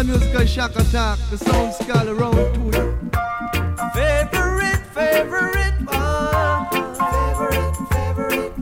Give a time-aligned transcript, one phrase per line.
[0.00, 1.18] Comes another musical shock attack.
[1.30, 2.86] The sound scale around to you.
[3.94, 6.66] Favorite, favorite one.
[6.96, 8.52] Favorite, favorite.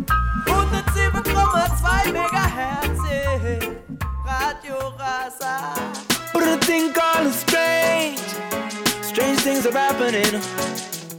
[0.47, 3.03] 107,2 Megahertz.
[4.27, 5.55] Radio Rasa.
[6.33, 8.19] But a thing called strange.
[9.03, 10.43] Strange things are happening.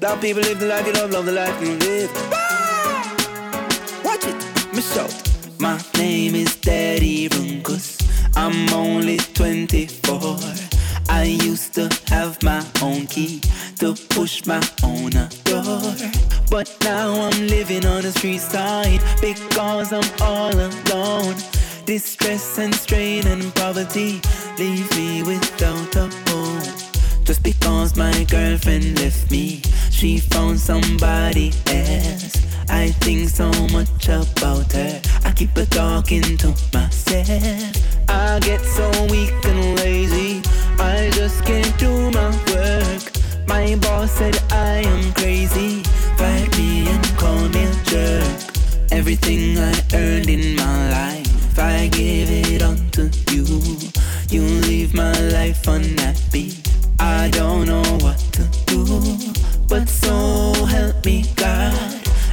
[0.01, 2.11] Love people live the life you love, love the life you live.
[4.03, 5.13] Watch it, miss out.
[5.59, 7.48] My name is Daddy Runkus.
[13.79, 15.11] To push my own
[15.45, 15.95] door.
[16.51, 21.35] But now I'm living on the street side because I'm all alone.
[21.85, 24.21] Distress and strain and poverty
[24.57, 26.61] leave me without a home.
[27.23, 32.35] Just because my girlfriend left me, she found somebody else.
[32.67, 35.01] I think so much about her.
[35.23, 38.09] I keep a talking to myself.
[38.09, 40.41] I get so weak and lazy.
[40.79, 43.18] I just can't do my work.
[43.49, 45.81] My boss said I am crazy.
[46.17, 48.53] Fight me and call me a jerk.
[48.91, 53.45] Everything I earned in my life, I give it unto you.
[54.29, 56.53] You leave my life unhappy.
[56.99, 58.85] I don't know what to do,
[59.67, 61.73] but so help me God.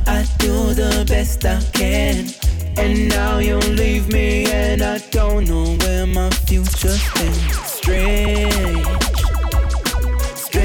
[0.07, 2.29] I do the best I can.
[2.77, 7.57] And now you leave me, and I don't know where my future stands.
[7.65, 9.06] Strange,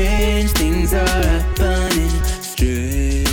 [0.02, 2.10] strange things are happening.
[2.42, 3.28] Strange,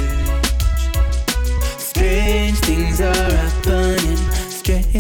[1.79, 4.17] strange things are happening.
[4.51, 4.95] Strange,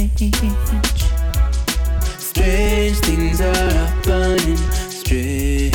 [2.19, 4.57] strange things are happening.
[4.89, 5.75] Strange,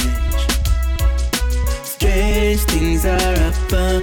[1.84, 4.02] strange things are happening.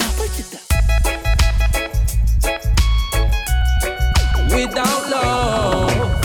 [4.53, 6.21] without love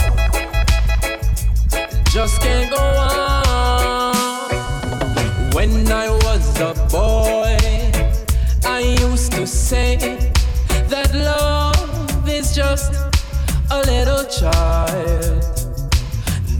[2.12, 3.35] just can't go on.
[14.40, 15.42] Child.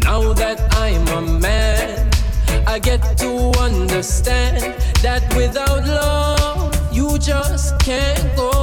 [0.01, 2.11] Now that I'm a man,
[2.67, 8.56] I get to understand that without love, you just can't go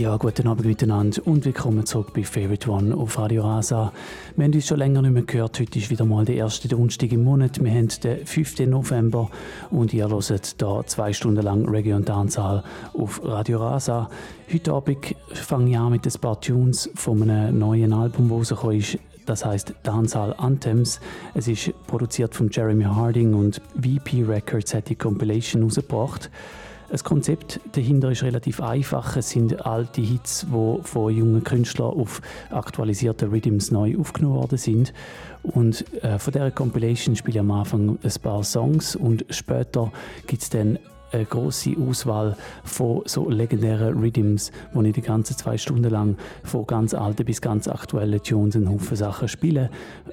[0.00, 3.92] Ja, guten Abend miteinander und willkommen zurück bei Favorite One auf Radio Rasa.
[4.34, 5.60] Wir haben uns schon länger nicht mehr gehört.
[5.60, 7.62] Heute ist wieder mal der erste Donnerstag im Monat.
[7.62, 8.60] Wir haben den 5.
[8.60, 9.28] November
[9.68, 14.08] und ihr hört hier zwei Stunden lang Reggae und Dancehall auf Radio Rasa.
[14.50, 18.78] Heute Abend fange ich an mit ein paar Tunes von einem neuen Album, das rausgekommen
[18.78, 18.98] ist.
[19.26, 20.98] Das heißt Dancehall Anthems.
[21.34, 26.30] Es ist produziert von Jeremy Harding und VP Records hat die Compilation rausgebracht.
[26.90, 29.16] Das Konzept dahinter ist relativ einfach.
[29.16, 32.20] Es sind alte Hits, die von jungen Künstlern auf
[32.50, 34.92] aktualisierte Rhythms neu aufgenommen worden sind.
[35.44, 39.92] Und äh, von dieser Compilation spiele ich am Anfang ein paar Songs und später
[40.26, 40.80] gibt es dann
[41.12, 46.66] eine große Auswahl von so legendären Rhythms, wo ich die ganzen zwei Stunden lang von
[46.66, 49.70] ganz alten bis ganz aktuellen Tunes einen Haufen Sachen spiele.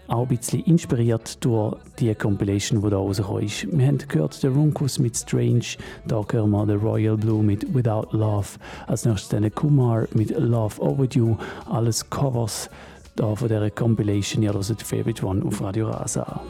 [0.07, 3.67] Auch ein bisschen inspiriert durch die Compilation, die da rausgekommen ist.
[3.71, 5.65] Wir haben gehört den Runkus mit Strange,
[6.05, 8.47] da hören wir den Royal Blue mit Without Love,
[8.87, 11.37] als nächstes dann Kumar mit Love Overdue,
[11.69, 12.69] alles Covers
[13.15, 14.43] da von dieser Compilation.
[14.43, 16.41] Ihr hört Favorite One auf Radio Rasa.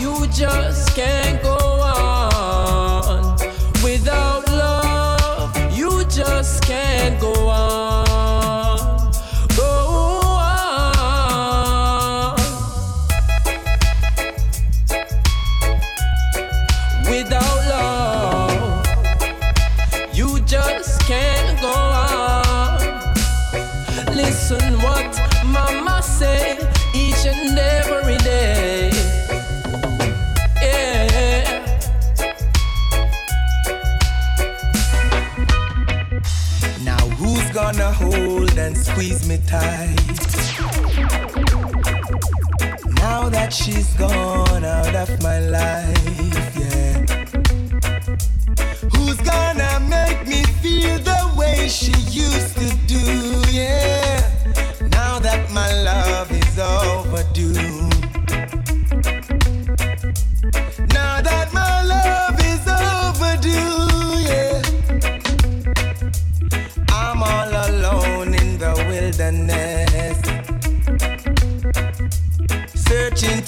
[0.00, 1.53] You just can't go
[6.44, 7.83] just can't go on.
[38.94, 39.96] Squeeze me tight.
[43.02, 47.04] Now that she's gone out of my life, yeah.
[48.94, 54.22] Who's gonna make me feel the way she used to do, yeah?
[54.92, 57.83] Now that my love is overdue.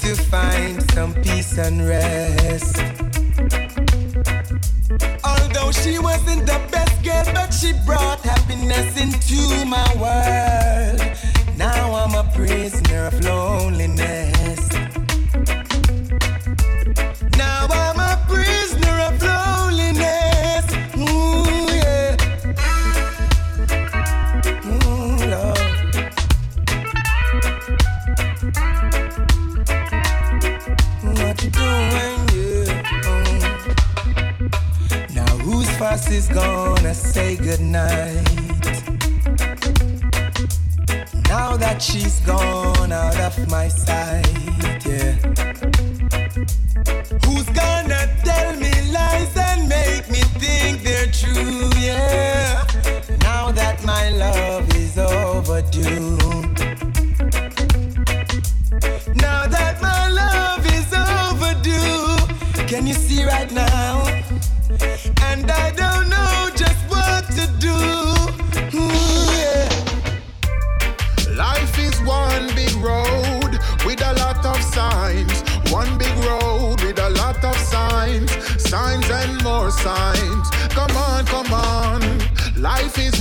[0.07, 2.77] To find some peace and rest.
[5.21, 11.01] Although she wasn't the best girl, but she brought happiness into my world.
[11.57, 14.36] Now I'm a prisoner of loneliness.
[36.17, 38.25] Is gonna say goodnight?
[41.29, 44.25] Now that she's gone out of my sight,
[44.83, 45.13] yeah.
[47.23, 52.65] Who's gonna tell me lies and make me think they're true, yeah?
[53.21, 56.17] Now that my love is overdue.
[59.25, 62.65] Now that my love is overdue.
[62.65, 63.96] Can you see right now?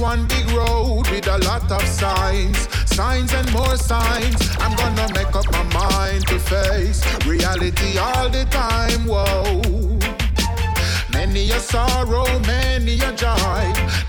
[0.07, 2.59] One big road with a lot of signs.
[2.99, 4.39] Signs and more signs.
[4.63, 9.01] I'm gonna make up my mind to face reality all the time.
[9.13, 9.99] Whoa.
[11.19, 13.63] Many a sorrow, many a joy.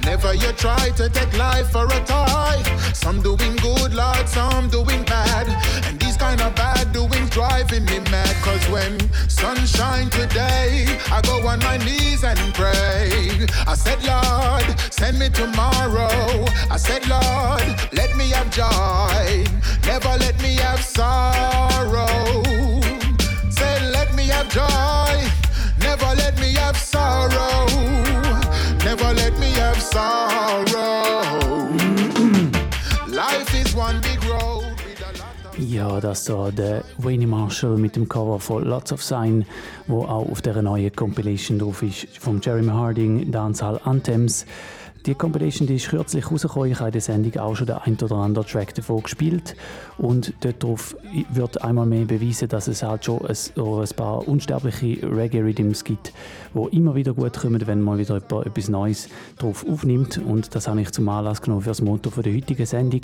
[0.10, 2.58] Never you try to take life for a toy.
[2.94, 5.48] Some doing good, Lord, some doing bad.
[5.88, 8.36] And kind of bad doings driving me mad.
[8.44, 9.00] Cause when
[9.30, 13.46] sunshine today, I go on my knees and pray.
[13.68, 16.46] I said, Lord, send me tomorrow.
[16.69, 19.46] I said, Lord, let me have joy.
[19.86, 22.44] Never let me have sorrow.
[23.50, 25.16] Say, let me have joy.
[25.80, 27.66] Never let me have sorrow.
[28.84, 31.47] Never let me have sorrow.
[35.59, 39.44] Ja, das da der Wayne Marshall mit dem Cover von Lots of Sign,
[39.88, 44.45] wo auch auf der neuen Compilation drauf ist vom Jeremy Harding, Dancehall Anthems.
[45.07, 46.71] Die Compilation die ist kürzlich rausgekommen.
[46.71, 49.56] Ich habe in der Sendung auch schon den ein oder anderen Track davon gespielt.
[49.98, 50.95] Und darauf
[51.30, 56.13] wird einmal mehr beweisen, dass es halt schon ein, ein paar unsterbliche Reggae-Rhythms gibt,
[56.57, 60.18] die immer wieder gut kommen, wenn mal wieder jemand etwas Neues drauf aufnimmt.
[60.18, 63.01] Und das habe ich zum Anlass genommen für das Motto der heutigen Sendung.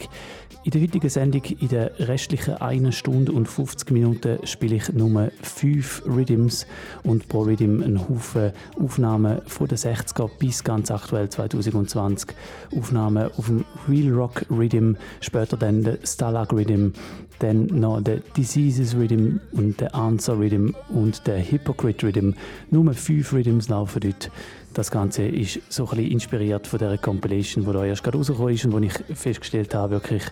[0.63, 5.31] In der heutigen Sendung, in der restlichen 1 Stunde und 50 Minuten, spiele ich nur
[5.41, 6.65] 5 Rhythms
[7.03, 12.29] und pro Rhythm einen Haufen Aufnahmen von den 60er bis ganz aktuell 2020.
[12.77, 16.93] Aufnahmen auf dem Real Rock Rhythm, später dann der Stalag Rhythm,
[17.39, 22.31] dann noch der Diseases Rhythm und der Answer Rhythm und der Hypocrite Rhythm.
[22.71, 24.31] Nur 5 Rhythms laufen dort.
[24.73, 28.65] Das Ganze ist so ein inspiriert von der Compilation, die da erst gerade rausgekommen ist
[28.65, 30.23] und wo ich festgestellt habe, wirklich,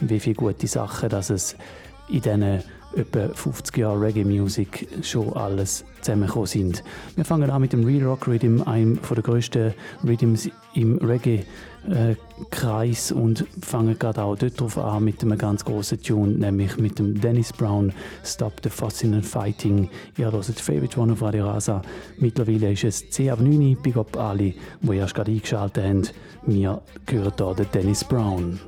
[0.00, 1.56] wie viele gute Sachen, dass es
[2.08, 2.62] in diesen
[2.96, 6.84] etwa 50 Jahren Reggae-Music schon alles zusammengekommen sind.
[7.16, 9.74] Wir fangen an mit dem Real Rock Rhythm, einem der grössten
[10.06, 10.98] Rhythms im
[11.88, 16.98] Reggae-Kreis und fangen gerade auch dort drauf an mit einem ganz grossen Tune, nämlich mit
[16.98, 17.92] dem Dennis Brown
[18.24, 19.88] Stop the Fussing and Fighting.
[20.18, 21.82] Ihr hört Favorite One auf Radio Rasa.
[22.18, 26.02] Mittlerweile ist es 10 ab 9 Big Up alle, die erst gerade eingeschaltet haben.
[26.46, 28.60] Wir hören hier den Dennis Brown.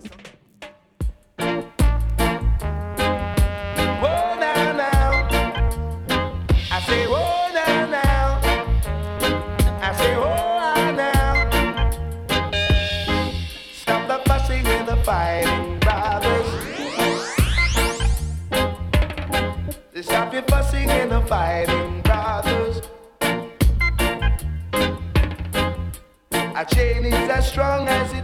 [27.46, 28.15] Strong as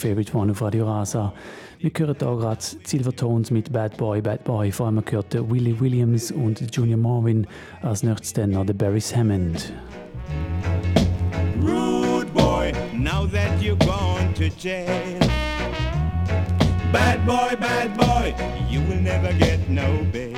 [0.00, 1.34] Favorite One auf Radio Rasa.
[1.78, 4.72] Wir hören hier gerade Silvertones mit Bad Boy, Bad Boy.
[4.72, 7.46] Vor allem gehört der Willie Williams und Junior Marvin.
[7.82, 9.74] Als nächstes dann noch der Barry Hammond.
[11.60, 15.18] Rude boy, now that you're gone to jail.
[16.90, 18.34] Bad boy, bad boy,
[18.70, 20.34] you will never get no bail.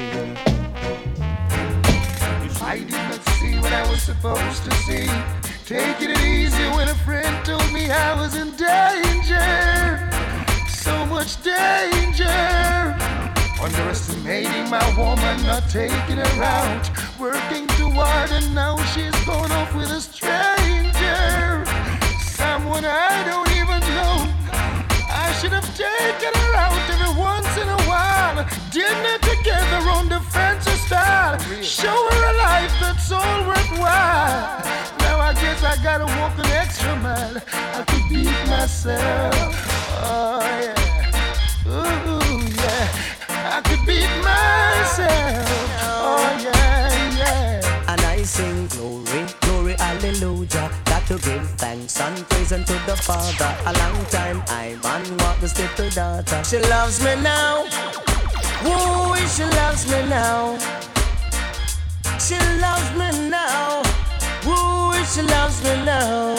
[2.61, 5.42] I did not see what I was supposed to see.
[5.65, 10.11] Taking it easy when a friend told me I was in danger.
[10.69, 12.27] So much danger.
[13.63, 16.91] Underestimating my woman, not taking her out.
[17.21, 21.65] Working too hard, and now she's gone off with a stranger.
[22.35, 24.27] Someone I don't even know.
[25.09, 28.45] I should have taken her out every once in a while.
[28.73, 31.39] Dinner together on the fancy style.
[31.63, 34.61] Show her a life that's all worthwhile.
[35.03, 37.37] Now I guess I gotta walk an extra mile.
[37.79, 39.35] I could beat myself.
[40.05, 41.71] Oh yeah.
[41.77, 43.57] Ooh yeah.
[43.57, 45.49] I could beat myself.
[46.07, 47.91] Oh yeah, yeah.
[47.91, 50.71] And I sing glory, glory, hallelujah.
[50.85, 53.53] Got to give thanks and praise unto the Father.
[53.71, 56.45] A long time I man want this little daughter.
[56.45, 57.65] She loves me now.
[58.65, 60.59] Woo, she loves me now.
[62.19, 63.83] She loves me now.
[64.47, 66.37] Woo, she loves me now.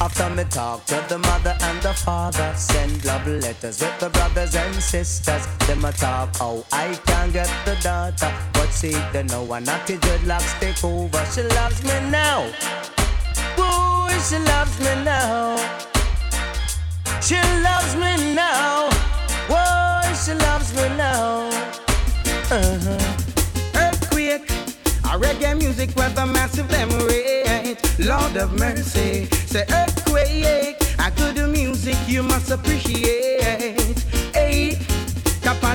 [0.00, 4.54] After me talk to the mother and the father, send love letters with the brothers
[4.54, 5.46] and sisters.
[5.66, 9.96] Them a talk how I can't get the daughter, but see they know one naughty
[9.96, 11.24] dreadlocks take over.
[11.32, 12.42] She loves me now,
[13.56, 15.56] boy, she loves me now.
[17.22, 18.90] She loves me now,
[20.38, 21.48] loves me now.
[22.50, 22.98] Uh-huh.
[23.76, 24.50] earthquake.
[25.04, 27.76] A reggae music with a massive rate.
[27.98, 30.80] Lord of mercy, say earthquake.
[30.98, 33.98] A good music you must appreciate.
[34.32, 34.78] Hey,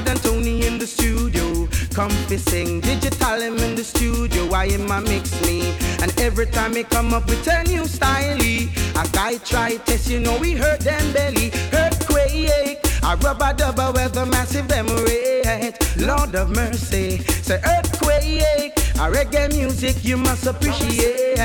[0.09, 1.67] and Tony in the studio.
[1.93, 4.49] Comfy sing, digital him in the studio.
[4.53, 5.73] I am my mix me.
[6.01, 10.19] And every time he come up with a new style, a guy try test, you
[10.19, 11.51] know we hurt them belly.
[11.73, 12.88] Earthquake.
[13.03, 15.77] A rubber dubber with a massive them rate.
[15.98, 18.74] Lord of mercy, say earthquake.
[18.96, 21.39] A reggae music you must appreciate.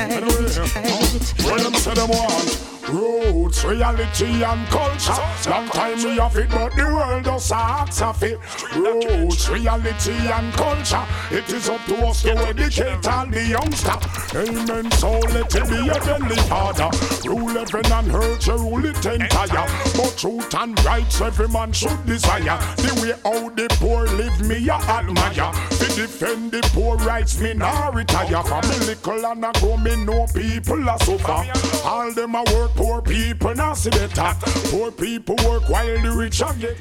[2.89, 5.13] Roots, reality and culture.
[5.49, 8.39] Long time we have it, but the world just asks of it.
[8.75, 11.03] Roots, reality and culture.
[11.31, 13.97] It is up to us to educate all the youngster.
[14.37, 14.91] Amen.
[14.91, 16.89] So let it be a heavenly father.
[17.27, 19.67] Rule heaven and earth, you rule it entire.
[19.95, 22.59] But truth and rights every man should desire.
[22.77, 25.51] The way how the poor live me a admire.
[25.69, 28.43] To defend the poor rights me nah retire.
[28.43, 31.87] Me little and I grow me know people a suffer.
[31.87, 34.35] All them a work poor people now see better.
[34.71, 36.75] Poor people work while the rich are get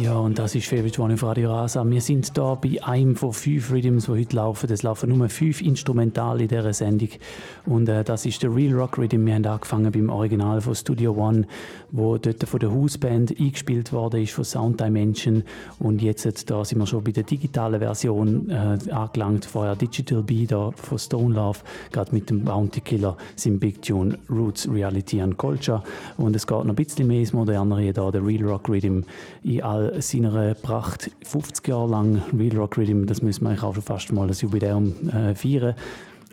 [0.00, 1.84] Ja, und das ist Favorite One auf Radio Rasa.
[1.84, 4.70] Wir sind hier bei einem von fünf Rhythms, die heute laufen.
[4.70, 7.08] Es laufen nur fünf Instrumentale in dieser Sendung.
[7.66, 9.26] Und äh, das ist der Real Rock Rhythm.
[9.26, 11.46] Wir haben angefangen beim Original von Studio One,
[11.92, 15.44] wo dort von der Hausband eingespielt worden ist von Sound Dimension.
[15.78, 19.44] Und jetzt da sind wir schon bei der digitalen Version äh, angelangt.
[19.44, 21.58] Vorher Digital B von Stone Love,
[21.92, 25.82] gerade mit dem Bounty Killer, sind Big Tune Roots, Reality and Culture.
[26.16, 29.02] Und es geht noch ein bisschen mehr ins Modernere da, der Real Rock Rhythm
[29.42, 31.10] in all seiner Pracht.
[31.22, 34.40] 50 Jahre lang Real Rock Rhythm, das müssen wir eigentlich auch schon fast mal das
[34.40, 35.74] Jubiläum äh, feiern.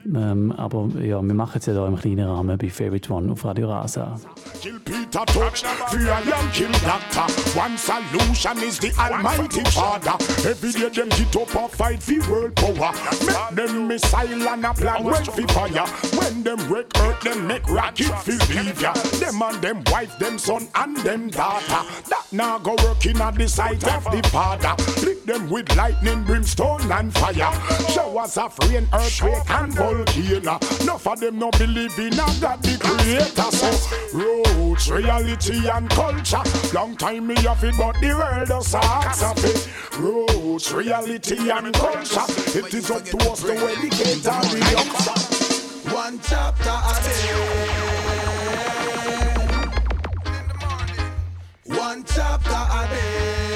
[0.06, 3.44] Ähm, aber ja, wir machen es ja da im kleinen Rahmen bei Favorite One auf
[3.46, 4.16] Radio Rasa.
[4.62, 7.28] Kill Peter touch, fear young kill doctor.
[7.60, 10.14] One solution is the Almighty Father.
[10.50, 12.92] Every day them get up and fight for world power.
[13.26, 15.86] Make them missile and a plan well for fire.
[16.18, 18.94] When them wreck earth, them make rocket feel leave ya.
[18.94, 21.84] Them and them wife, them son and them daughter.
[22.10, 24.76] That now go working at the sight of the father.
[25.06, 27.52] Lick them with lightning, brimstone and fire.
[27.90, 30.60] Showers of rain, earthquake and volcano.
[30.82, 33.52] Enough of them no believe in a God the creator.
[33.52, 36.44] So roots, reality and culture.
[36.74, 39.70] Long time me have it, but the world does ask of it.
[39.98, 42.26] Roots, reality and culture.
[42.58, 45.16] It is up to us to educate and the youngster.
[45.94, 47.30] One chapter a day.
[51.78, 53.49] One chapter a day.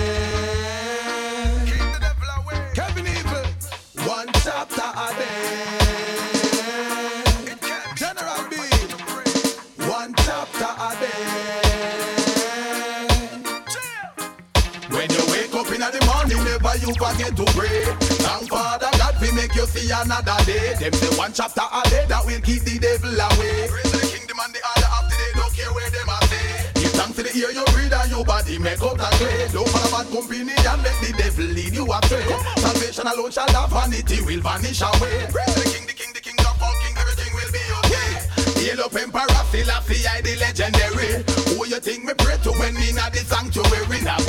[16.83, 17.87] You forget to pray.
[18.19, 20.75] Thank Father God we make you see another day.
[20.75, 23.71] Them say one chapter a day that will keep the devil away.
[23.71, 26.43] Praise the kingdom and the order of the day, don't care where them are say.
[26.75, 29.47] Give thanks to the ear you breathe and your body make out a clay.
[29.55, 32.27] Don't follow bad company and make the devil lead you astray.
[32.59, 35.23] Salvation alone shall have vanity will vanish away.
[35.31, 38.11] Praise the king, the king, the king of all king, everything will be okay.
[38.59, 41.23] Hail up Emperor Selassie, I the legendary.
[41.55, 44.03] Who you think me pray to when na the sanctuary?
[44.03, 44.19] Now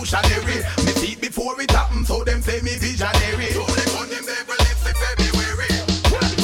[0.00, 0.64] revolutionary.
[0.84, 3.52] Me see it before it happen, so them say me visionary.
[3.52, 5.72] So they gun them they February.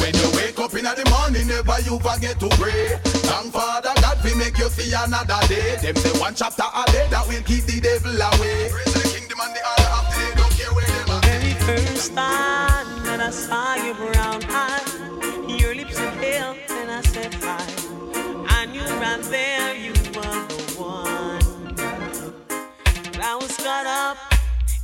[0.00, 2.98] When you wake up in the morning, never you forget to pray.
[3.24, 5.76] Thank Father God we make you see another day.
[5.80, 8.68] Them say one chapter a day that will keep the devil away.
[8.70, 10.32] Praise the kingdom and the order of the day.
[10.36, 11.22] Don't care where them are.
[11.22, 14.86] Very first time that I saw your brown eyes,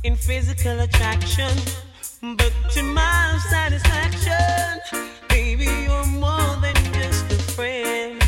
[0.03, 1.57] in physical attraction,
[2.35, 8.22] but to my satisfaction, baby, you're more than just a friend.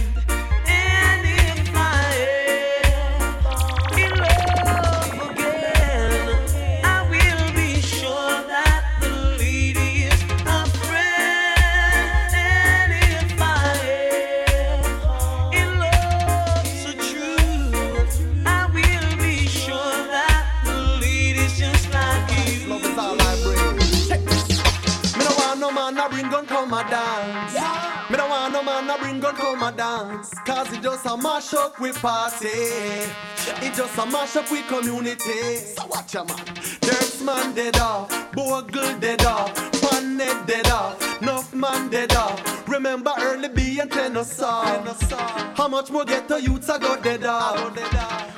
[30.07, 30.33] Dance.
[30.45, 32.47] Cause it just a mash up with party.
[32.47, 35.55] It just a mash up with community.
[35.55, 36.37] So watch ya man.
[36.85, 38.09] Dirtsman dead off.
[38.33, 39.53] Bogle dead off.
[39.81, 41.21] Pan head dead off.
[41.21, 42.67] Nuff man dead off.
[42.67, 44.43] Remember early B and Tennessee.
[44.43, 47.75] How much more ghetto youths a go dead off?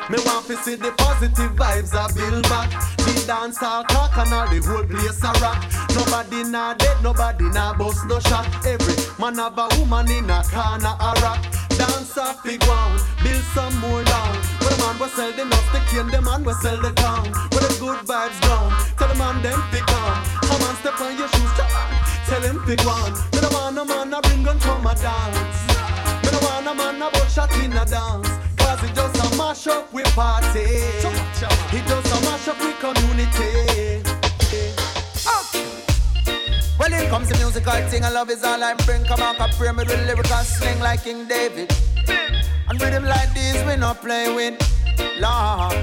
[0.10, 3.07] Me want to see the positive vibes a build back.
[3.28, 5.60] The dance all talk and all the whole place a rock.
[5.92, 8.48] Nobody nah dead, nobody nah bust no shot.
[8.64, 11.44] Every man have a woman in a corner a rock.
[11.76, 14.32] Dance off big one, build some more down.
[14.64, 17.28] But the man will sell the nuts, the cane, the man will sell the town.
[17.52, 20.16] Where the good vibes gone, tell the man them pick on.
[20.48, 21.52] Come on, step on your shoes.
[22.32, 23.12] Tell him pick one.
[23.12, 25.60] Me no want no man a bring gun come a dance.
[26.24, 28.47] Me no want no man a butt shot in a dance.
[28.78, 30.60] Cause it just a mash up with party.
[30.60, 34.04] It just a mash up with community.
[36.78, 39.04] Well, here comes the musical thing, and love is all I bring.
[39.06, 41.74] Come on, come pray me with lyrical sling like King David.
[42.70, 44.62] And rhythm like this, we not play with.
[45.20, 45.74] Lord.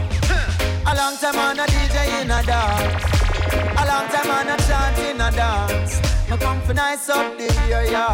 [0.87, 3.24] A long time on a DJ in a dance.
[3.53, 6.01] A long time on a chant in a dance.
[6.31, 8.07] Me come for nice up the area.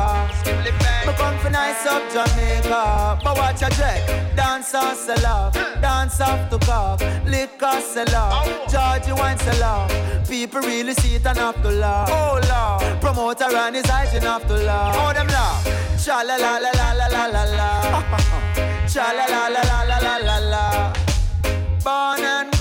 [1.06, 3.18] Me come for nice up Jamaica.
[3.22, 4.00] But watch a check.
[4.36, 5.54] Dance off sell off.
[5.80, 7.00] Dance off to cock.
[7.24, 8.46] Liquor sell off.
[8.70, 10.28] Georgie wine sell off.
[10.28, 12.08] People really see it and have to laugh.
[12.10, 13.00] Oh Lord.
[13.00, 14.94] Promoter and his eyes and have to laugh.
[14.98, 16.04] Oh them laugh.
[16.04, 17.70] Cha la la la la la la la la.
[18.86, 20.92] Cha la la la la la la la la.
[21.84, 22.59] Born and.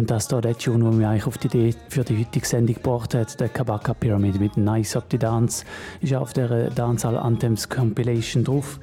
[0.00, 2.76] Und das da der Tune, der mich eigentlich auf die Idee für die heutige Sendung
[2.76, 5.66] gebracht hat, der Kabaka Pyramid mit Nice Up the Dance,
[6.00, 8.80] ist auf der Dancehall Anthems Compilation drauf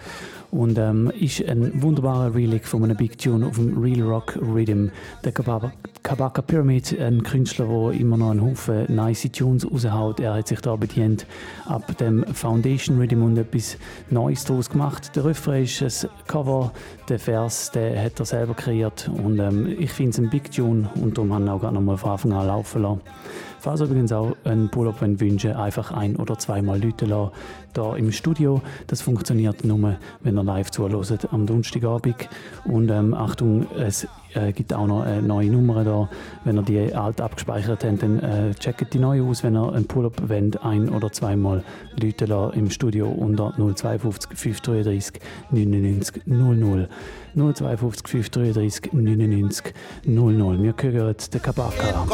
[0.51, 4.89] und ähm, ist ein wunderbarer Relic von einem Big Tune auf dem Real Rock Rhythm.
[5.23, 5.73] Der Kabaka,
[6.08, 10.22] Kabaka Pyramid, ein Künstler, der immer noch einen Haufen nice Tunes raushaut.
[10.22, 11.26] Er hat sich da bedient
[11.65, 13.78] ab dem Foundation Rhythm und etwas
[14.10, 15.13] Neues daraus gemacht.
[15.17, 16.72] Der Refrain ist ein Cover,
[17.10, 20.89] der Vers, den hat er selber kreiert und ähm, ich finde es ein Big Tune
[20.96, 23.02] und darum haben wir auch gerade nochmal von Anfang an laufen lassen.
[23.67, 27.32] Falls ihr übrigens auch einen Pull-Up wünschen einfach ein- oder zweimal Leute lassen,
[27.75, 28.62] hier im Studio.
[28.88, 32.30] Das funktioniert nur, wenn ihr live zuhört am Donnerstagabend.
[32.65, 36.10] Und ähm, Achtung, es äh, gibt auch noch eine neue Nummer da.
[36.43, 39.43] Wenn ihr die alt abgespeichert habt, dann äh, checkt die neu aus.
[39.43, 41.63] Wenn ihr einen Pull-Up wollt, ein- oder zweimal
[42.01, 46.89] Leute lassen im Studio unter 052 533 99 00.
[47.36, 49.73] 052 533 99
[50.06, 50.63] 00.
[50.63, 52.06] Wir hören den Kabaka.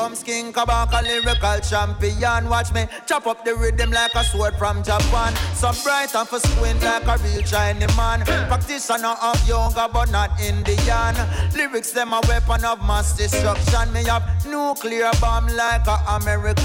[0.52, 1.00] Kabaka,
[1.44, 2.50] lyrical champion.
[2.50, 5.36] Watch me chop up the rhythm like a sword from Japan.
[5.56, 8.22] So bright and for squint like a real Chinese man.
[8.48, 11.16] Practitioner of yoga, but not Indian.
[11.56, 13.92] Lyrics them a weapon of mass destruction.
[13.94, 16.64] Me have nuclear bomb like a American.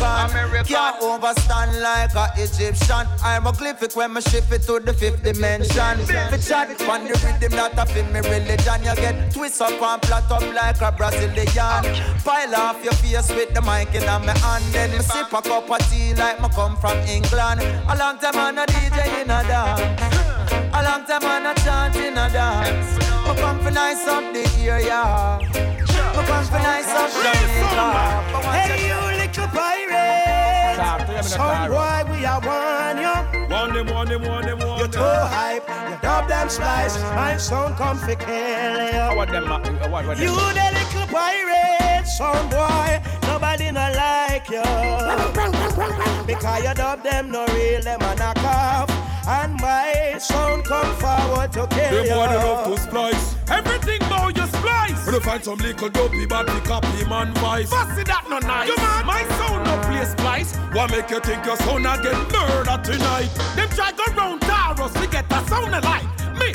[0.64, 3.06] Can't overstand like a Egyptian.
[3.22, 5.98] I'm a glyphic when me shift it to the fifth dimension.
[6.06, 8.84] Fi chat on the rhythm that a fit me religion.
[8.84, 11.48] You get twist up and flat up like a Brazilian.
[12.24, 14.67] Pile off your face with the mic in my hand.
[14.72, 17.60] Then me sip a cup of tea like me come from England.
[17.88, 20.02] A long time on a DJ in a dance.
[20.72, 22.98] A long time on a chant in a dance.
[23.26, 25.38] Me come for nice up the area.
[25.42, 28.48] Me come for nice up the Jamaica.
[28.52, 30.18] Hey, you little pirate.
[31.24, 33.38] Some boy, we are one, yo.
[33.48, 37.36] One them, one them, one them, one You're too hype, you dub them splice, my
[37.36, 39.16] sound come fi kill you.
[39.16, 40.54] What them, uh, what, what You them?
[40.54, 43.00] the little pirate, some boy,
[43.38, 44.62] nobody no like you.
[46.26, 48.90] Because you dub them no real, them a knock off.
[49.28, 52.14] And my sound come forward to kill Them you.
[52.14, 53.36] boy they love to splice.
[53.50, 55.06] Everything about you splice.
[55.06, 57.70] When you find some little dopey body copy man vice.
[57.70, 58.68] Fussy that no nice.
[58.68, 60.56] You man, my sound no play splice.
[60.72, 63.28] What make you think your sound a get murdered tonight?
[63.54, 66.08] Them try go round Taros to get a sound alike.
[66.38, 66.54] Me,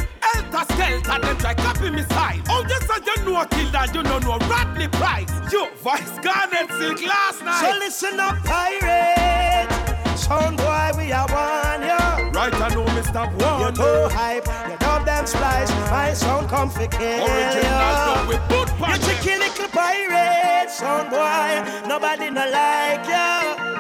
[0.54, 2.40] Elta Skelter, them try copy me style.
[2.50, 5.30] Oh yes, so you know kill that, you know no Rodney Price.
[5.52, 7.62] You, Vice Garnett Silk last night.
[7.62, 9.70] So listen up, pirate.
[10.18, 12.30] Sound boy, we are one, yo.
[12.32, 13.26] Right, I know Mr.
[13.42, 13.62] One.
[13.62, 18.06] You're too hype, you dub them splice, my sound come fi kill Original you.
[18.14, 19.04] done with boot You punch.
[19.04, 23.73] tricky little pirate, sound boy, nobody no like you.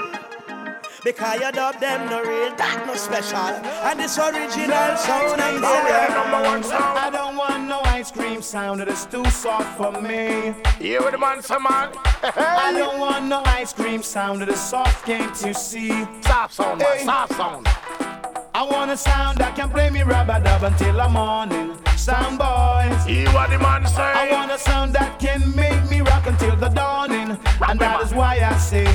[1.03, 3.37] Because you dub them no real, that no special.
[3.37, 6.73] And this original sound I tell you.
[6.73, 10.53] I don't want no ice cream sound, it is too soft for me.
[10.79, 11.91] Here with the some man.
[12.23, 15.89] I don't want no ice cream sound, it is soft, can't you see?
[16.21, 17.67] Soft sound, man, soft sound.
[18.55, 21.75] I want a sound that can play me rubber dub until the morning.
[21.97, 23.03] Sound boys.
[23.03, 24.03] Hear what the man say.
[24.03, 27.35] I want a sound that can make me rock until the dawning.
[27.67, 28.85] And that is why I say,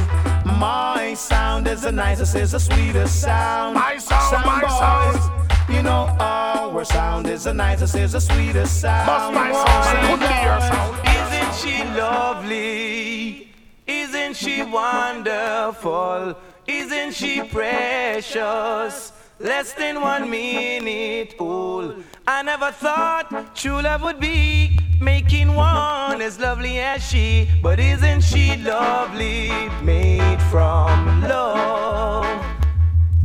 [0.44, 3.74] my sound is the nicest, is the sweetest sound.
[3.74, 5.48] My sound, my sound.
[5.68, 9.06] You know, our sound is the nicest, is the sweetest sound.
[9.08, 10.94] Must my sound, be your sound.
[11.18, 13.48] Isn't she lovely?
[13.88, 16.36] Isn't she wonderful?
[16.68, 19.12] Isn't she precious?
[19.40, 22.02] Less than one minute old.
[22.26, 27.48] I never thought true love would be making one as lovely as she.
[27.62, 29.50] But isn't she lovely?
[29.80, 32.44] Made from love.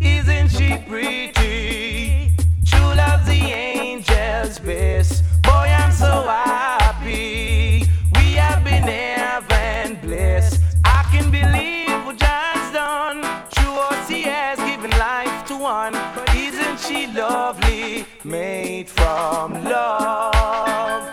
[0.02, 2.32] Isn't she pretty?
[2.64, 5.24] True love's the angel's best.
[5.42, 7.88] Boy, I'm so happy.
[8.16, 10.62] We have been heaven blessed.
[10.86, 13.22] I can believe what John's done.
[13.56, 13.80] True
[14.26, 15.33] has given life
[15.74, 15.96] one.
[16.36, 18.06] Isn't she lovely?
[18.24, 21.04] Made from love.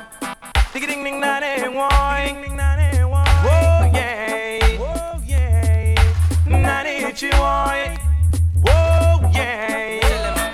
[0.73, 1.75] Ding ding ding na ding
[3.46, 4.59] Whoa yeah.
[4.83, 5.94] Whoa yeah.
[6.64, 7.03] Na ding.
[8.66, 10.53] Whoa yeah.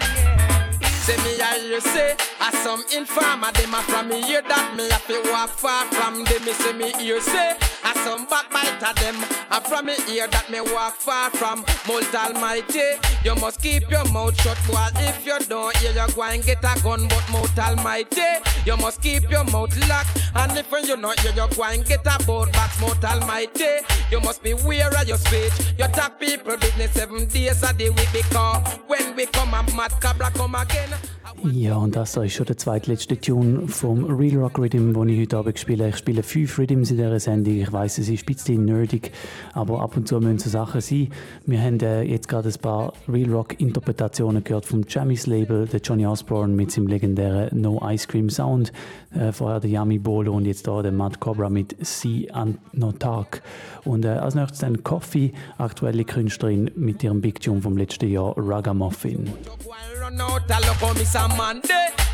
[1.05, 2.11] Say me I hear say
[2.47, 6.15] a some informer them a from me hear that me have to walk far from
[6.29, 6.43] them.
[6.47, 9.15] Me say me hear say I some backbiter them.
[9.49, 12.99] And from me ear that me walk far from Mult Almighty.
[13.25, 14.89] You must keep your mouth shut, boy.
[14.97, 18.43] If you don't hear, you go and get a gun, but Mult Almighty.
[18.65, 20.11] You must keep your mouth locked.
[20.35, 23.87] And if you not hear, you go and get a boat back, Mult Almighty.
[24.11, 25.53] You must be aware of your speech.
[25.79, 29.93] You talk people business seven days a day week because when we come and Mad
[30.01, 30.91] Cobra come again.
[31.43, 35.37] Ja, und das ist schon der zweitletzte Tune vom Real Rock Rhythm, den ich heute
[35.37, 35.89] Abend spiele.
[35.91, 37.55] Ich spiele fünf Rhythms in dieser Sendung.
[37.55, 39.13] Ich weiß, es ist ein bisschen nerdig,
[39.53, 41.11] aber ab und zu müssen so Sachen sein.
[41.45, 45.81] Wir haben äh, jetzt gerade ein paar Real Rock Interpretationen gehört vom Jammys Label, der
[45.81, 48.73] Johnny Osborne mit seinem legendären No Ice Cream Sound.
[49.17, 52.93] Äh, vorher der Yami Bolo und jetzt da der Matt Cobra mit Sea and No
[52.93, 53.41] Talk.
[53.85, 58.35] Und äh, als nächstes dann Coffee, aktuelle Künstlerin mit ihrem Big Tune vom letzten Jahr,
[58.37, 59.33] Ragamuffin.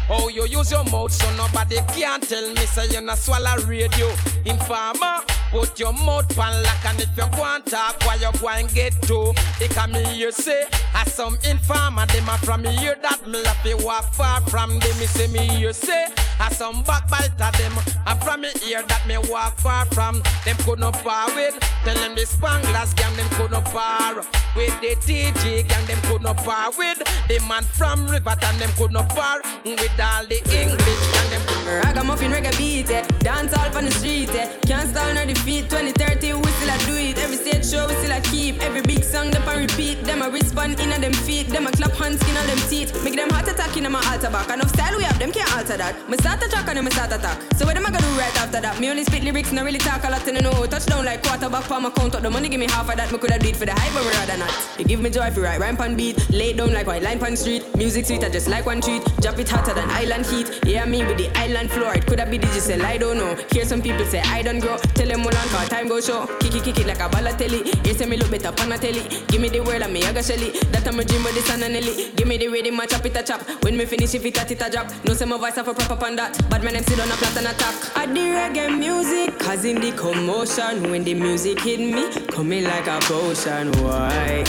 [0.09, 3.57] How Oh, you use your mouth so nobody can tell me say you not swallow
[3.67, 4.09] radio.
[4.45, 8.93] Informer, put your mouth pan lock and if you want talk, why you go get
[9.03, 9.33] to?
[9.61, 13.63] It can me you say, as some informer, them a from hear that me have
[13.63, 14.99] to walk far from them.
[14.99, 16.07] Me say me you say,
[16.41, 17.73] as some backbiter them,
[18.07, 20.57] and from me hear that me walk far from them.
[20.63, 24.15] Could not par with, tell them the Spanglers gang them could not par
[24.55, 28.93] with the TG gang them could not par with the man from Riverton them could
[28.93, 31.43] not par with all the English gang them.
[31.85, 33.03] Ragamuffin reggae beat, eh.
[33.21, 34.49] dance all on the street, eh.
[34.67, 35.69] can't stall nor defeat.
[35.71, 37.19] 2030 we still a do it.
[37.19, 38.63] Every stage show we still a keep.
[38.63, 40.03] Every big song them a repeat.
[40.05, 41.49] Them a respond in them feet.
[41.49, 42.93] Them a clap hands skin on them teeth.
[43.05, 44.49] Make them heart attack in my altar back.
[44.51, 45.95] Enough style we have, them can't alter that.
[46.09, 47.39] Me start a track and then me start attack.
[47.57, 48.81] So what am I gonna do right after that?
[48.81, 50.67] Me only spit lyrics, not really talk a lot in the know.
[50.67, 52.23] Touchdown like quarterback my count up.
[52.23, 53.11] The money give me half of that.
[53.13, 54.53] Me coulda do it for the hype, but rather not.
[54.79, 56.17] You give me joy if you write rhyme pan beat.
[56.31, 57.63] Lay down like white line pan street.
[57.77, 59.03] Music sweet, I just like one treat.
[59.21, 60.61] Drop it hotter than island heat.
[60.65, 61.95] Yeah, me with the island floor.
[61.95, 63.37] It coulda be digital, I don't know.
[63.51, 64.77] Hear some people say I don't grow.
[64.95, 66.27] Tell them all on car time go show.
[66.39, 67.87] Kick it, kick it like a balotelli.
[67.87, 69.03] You say me look better on a telly.
[69.29, 70.51] Give me the word and me a go shelly.
[70.71, 72.13] That I'm a dream with the sun and Nelly.
[72.17, 73.43] Give me the rhythm, my chop it a chop.
[73.65, 74.91] When me finish, if it a it a drop.
[75.05, 76.39] No say my voice have a proper on that.
[76.51, 77.97] But man, them sit on a flat and attack.
[77.97, 80.91] I the reggae music, causing the commotion.
[80.91, 83.73] When the music hit me, coming like a potion.
[83.83, 84.45] Why?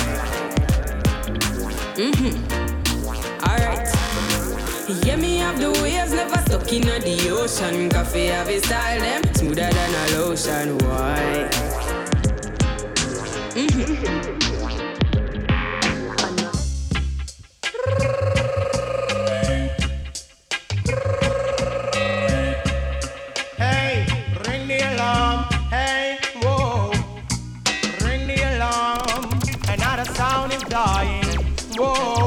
[1.95, 3.43] Mm-hmm.
[3.43, 4.02] Alright.
[4.85, 7.89] Yeah, me have the waves never stuck in the ocean.
[7.89, 10.77] Koffee have a style them smoother than a lotion.
[10.79, 11.49] Why?
[13.55, 13.93] Mm-hmm.
[23.57, 24.05] Hey,
[24.45, 25.45] ring the alarm.
[25.69, 26.19] Hey,
[31.77, 32.22] whoa.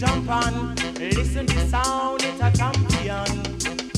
[0.00, 0.74] Jump on.
[0.98, 3.26] Listen to sound, it's a champion.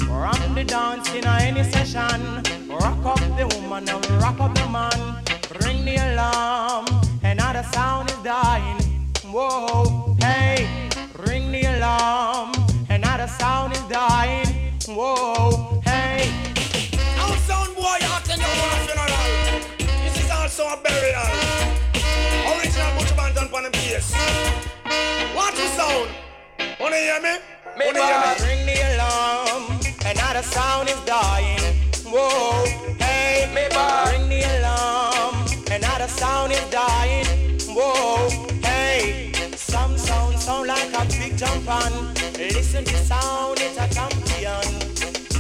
[0.04, 2.42] From the dance in any session.
[2.68, 5.22] Rock up the woman and rock up the man.
[5.62, 6.86] Ring the alarm.
[7.22, 8.82] Another sound is dying.
[9.26, 10.90] Whoa, hey,
[11.28, 12.50] ring the alarm.
[12.90, 14.48] Another sound is dying.
[14.88, 16.32] Whoa, hey.
[17.16, 19.62] Now sound boy attend your own funeral.
[20.02, 21.81] This is also a burial.
[23.32, 24.14] Original Butch Banton on the bass.
[25.34, 26.10] What you sound?
[26.80, 27.38] Wanna hear me?
[27.78, 28.46] Wanna hear me?
[28.46, 29.80] Ring the alarm.
[30.04, 31.60] Another sound is dying.
[32.04, 32.64] Whoa,
[32.98, 35.46] hey, ring the alarm.
[35.70, 37.26] Another sound is dying.
[37.68, 38.28] Whoa,
[38.62, 42.14] hey, some sound sound like a big jump on.
[42.34, 44.62] Listen to sound, it's a champion.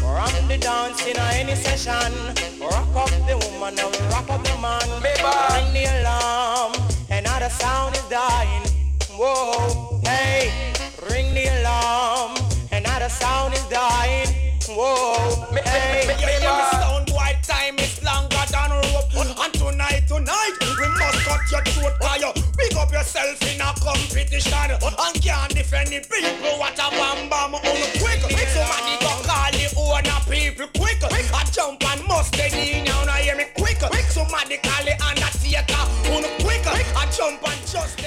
[0.00, 2.12] From the dance in any session.
[2.60, 4.88] Rock up the woman and rock up the man.
[5.02, 6.91] Ring the alarm.
[7.32, 8.62] Another sound is dying.
[9.16, 10.52] Whoa, hey,
[11.08, 12.36] ring the alarm.
[12.70, 14.28] Another sound is dying.
[14.68, 15.16] Whoa,
[15.64, 19.08] hey, Yeah, me sound boy, time is longer than rope.
[19.16, 19.44] Mm.
[19.44, 22.32] And tonight, tonight, we must cut your throat you.
[22.58, 26.58] Pick up yourself in a competition and can't defend the people.
[26.60, 27.62] What a bam bam on
[27.96, 28.20] quick.
[28.52, 31.00] Somebody go call the owner people quick.
[31.32, 33.04] I jump and must take in now.
[33.04, 33.41] Now hear me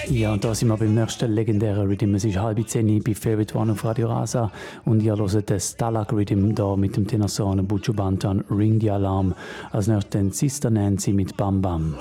[0.10, 2.14] Ja, und da sind wir beim nächsten legendären Rhythm.
[2.16, 4.52] Es ist halb zehn bei Favorite One auf Radio Rasa
[4.86, 9.34] und ihr hört den Stalag Rhythm da mit dem Tenorsohn Buccio Bantan Ring the Alarm.
[9.72, 11.96] Als nächstes Sister Nancy mit Bam Bam.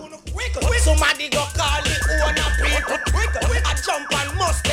[0.84, 3.24] Somebody go call the owner people quick.
[4.38, 4.64] Must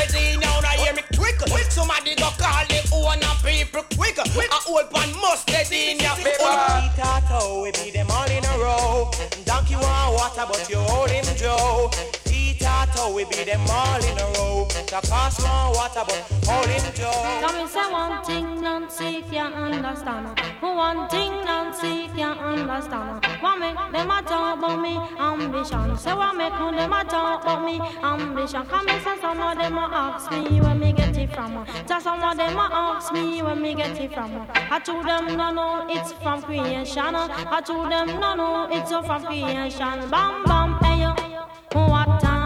[5.48, 9.10] get in people we them all in a row.
[9.46, 11.90] Donkey want water, but you hold him Joe.
[13.02, 14.68] So we beat them all in a row.
[14.70, 17.42] The cost more water, but holding Joe.
[17.42, 20.40] Come and say one thing, Nancy can't understand.
[20.62, 23.26] One thing, Nancy can't understand.
[23.42, 25.98] What make them a talk about me ambition?
[25.98, 28.68] Say what make them a talk about me ambition?
[28.68, 31.66] Come and say some of them a ask me where me get it from.
[31.88, 34.48] Just some of them a ask me where me get it from.
[34.54, 37.16] I told them no no, it's from creation.
[37.16, 40.08] I told them no no, it's from creation.
[40.12, 41.16] Bam bam, hey yo,
[41.74, 42.41] what time?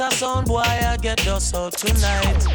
[0.00, 2.46] A sound boy, I get dust out tonight.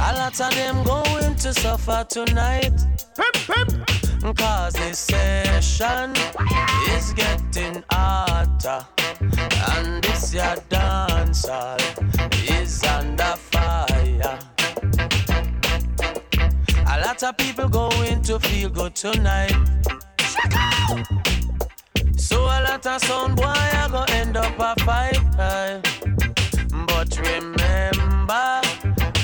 [0.00, 2.72] A lot of them going to suffer tonight.
[4.36, 6.12] Cause this session
[6.90, 8.84] is getting hotter.
[9.20, 11.76] And this your dancer
[12.48, 14.38] is under fire.
[16.88, 19.54] A lot of people going to feel good tonight.
[20.18, 21.45] Check out!
[22.16, 25.20] So a lot of sound boy I go end up a fight.
[25.36, 28.60] But remember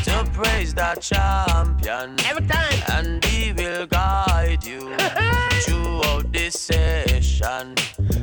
[0.04, 4.94] to praise the champion every time, and he will guide you
[5.64, 7.74] throughout this session.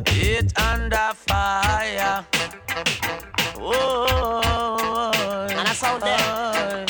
[0.07, 2.25] It under fire.
[3.57, 5.11] Oh,
[5.51, 6.85] and I saw there.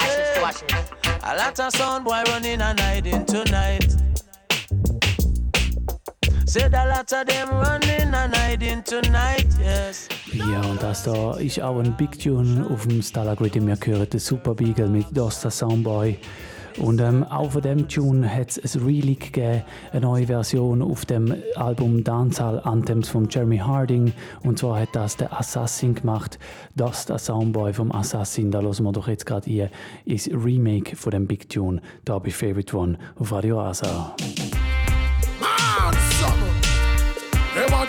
[0.00, 0.46] Oh, oh,
[1.04, 1.18] oh.
[1.24, 4.01] A lot of sound boy running and hiding tonight.
[6.52, 10.06] Said a lot of them running and hiding tonight, yes.
[10.34, 13.66] Ja, und das da ist auch ein Big Tune auf dem Gritty.
[13.66, 16.18] Wir hören den Super Beagle mit Dosta Soundboy.
[16.78, 19.62] Und ähm, auch von dem Tune hat es ein Relic gegeben,
[19.92, 24.12] eine neue Version auf dem Album Dancehall Anthems von Jeremy Harding.
[24.42, 26.38] Und zwar hat das der Assassin gemacht.
[26.76, 28.50] Das der Soundboy vom Assassin.
[28.50, 29.70] Da hören wir doch jetzt gerade hier
[30.04, 31.80] ist Remake von dem Big Tune.
[32.04, 34.14] Da bei Favorite One auf Radio Asa.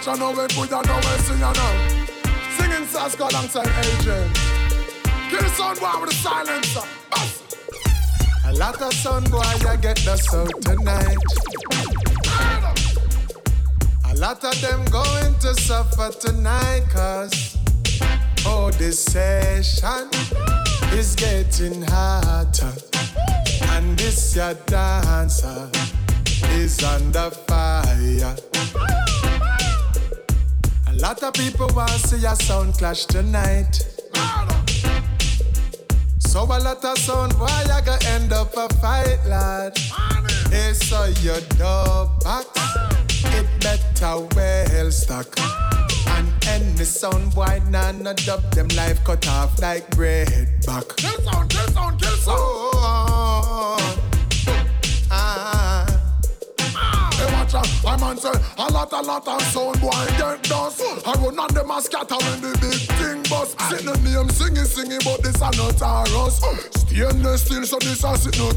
[0.06, 1.88] Watch and know it, put and know it, sing and now.
[2.58, 4.36] Singing Saska alongside AJ.
[5.30, 6.82] Kill sound boy with a silencer.
[7.10, 7.58] Bust.
[8.46, 11.18] A lot of sound boy, I get the sound tonight.
[14.12, 17.58] A lot of them going to suffer tonight, cause
[18.45, 20.10] oh, this session
[20.91, 22.74] is getting hotter.
[23.70, 25.70] And this your dancer
[26.51, 28.36] is under fire.
[30.94, 33.84] A lot of people want to see a sound clash tonight.
[36.20, 39.76] So a lot of sound, why you gonna end up a fight, lad?
[40.50, 42.48] Hey, so your dub box,
[43.26, 45.34] it better well stock.
[46.08, 50.96] And any sound, why nah no dub them life cut off like bread back.
[50.96, 52.39] Kill sound, kill sound, kill sound.
[52.39, 54.03] Oh, oh, oh.
[58.24, 60.82] Say a lot, a lot of sound boy get dust.
[61.05, 63.59] I run on them a scatter when the big thing bust.
[63.67, 66.39] Sit the name singing, singing, but this a not Taurus.
[66.71, 68.47] Stainless steel, so this a sit no.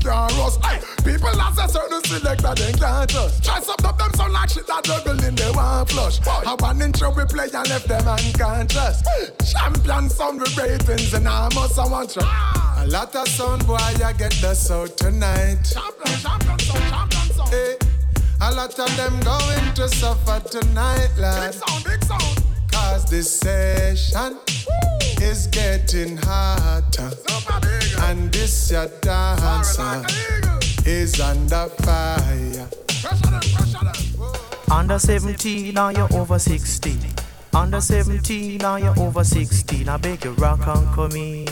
[0.62, 3.42] Hey, people as a certain selector, they can't trust.
[3.42, 6.20] Try some of them sound like shit that juggling, they want flush.
[6.26, 9.02] I one intro we play and left them unconscious.
[9.50, 12.22] Champion sound with ratings and I must I want you.
[12.22, 15.58] A lot of sound boy, I get the sound tonight.
[15.66, 17.50] Champion, champion sound, champion sound.
[17.50, 17.76] Hey,
[18.40, 21.52] a lot of them going to suffer tonight, lad.
[21.52, 22.44] Big sound, big sound.
[22.70, 24.38] Cause this session
[25.22, 27.10] is getting hotter.
[28.02, 30.04] And this your dancer
[30.84, 32.68] is under fire.
[33.02, 34.16] Pressure them, pressure them.
[34.70, 36.98] Under 17, now you're over 16.
[37.54, 39.88] Under 17, now you're over 16.
[39.88, 41.48] I beg you, rock and come in.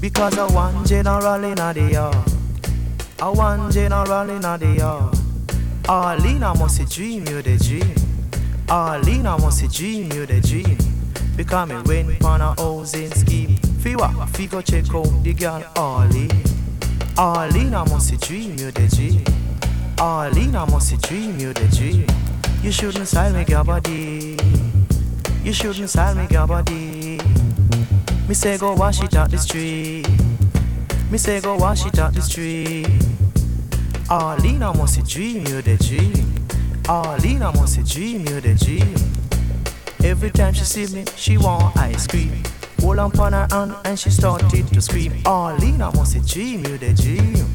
[0.00, 2.16] Because I want general in the yard.
[3.20, 5.31] I want general in the yard.
[5.88, 7.94] Arlene, must dream you the dream.
[8.68, 10.78] Arlene, must dream you the dream.
[11.36, 13.56] Because me went on a housing scheme.
[13.82, 16.30] Fiwa, fi check out the girl Arlene.
[17.18, 19.24] Arlene, must dream you the dream.
[19.98, 22.06] Arlene, I must dream you the dream.
[22.62, 24.36] You shouldn't sell me your body.
[25.44, 27.20] You shouldn't sell me your body.
[28.28, 30.08] Me say go wash it out the street.
[31.10, 32.88] Me say go wash it out the street.
[34.10, 36.34] Arlene, I must dream you the dream.
[36.88, 38.94] Arlene, I must dream you the dream.
[40.04, 42.42] Every time she see me, she want ice cream.
[42.80, 45.12] Hold on on her hand and she started to scream.
[45.24, 47.46] Arlene, I must dream you the dream.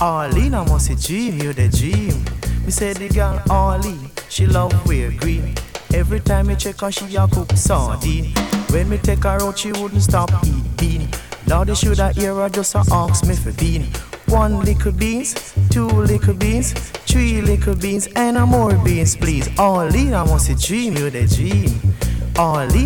[0.00, 2.24] Arlene, I must dream you the dream.
[2.64, 5.54] Me say the girl Arlene, she love wear green.
[5.94, 8.34] Every time me check her, she a cook sardine.
[8.70, 11.08] When me take her out, she wouldn't stop eat bean.
[11.46, 13.84] Now they should have hear her just a ask me for bean.
[14.28, 16.72] One little beans, two little beans,
[17.06, 19.48] three little beans, and a more beans, please.
[19.58, 21.80] Arlene, I must dream you the dream.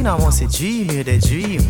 [0.07, 1.61] I must dream you the dream.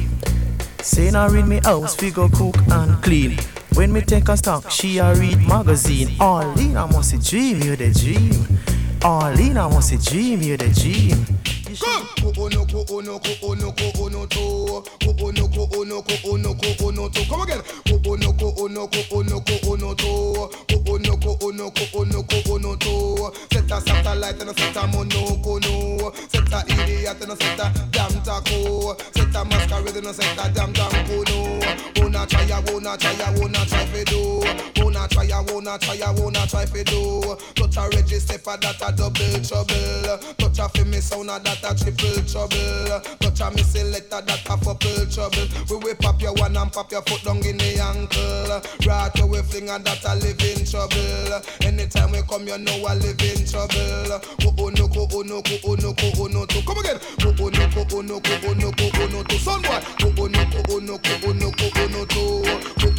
[0.82, 3.38] Say now read me house, we go cook and clean.
[3.74, 6.16] When me take a stock, she a read magazine.
[6.18, 8.58] Arlene, I must dream you the dream.
[9.02, 11.57] I must dream you the dream.
[11.78, 12.08] Come.
[12.38, 14.84] Uno ko uno ko uno ko uno to.
[15.06, 17.24] Uno ko uno ko uno ko uno to.
[17.28, 17.62] Come again.
[18.06, 20.50] Uno ko uno ko uno ko uno to.
[20.88, 23.32] Uno ko uno ko uno ko uno to.
[23.52, 26.12] Set a satellite and a set a monoko no.
[26.28, 28.96] Set a idiot and a set a damn taco.
[29.12, 31.60] Set a masquerade and a set a damn damn no.
[31.96, 34.77] Wanna try, I wanna try, I wanna try for do.
[34.98, 37.22] Wanna try, I wanna try, I wanna try for do.
[37.54, 40.18] Touch a register for that a double trouble.
[40.38, 42.98] Touch a for me sound that a triple trouble.
[43.20, 44.74] Touch a me selector that a couple
[45.06, 45.46] trouble.
[45.70, 48.58] We whip up your one and pop your foot down in the ankle.
[48.90, 51.46] Right away fling and that a living trouble.
[51.62, 54.18] Anytime we come, you know I live in trouble.
[54.58, 56.98] Oh no, oh no, oh no, oh no, to come again.
[57.22, 59.78] Oh no, oh no, oh no, oh no, to son boy.
[60.02, 62.38] Oh no, oh no, oh no, oh no, to.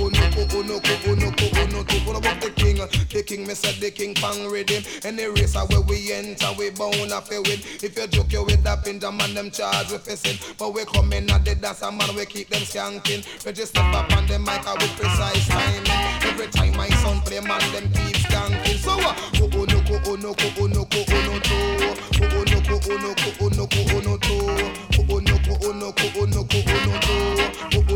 [0.02, 1.99] Oh no, oh no, oh no, oh no.
[2.06, 2.78] What about the king?
[2.78, 4.84] The king, me said the king pang rhythm.
[5.04, 7.60] Any race where we enter, we bound fi win.
[7.82, 10.38] If you joke you with that pin, the man them charge with sin.
[10.58, 13.24] But we come in at the dance, a man we keep them skanking.
[13.45, 15.88] Register up on the mic with precise timing.
[16.24, 18.78] Every time my son play, man them keep skanking.
[18.78, 18.91] So?
[19.00, 21.60] Uh, oh no, oh no, oh no, oh no, to.
[22.22, 24.36] Oh no, oh no, oh no, oh no, to.
[24.97, 26.64] Oh oh no, oh no, oh no, to.
[26.70, 27.08] Oh no,
[27.74, 27.88] oh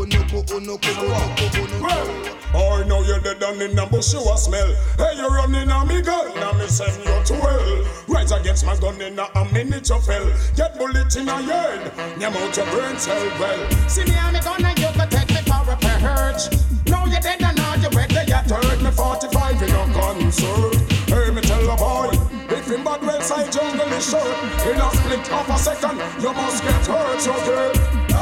[0.60, 2.34] no, oh no, oh.
[2.54, 4.68] I know you're dead and in the bush you a smell.
[4.98, 7.84] Hey, you're running on me gun, now me send you to hell.
[8.06, 10.26] Rise against my gun in a minute you fell.
[10.54, 13.88] Get bullet in a head, nyam out your brain cell well.
[13.88, 16.44] See me on the gun and you can take me for a purge.
[16.86, 20.74] Now you're dead and now you're ready, you third me 45 in a concert.
[21.10, 22.14] Hey, me tell a boy,
[22.54, 26.32] if in bad well side jungle is short, in a split of a second, you
[26.32, 28.13] must get hurt, so dead.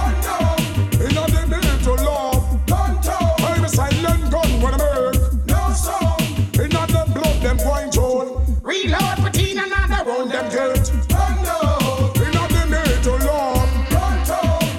[4.63, 6.21] When I make no sound.
[6.55, 10.91] In a them blood, them going to reload, put in another round, them get.
[11.11, 12.17] Unload.
[12.23, 13.69] In a them need to love.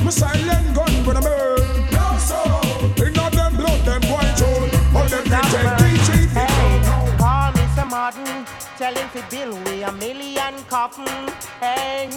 [0.03, 2.99] My silent gun when I make no sound.
[2.99, 4.49] In a them blood, them going to
[4.95, 6.27] all them get DJ.
[6.38, 8.45] Hey, call me some Martin,
[8.77, 11.07] tell him to bill we a million coffin.
[11.59, 12.09] Hey,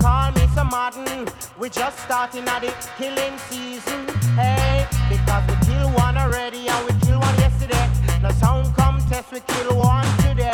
[0.00, 1.28] call me some Martin,
[1.58, 4.06] we just starting at the killing season.
[4.36, 5.61] Hey, because we
[9.32, 10.52] we kill one today.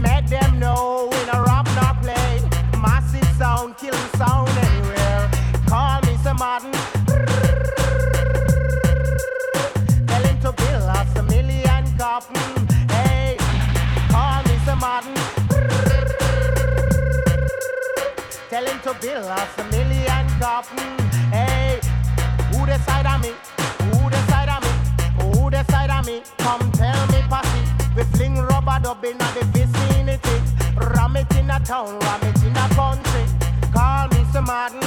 [0.00, 2.40] Make them know we no rap no play.
[2.80, 5.30] Massive sound, killing sound anywhere.
[5.66, 6.70] Call me some Martin.
[10.06, 12.68] Tell him to build us a million coffin.
[12.88, 13.36] Hey,
[14.08, 15.14] call me some Martin.
[18.48, 20.98] Tell him to build us a million coffin.
[21.32, 21.80] Hey,
[22.52, 23.32] who the side of me?
[23.90, 24.70] Who the side of me?
[25.18, 26.22] Who the side of me?
[26.38, 26.63] Come
[29.04, 30.36] dub in the vicinity.
[30.76, 33.24] Ram it in a town, ram it in a country.
[33.72, 34.80] Call me some Martin.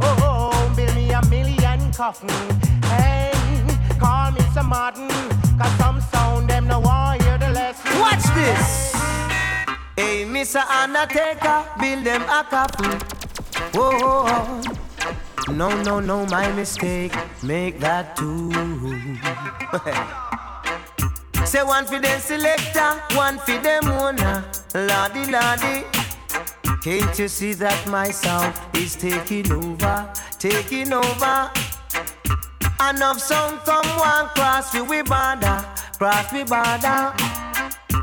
[0.00, 2.28] Oh, oh, build me a million coffin.
[2.84, 3.32] Hey,
[3.98, 5.08] call me some Martin.
[5.58, 8.00] Cause some sound them no want hear the lesson.
[8.00, 8.94] Watch this.
[9.96, 10.62] Hey, Mr.
[10.68, 13.00] Undertaker, build them a coffin.
[13.74, 14.62] Whoa.
[15.52, 17.14] No, no, no, my mistake.
[17.42, 18.50] Make that two.
[21.50, 24.44] Say one for them selector, one for them owner.
[24.72, 25.84] Lordy, lordy.
[26.80, 31.50] Can't you see that my sound is taking over, taking over?
[32.88, 35.58] Enough sound come one cross we we border,
[35.98, 37.12] cross we border.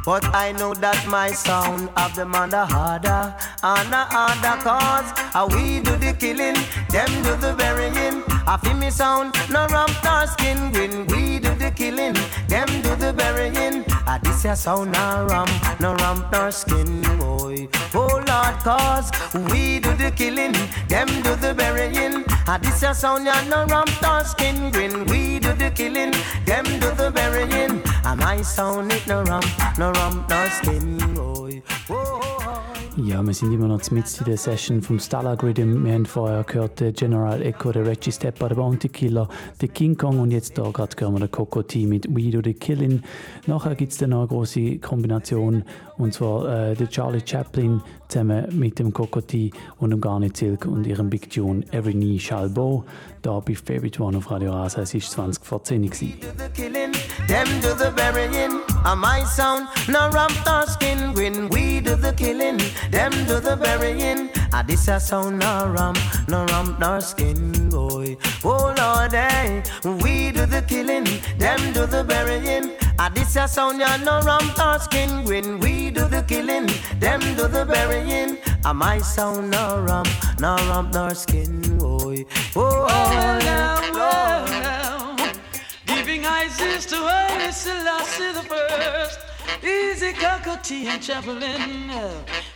[0.04, 5.48] But I know that my sound of them under harder and a harder cause how
[5.48, 6.56] we do the killing,
[6.90, 8.24] them do the burying.
[8.48, 11.08] I feel me sound, no rump nor skin grin.
[11.08, 12.16] We do the killing,
[12.48, 13.07] them do the
[14.38, 15.48] this your sound no rum,
[15.80, 17.68] no rum nor skin boy.
[17.96, 19.10] Oh Lord, cause
[19.50, 20.54] we do the killing,
[20.88, 22.24] them do the burying.
[22.48, 25.06] Ah, this your sound ya no rum nor skin grin.
[25.06, 26.14] We do the killing,
[26.46, 27.82] them do the burying.
[28.06, 29.44] Ah, my sound it no rum,
[29.80, 31.17] no rum nor skin
[33.06, 35.86] Ja, wir sind immer noch mit in der Session vom Stalag Rhythm.
[35.86, 39.30] Wir haben vorher gehört den General Echo, der Reggie Stepper, der Bounty Killer,
[39.62, 42.42] der King Kong und jetzt da gerade hören wir den Coco T mit We Do
[42.44, 43.04] The Killing.
[43.46, 45.64] Nachher gibt es dann noch eine große Kombination
[45.98, 50.66] und zwar äh, der Charlie Chaplin zusammen mit dem Coco T und dem Garnet Silk
[50.66, 52.84] und ihrem Big Tune Every Knee Shall Bow.
[53.28, 54.84] Da bei Favorite One auf Radio Rasa.
[54.84, 56.18] Es war 20 vor 10 gewesen.
[64.54, 66.00] Ah, this a sound, no rump,
[66.30, 68.18] no rump nor skin boy.
[68.46, 71.04] Oh Lord, eh, we do the killing,
[71.38, 72.72] them do the burying.
[72.98, 75.60] Ah, this a sound, ya no rump nor skin grin.
[75.60, 76.68] We do the killing,
[77.02, 78.38] them do the burying.
[78.64, 80.08] Ah, my sound, no rump,
[80.40, 81.77] no rump nor skin
[82.24, 82.30] boy.
[82.56, 85.16] Oh, well, now, well, now.
[85.86, 89.20] Giving Isis to Haile Selassie the first.
[89.64, 91.92] Easy Kakoti and Chaplin.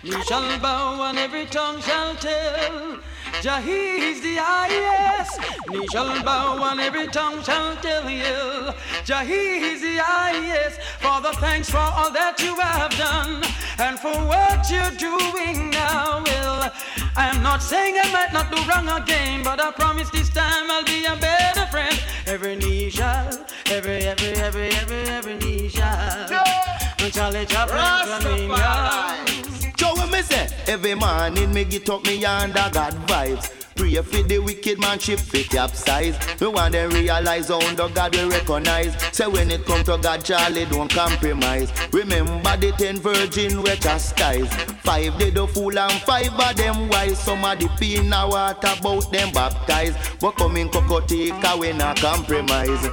[0.03, 2.99] You shall bow and every tongue shall tell.
[3.39, 5.39] Jah is the highest.
[5.69, 8.73] Knee shall bow and every tongue shall tell you.
[9.05, 10.81] Jah is the highest.
[10.99, 13.41] Father, thanks for all that you have done
[13.79, 16.23] and for what you're doing now.
[16.25, 16.73] Well,
[17.15, 20.83] I'm not saying I might not do wrong again, but I promise this time I'll
[20.83, 21.99] be a better friend.
[22.27, 26.61] Every knee shall, every, every, every, every, every knee shall.
[27.11, 27.77] Charlie Chaplin
[28.21, 29.25] coming down.
[29.25, 29.40] Joe, what
[30.21, 30.47] me say?
[30.67, 33.57] Every morning me get up me under God vibes.
[33.75, 36.17] Pray for the wicked man ship fit capsize.
[36.39, 38.93] We want them realize how under God we recognize.
[39.15, 41.71] Say when it come to God, Charlie don't compromise.
[41.91, 44.53] Remember the ten virgin we chastise.
[44.83, 47.19] Five they do fool and five of them wise.
[47.19, 49.97] Some of the pin a water about them baptized.
[50.19, 52.87] But coming Cocotica we not compromise.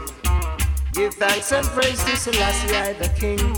[0.93, 3.57] Give thanks and praise to Selassie I the King.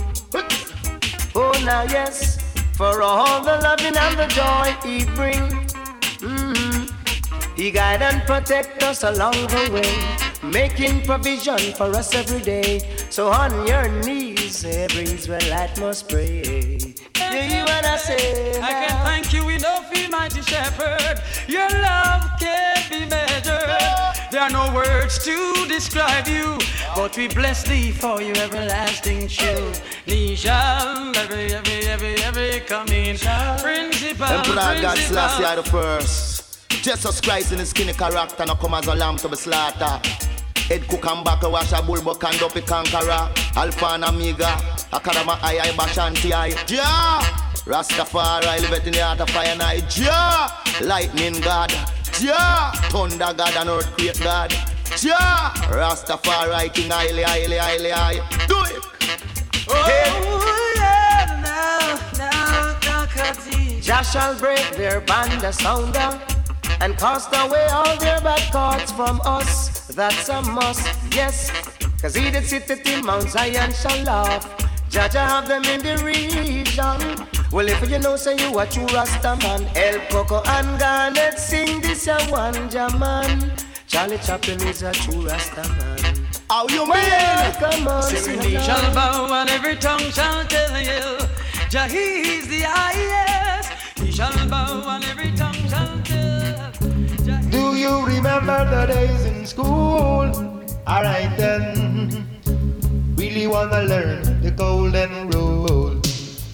[1.33, 5.43] Oh, now yes, for all the loving and the joy He bring.
[6.21, 7.55] Mm-hmm.
[7.55, 12.79] He guide and protect us along the way, making provision for us every day.
[13.09, 16.95] So on your knees, every Israelite must pray.
[17.33, 18.59] Yeah, you what I say?
[18.59, 21.21] I can thank you enough, you mighty shepherd.
[21.47, 24.21] Your love can't be measured.
[24.31, 26.57] There are no words to describe you,
[26.95, 29.81] but we bless thee for your everlasting truth.
[30.07, 33.17] Knee shall every, every, every, every come in.
[33.17, 36.69] Principal, Emperor God Selassie the first.
[36.83, 40.01] Jesus Christ in his skinny character no come as a lamb to be slaughter.
[40.71, 43.27] Head cook and back wash a bull buck and dopey conqueror.
[43.57, 44.55] Alpha and Omega.
[44.93, 46.55] Akadama I I Bashanti I.
[46.65, 47.19] Ja!
[47.65, 49.97] Rastafari live it in the heart of fire night.
[49.97, 50.47] Ja!
[50.79, 51.73] Lightning God.
[52.21, 52.71] Ja!
[52.87, 54.53] Thunder God and earthquake God.
[55.01, 55.51] Ja!
[55.67, 58.23] Rastafari King Haile Haile Haile Haile.
[58.47, 58.79] Do it!
[59.67, 63.83] Oh, yeah, now, now, now, Kati.
[63.83, 66.17] Jah shall break their band asunder
[66.79, 69.80] and cast away all their bad thoughts from us.
[69.95, 71.51] That's a must, yes.
[72.01, 74.47] Cause he that sitteth in Mount Zion shall laugh.
[74.89, 77.27] Jah have them in the region.
[77.51, 81.81] Well, if you know, say you a true Rasta man, El Coco and Garnett sing
[81.81, 83.51] this a one Jaman.
[83.87, 86.27] Charlie Chaplin is a true Rasta man.
[86.49, 90.81] How you well, Come on, Every sing knee shall bow and every tongue shall tell
[90.81, 91.27] you.
[91.69, 93.99] Jah is the highest.
[93.99, 96.90] He shall bow and every tongue shall tell.
[97.51, 100.31] Do you remember the days in school?
[100.87, 102.25] Alright then.
[103.17, 105.99] Really wanna learn the golden rule.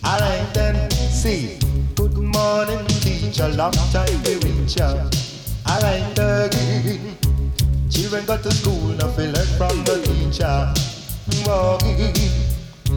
[0.03, 0.89] Alright then.
[0.91, 1.59] See.
[1.95, 3.47] Good morning, teacher.
[3.49, 5.15] Long time we reach out.
[5.69, 7.15] Alright again.
[7.89, 10.73] Children got to school now we learn from the teacher.
[11.45, 12.09] Woggy.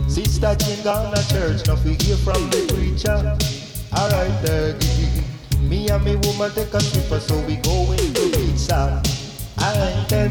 [0.09, 3.36] Sister Jane gone to church now we hear from the preacher.
[3.92, 5.20] Alright again.
[5.71, 9.01] Me and me woman take a trip so we go into pizza.
[9.57, 10.31] Alright then.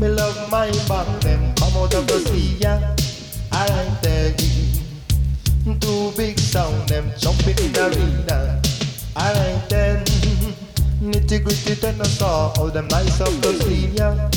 [0.00, 2.96] Me love my back them come out of the sea yeah.
[4.00, 4.34] Then.
[5.80, 8.62] Two big sound them jumping in the arena.
[9.14, 10.02] Alright then.
[11.02, 14.30] Nitty gritty then I saw all them nice of the scene yeah.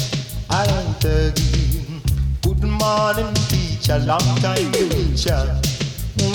[0.51, 1.33] Alright then.
[2.41, 5.45] Good morning teacher, long time reach ya.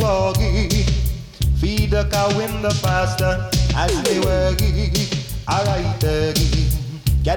[0.01, 1.08] Woggy.
[1.61, 4.55] Feed the cow in the pasture as they were
[5.51, 6.05] alright.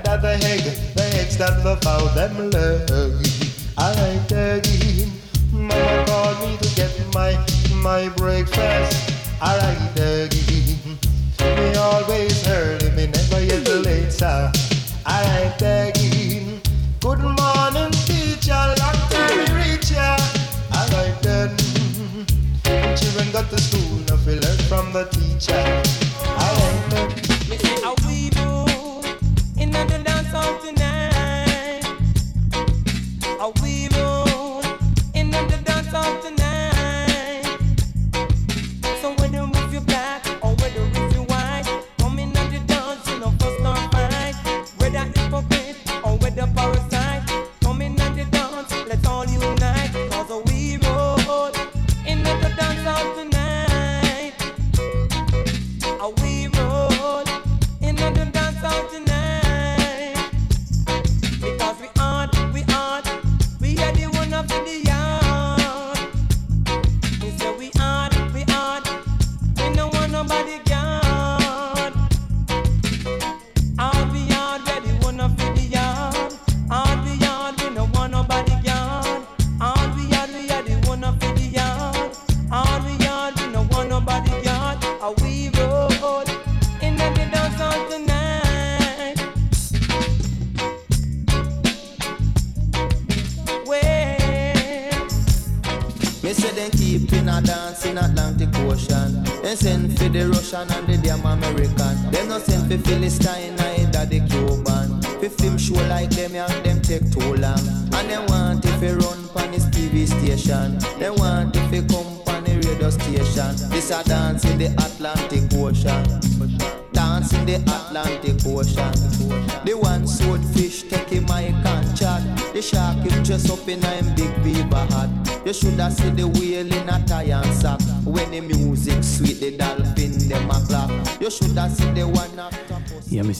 [0.07, 0.63] out the egg,
[0.95, 3.17] the eggs that the fowl them love.
[3.81, 4.31] Alright,
[5.51, 7.33] mama called me to get my
[7.81, 9.11] my breakfast.
[9.41, 9.95] Alright,
[11.39, 14.51] me always early, me never yet late, sir.
[15.07, 15.57] Alright,
[16.99, 20.15] good morning, teacher, long time reach ya.
[20.77, 21.57] Alright then,
[22.95, 26.10] children got to school feel learn from the teacher.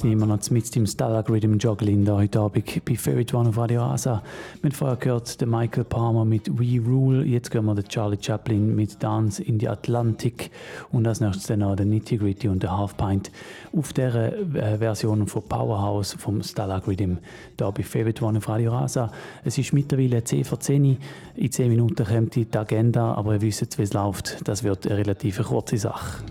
[0.02, 3.84] Sind immer noch mit dem Stalag Rhythm da heute Abend bei Favorite One auf Radio
[3.84, 4.24] Asa.
[4.60, 8.18] Wir haben vorher gehört den Michael Palmer mit We Rule, jetzt hören wir den Charlie
[8.20, 10.50] Chaplin mit Dance in the Atlantic
[10.92, 13.32] und als nächstes dann noch der Nitty Gritty und der Half Pint
[13.78, 17.18] auf der äh, Version von Powerhouse vom Stalag Rhythm
[17.58, 19.12] da bei Favorite One auf Radio Asa.
[19.44, 20.98] Es ist mittlerweile 10 vor 10
[21.36, 24.48] in 10 Minuten kommt die Agenda, aber ihr wisst, wie es läuft.
[24.48, 26.24] Das wird eine relativ kurze Sache.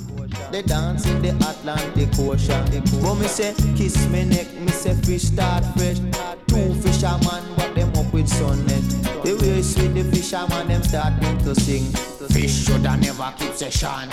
[0.51, 2.65] They dance in the Atlantic Ocean.
[3.03, 5.99] But me say, kiss me neck, me say fish start fresh.
[6.47, 8.83] Two fisherman, but them up with sunnet.
[9.25, 11.85] The way sweet the fisherman, them starting to sing.
[12.31, 14.09] Fish shoulda never keep session.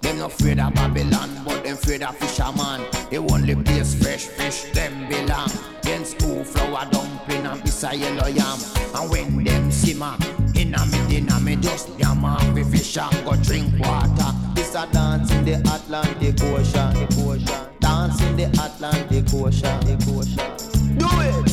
[0.00, 2.80] Them not afraid of Babylon, but them afraid of fisherman.
[3.10, 5.50] The only place fresh fish them belong.
[5.82, 8.58] Then school flour dumpling and piece of yellow yam.
[8.94, 10.16] And when them simmer,
[10.60, 14.30] inna me dinner me just yam off the fish and go drink water.
[14.54, 16.96] This a dance in the Atlantic Ocean.
[17.18, 17.66] Ocean.
[17.80, 19.80] Dance in the Atlantic Ocean.
[20.14, 20.50] Ocean.
[20.98, 21.48] Do it,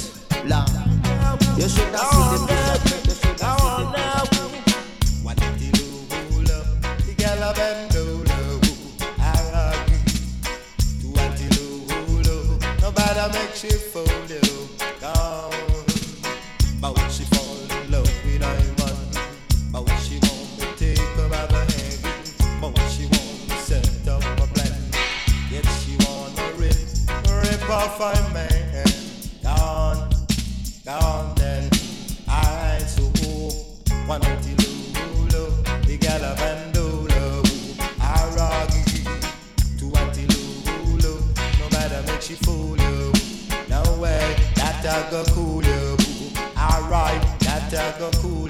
[0.46, 0.68] long.
[1.58, 2.38] You should have seen the
[2.84, 3.06] fish.
[3.08, 4.04] You should have seen the
[4.34, 5.24] fish.
[5.24, 5.88] What did you do.
[7.06, 8.64] The girl a bend down, love.
[9.20, 10.02] I rock you.
[11.38, 12.36] To do.
[12.82, 14.42] Nobody make she fool you.
[15.00, 15.47] Gone.
[28.00, 28.86] My man.
[29.44, 30.10] Gone,
[30.86, 31.70] gone then.
[32.30, 33.04] Alright, so
[34.06, 34.58] one until
[35.32, 37.44] love, the gal a bandolo.
[38.00, 38.04] I
[38.36, 38.70] rock
[39.80, 40.34] to until
[41.04, 41.26] love,
[41.60, 43.14] no matter make she fool you.
[43.70, 45.98] No way, that I go cool you.
[46.58, 48.47] Alright, that I go cool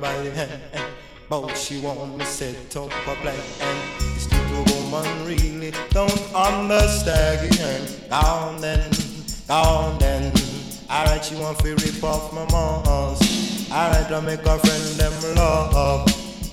[0.00, 0.32] by.
[1.28, 3.36] But she want me set up a plan.
[3.98, 7.48] This little woman really don't understand.
[8.08, 8.90] Down then,
[9.46, 10.32] down then.
[10.90, 13.70] Alright, she want to rip off my moms.
[13.70, 16.08] Alright, I make her friend them love.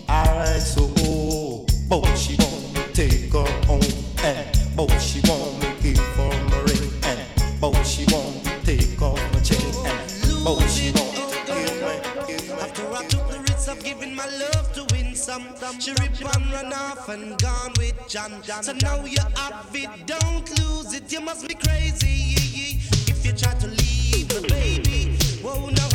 [0.08, 3.82] Alright, so oh, but she want me take her home.
[4.24, 5.37] And but she want
[18.08, 18.42] John.
[18.64, 21.12] So now you have it, don't lose it.
[21.12, 22.36] You must be crazy
[23.12, 25.18] if you try to leave the baby.
[25.44, 25.87] Whoa, no,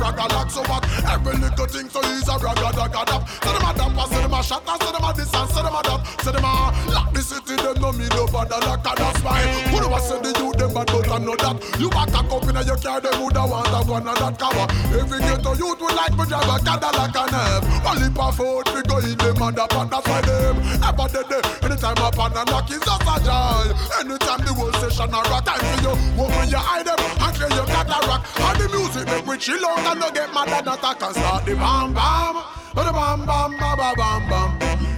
[0.00, 0.84] like them a a frag a like so what?
[1.08, 3.28] Every little thing so easy a dap.
[3.28, 5.74] Say them a damp, say them a shot, say them a this and say them
[5.74, 6.00] a that.
[6.22, 6.52] Say them a
[6.92, 9.42] lock the city them no me no bother like a that's why.
[9.70, 11.56] Who do I say the youth them but I know that.
[11.80, 14.66] You back a cup in your car them woulda want a one and that cover.
[14.92, 17.64] Every ghetto youth would like me drive a Cadillac and have.
[17.86, 20.56] Only for food we go in them and up and that's why them.
[20.84, 23.64] Ever dead day, anytime up and knock is just a joy.
[24.04, 25.92] Anytime the whole session a rock, time for you.
[26.20, 28.24] Open your eye them and clear your cataract.
[28.36, 31.44] And the music make we chill out and no get mad and attack and start
[31.46, 32.36] the bam bam.
[32.76, 34.50] The bam bam bam bam bam bam.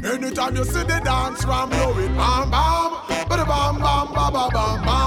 [0.02, 2.90] Anytime you see the dance ram blow it bam bam.
[3.30, 4.97] The bam bam bam bam bam bam.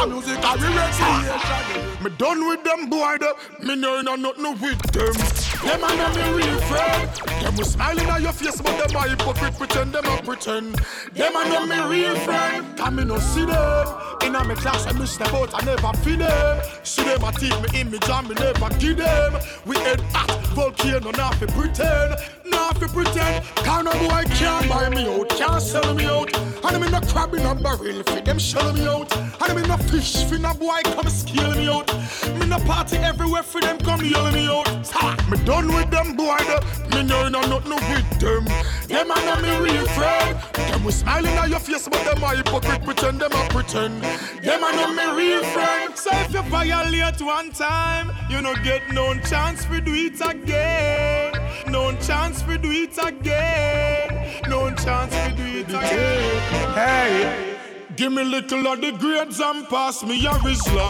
[0.00, 2.02] The music a recreation.
[2.02, 3.16] Me done with them boy.
[3.62, 5.49] Me no nothing with them.
[5.62, 7.10] Them and them me real friend.
[7.42, 10.74] Them was smiling at your face but them a hypocrite pretend them a pretend.
[11.12, 12.76] Them and them me real friend.
[12.76, 13.86] Can me no see them.
[14.22, 16.62] In a me class I miss them out I never feed them.
[16.82, 19.36] See them a teach me image and me never give them.
[19.66, 22.14] We head at volcano now fi pretend.
[22.46, 23.44] Now fi pretend.
[23.56, 26.34] Kind of boy can't buy me out, can't sell me out.
[26.36, 29.14] And I'm in a crab in a barrel fi them shell me out.
[29.16, 31.92] And I'm in a fish fi no boy come scale me out.
[32.34, 34.66] Me in a party everywhere for them come yell me out.
[34.92, 35.16] Ha!
[35.30, 36.62] Me done with them boy them.
[36.90, 38.44] Me know no nothing with them.
[38.86, 40.38] Them and them me real friend.
[40.54, 44.00] Them we smiling at your face but them a hypocrite pretend them a pretend.
[44.44, 45.96] Them and them me real friend.
[45.96, 51.32] So if you violate one time, you no get no chance to do it again.
[51.66, 54.42] No chance to do it again.
[54.48, 56.74] No chance to do it again.
[56.78, 57.56] Hey,
[57.96, 60.88] give me little of the grades and pass me a Rizla.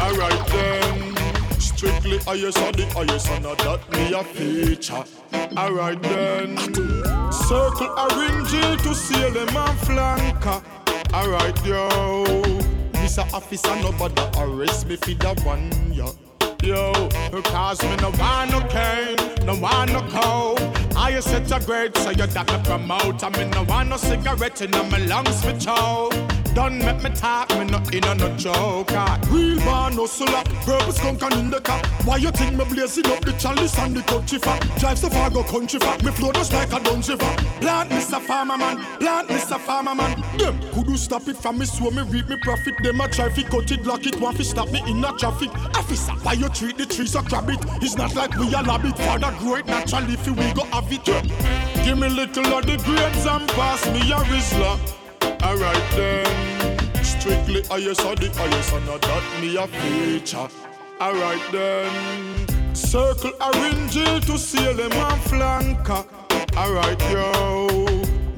[0.00, 1.21] Alright then.
[1.62, 5.04] Strictly highest of the highest and not that me a feature.
[5.56, 6.58] Alright then.
[7.30, 10.60] Circle a ring Jill to seal them and flanker.
[11.14, 12.24] Alright yo.
[12.94, 13.32] Mr.
[13.32, 16.12] Officer nobody arrest me for that one yo.
[16.64, 16.92] Yo,
[17.44, 20.60] cause me no want no cane, no want no coke.
[20.96, 23.22] I set a grade, so you that me promote.
[23.22, 26.41] I me no want no cigarette in my lungs for choke.
[26.54, 28.92] Don't make me talk, me no in a no joke.
[28.92, 29.18] ah.
[29.30, 31.80] Real man hustler, purpose and in the car.
[32.04, 34.60] Why you think me blazing up the chalice and the country fat?
[34.78, 36.02] Drive so far, go country fat.
[36.04, 37.38] Me flow just like a dungeon fat.
[37.60, 38.20] Plant Mr.
[38.20, 39.58] Farmer man, plant Mr.
[39.58, 40.22] Farmer man.
[40.36, 42.74] Them could do stop it from me so me reap me profit?
[42.82, 45.50] Them a try fi cut it, lock it, want fi stop me in a traffic.
[45.76, 47.60] Officer, why you treat the trees a crab it?
[47.80, 48.98] It's not like we a lab it.
[48.98, 51.08] Father grow it naturally, fi we go have it.
[51.08, 51.22] yeah.
[51.84, 55.01] Give me little of the grades and pass me a Rizla.
[55.42, 57.04] Alright then.
[57.04, 60.48] Strictly highest of the highest and not that me a feature.
[61.00, 62.74] Alright then.
[62.74, 63.32] Circle
[63.90, 66.06] Jill to seal them and flanker.
[66.56, 67.66] Alright yo.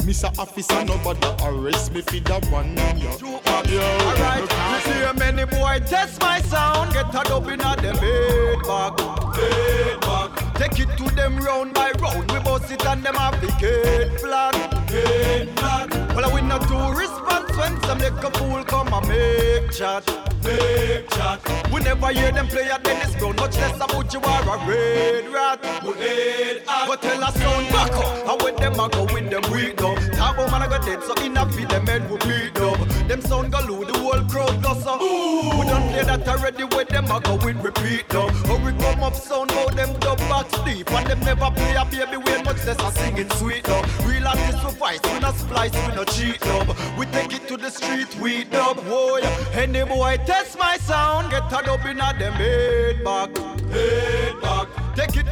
[0.05, 0.39] Mr.
[0.39, 2.77] Officer, nobody arrest me for that one.
[2.99, 3.11] Yo.
[3.21, 3.83] Yo.
[3.83, 7.97] Alright, you see a many boy test my sound, get a dub in a them
[7.97, 9.01] head bag.
[9.35, 10.55] Head back.
[10.55, 14.21] Take it to them round by round, we bust it and them have the gate
[14.21, 14.55] flat.
[14.89, 16.04] Gate flat.
[16.15, 20.07] Well, I win a two response when some little fool come and make chat.
[20.45, 21.41] Make chat.
[21.73, 25.33] We never hear them play at Dennis Brown, much less about you are a red
[25.33, 25.59] rat.
[25.85, 26.87] We dead at.
[26.87, 29.99] But tell us sound back up, and with them I go with them weak up.
[30.17, 32.94] Talk about man I go dead, so in a feed them head will beat up.
[33.15, 34.99] Them sound go the whole crowd does uh.
[34.99, 35.57] so.
[35.57, 38.31] We done play that already with them I go with repeat up.
[38.45, 41.85] How we come up sound about them dub back deep, and them never play a
[41.85, 43.87] baby way much less a singing sweet up.
[44.05, 46.77] Real artists we fight, we not splice, we not cheat dub.
[46.99, 48.79] We take it to the street, we dub.
[48.79, 49.63] Whoa, yeah.
[49.63, 53.45] Any boy test my sound, get a dub in a them head back, head back.
[53.71, 54.24] Take it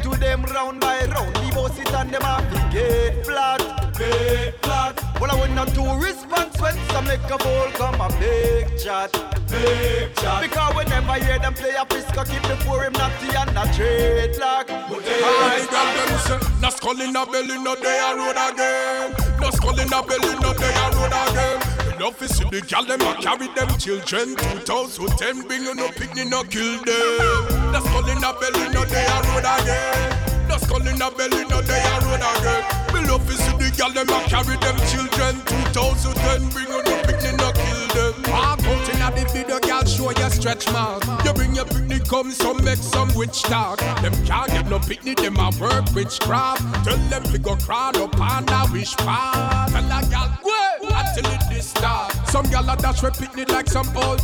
[0.03, 3.59] to them round by round, leave us it and them have the gate flat,
[3.97, 4.93] gate flat.
[5.19, 9.11] Well, I win a two response when some make a ball come a big chat,
[9.49, 10.41] big chat.
[10.41, 14.35] Because we never hear them play a pisco, keep before him natty and a trade
[14.39, 14.69] lock.
[14.69, 19.15] Alright, girl, them say, no skull a belly, no day a road again.
[19.39, 21.72] No skull a belly, no day a road again.
[21.95, 24.33] Enough is see the gal them a carry them children
[24.65, 27.71] 2010 bring you no picnic no kill them.
[27.71, 30.47] No skull in a belly no day a road again.
[30.49, 32.63] No skull in a belly no day a road again.
[32.97, 35.37] Me love is see the gal them a carry them children
[35.69, 38.13] 2010 bring you no picnic no kill them.
[38.25, 41.05] Walk out in a the video gal show your stretch mark.
[41.23, 43.77] You bring your picnic come some make some witch talk.
[44.01, 46.63] Them can't get no picnic them a work witchcraft.
[46.85, 49.69] Tell them we go crawl up on a wish path.
[49.69, 52.11] Tell a gal wait until it this start.
[52.27, 54.21] Some gal a dash repeat it like some old.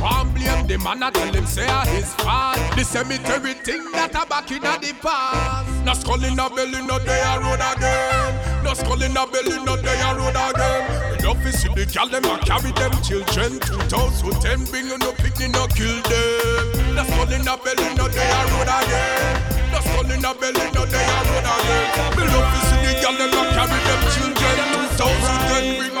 [0.00, 2.58] One blame the man, I tell him say a his fault.
[2.76, 5.84] The cemetery thing that a back in the past.
[5.84, 8.64] No skull in a belly, no day a road again.
[8.64, 11.02] No skull in a belly, no day a road again.
[11.42, 13.58] To see the gal them a carry them children.
[13.58, 16.94] 2010 bring you no picnic, no kill them.
[16.94, 19.42] No skull in a belly, no day a road again.
[19.74, 22.14] No skull in a belly, no day a road again.
[22.14, 24.01] We love to see the gal them a carry them.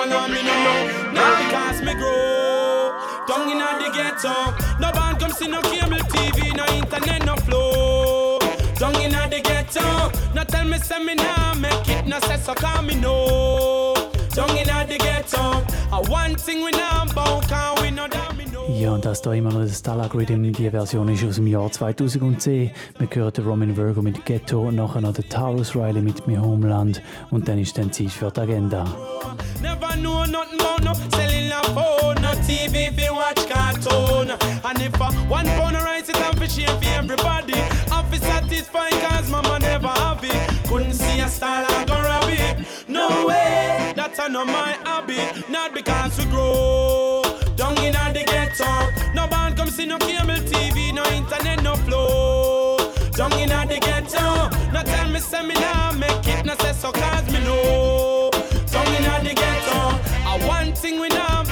[0.02, 2.62] 2010 bring you no picnic, no Now because me grow
[3.28, 4.34] down in the ghetto.
[4.80, 8.38] No band come see no cable TV, no internet, no flow.
[8.78, 10.10] Down in the ghetto.
[10.34, 14.01] No tell me say me nah make it, no say so call me no.
[18.68, 21.70] Ja, und das da immer noch das Stalag Rhythm, die Version ist aus dem Jahr
[21.70, 22.70] 2010.
[22.98, 27.02] Wir hören den Roman Virgo mit Ghetto, nachher noch den Taurus Riley mit Me Homeland
[27.30, 28.84] und dann ist dann Zeit für die Agenda.
[29.60, 34.30] Never know nothing about no selling a phone, no TV if you watch cartoon.
[34.64, 37.60] And if a one pound of rice is a for everybody,
[38.12, 40.68] Feel satisfied cause mama never have it.
[40.68, 42.22] Couldn't see a style I go rob.
[42.86, 45.16] No way, that's a not my hobby.
[45.50, 47.22] Not because we grow
[47.56, 48.68] down in the ghetto.
[49.14, 52.76] No band come see no cable TV, no internet, no flow.
[53.16, 54.50] Down in the ghetto.
[54.72, 58.30] No tell me say me nah make it, no say so cause me know.
[58.70, 59.78] Down in the ghetto.
[60.28, 61.44] I one thing we nah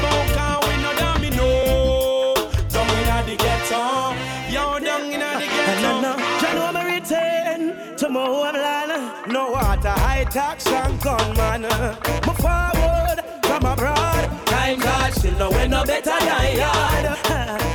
[10.31, 11.62] tax and gunman.
[11.62, 14.47] Me forward from abroad.
[14.47, 17.18] Time card still no way no better than yard.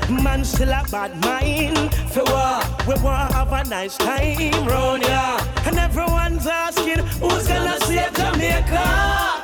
[0.23, 1.93] Man still a bad mind.
[2.13, 2.87] For what?
[2.87, 5.39] We want have a nice time round ya.
[5.65, 8.85] And everyone's asking who's gonna save Jamaica.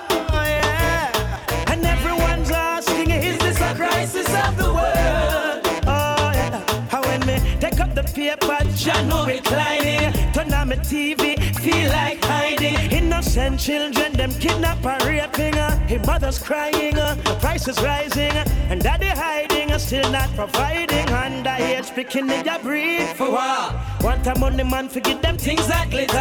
[0.10, 1.72] Oh, yeah.
[1.72, 5.62] And everyone's asking, is this a crisis of the world?
[5.86, 6.64] Oh yeah.
[6.88, 10.14] How when me take up the paper, John no reclining.
[10.34, 12.91] Turn on my TV, feel like hiding.
[13.22, 15.54] Innocent children, them kidnap and raping.
[15.54, 15.78] Uh.
[15.86, 17.14] His mother's crying, uh.
[17.14, 18.32] the price is rising.
[18.32, 18.46] Uh.
[18.72, 21.08] And daddy hiding, uh, still not providing.
[21.08, 23.76] And I age picking in your breed for what?
[24.02, 26.18] Want a money man, forget them things that glitter.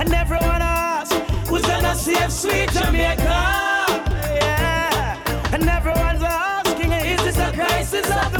[0.00, 1.14] And everyone asks,
[1.48, 3.22] who's gonna save sweet Jamaica?
[4.42, 5.54] Yeah.
[5.54, 8.39] And everyone's asking, is this a crisis of the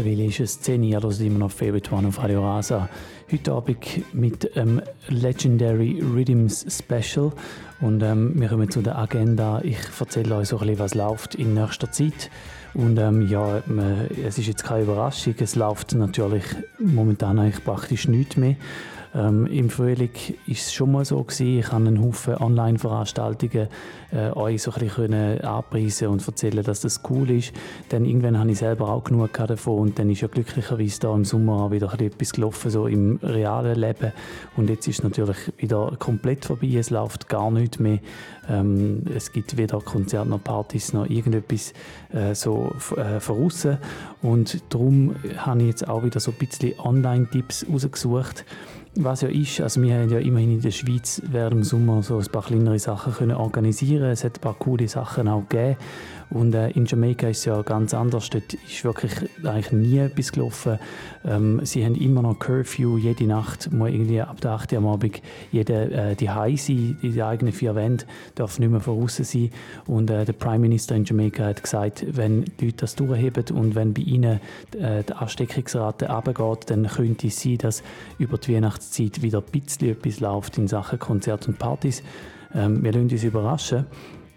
[0.00, 2.88] Mittlerweile ist es 10 Jahre, also immer noch Favorite One auf Radio Rasa.
[3.30, 7.32] Heute Abend mit ähm, Legendary Rhythms Special.
[7.80, 9.60] Und ähm, wir kommen zu der Agenda.
[9.62, 12.30] Ich erzähle euch so ein bisschen, was läuft in nächster Zeit.
[12.72, 15.34] Und ähm, ja, man, es ist jetzt keine Überraschung.
[15.38, 16.44] Es läuft natürlich
[16.78, 18.56] momentan eigentlich praktisch nichts mehr.
[19.14, 21.58] Ähm, Im Frühling war es schon mal so gewesen.
[21.58, 23.68] Ich habe einen Haufen Online-Veranstaltungen
[24.12, 27.52] äh, euch so ein bisschen anpreisen und erzählen, dass das cool ist.
[27.88, 31.24] Dann irgendwann habe ich selber auch genug davon und dann ist ja glücklicherweise da im
[31.24, 34.12] Sommer auch wieder etwas gelaufen, so im realen Leben.
[34.56, 36.74] Und jetzt ist es natürlich wieder komplett vorbei.
[36.76, 37.98] Es läuft gar nichts mehr.
[38.48, 41.72] Ähm, es gibt weder Konzerte noch Partys noch irgendetwas
[42.12, 43.76] äh, so äh.
[44.22, 48.44] Und darum habe ich jetzt auch wieder so ein bisschen Online-Tipps rausgesucht.
[48.96, 52.18] Was ja ist, also wir haben ja immerhin in der Schweiz während dem Sommer so
[52.18, 54.10] ein paar kleinere Sachen können organisieren.
[54.10, 55.76] Es hat ein paar coole Sachen auch gegeben.
[56.30, 58.30] Und äh, in Jamaika ist es ja ganz anders.
[58.30, 59.12] Dort ist wirklich
[59.44, 60.78] eigentlich nie etwas gelaufen.
[61.24, 62.98] Ähm, sie haben immer noch Curfew.
[62.98, 65.20] Jede Nacht muss irgendwie ab der 8 Uhr am Abend
[65.50, 68.06] jeder äh, die sein, in den eigenen vier Wänden,
[68.36, 69.50] darf nicht mehr voraus sein.
[69.86, 73.74] Und äh, der Prime Minister in Jamaika hat gesagt, wenn die Leute das durchheben und
[73.74, 74.40] wenn bei ihnen
[74.78, 77.82] äh, die Ansteckungsrate runtergeht, dann könnte es sein, dass
[78.18, 82.02] über die Weihnachtszeit wieder ein bisschen etwas läuft in Sachen Konzerte und Partys.
[82.54, 83.86] Ähm, wir lassen uns überraschen.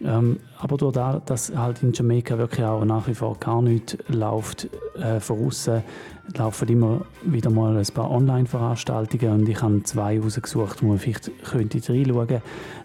[0.04, 3.98] Ähm, aber durch das, dass halt in Jamaika wirklich auch nach wie vor gar nichts
[4.08, 5.84] läuft äh, von außen,
[6.38, 11.32] laufen immer wieder mal ein paar Online-Veranstaltungen und ich habe zwei rausgesucht, wo man vielleicht
[11.44, 12.42] könnte reinschauen könnte.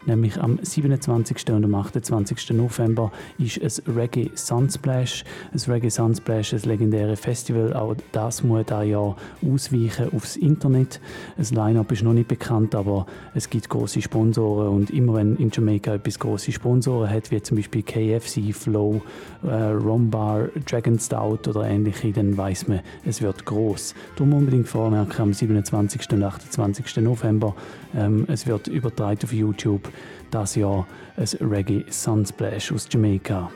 [0.06, 1.50] Nämlich am 27.
[1.50, 2.50] und am 28.
[2.50, 5.24] November ist es Reggae Sunsplash.
[5.52, 7.74] Ein Reggae Sunsplash, ein legendäres Festival.
[7.74, 9.14] Auch das muss da ja
[9.46, 11.00] ausweichen aufs Internet.
[11.36, 15.50] Das Line-Up ist noch nicht bekannt, aber es gibt große Sponsoren und immer wenn in
[15.52, 19.00] Jamaika etwas große Sponsoren hat, wie zum Beispiel KFC, Flow,
[19.44, 23.94] äh, Rombar, Dragon Stout oder ähnliche, dann weiß man, es wird groß.
[24.16, 26.12] Darum unbedingt vormerken am 27.
[26.12, 26.96] und 28.
[26.98, 27.54] November.
[27.94, 29.88] Ähm, es wird übertragen auf YouTube
[30.30, 33.50] das Jahr ein Reggae Sunsplash aus Jamaika.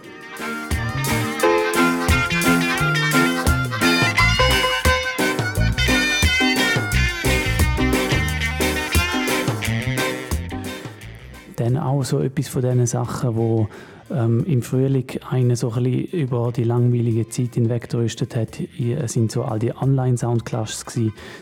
[11.57, 13.69] Dann auch so etwas von diesen Sachen, wo
[14.15, 19.33] ähm, im Frühling einen so ein über die langweilige Zeit hinweg gerüstet hat, Es sind
[19.33, 20.85] so all die Online-Soundclashes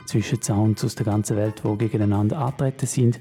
[0.06, 3.18] zwischen Sounds aus der ganzen Welt, die gegeneinander antreten sind.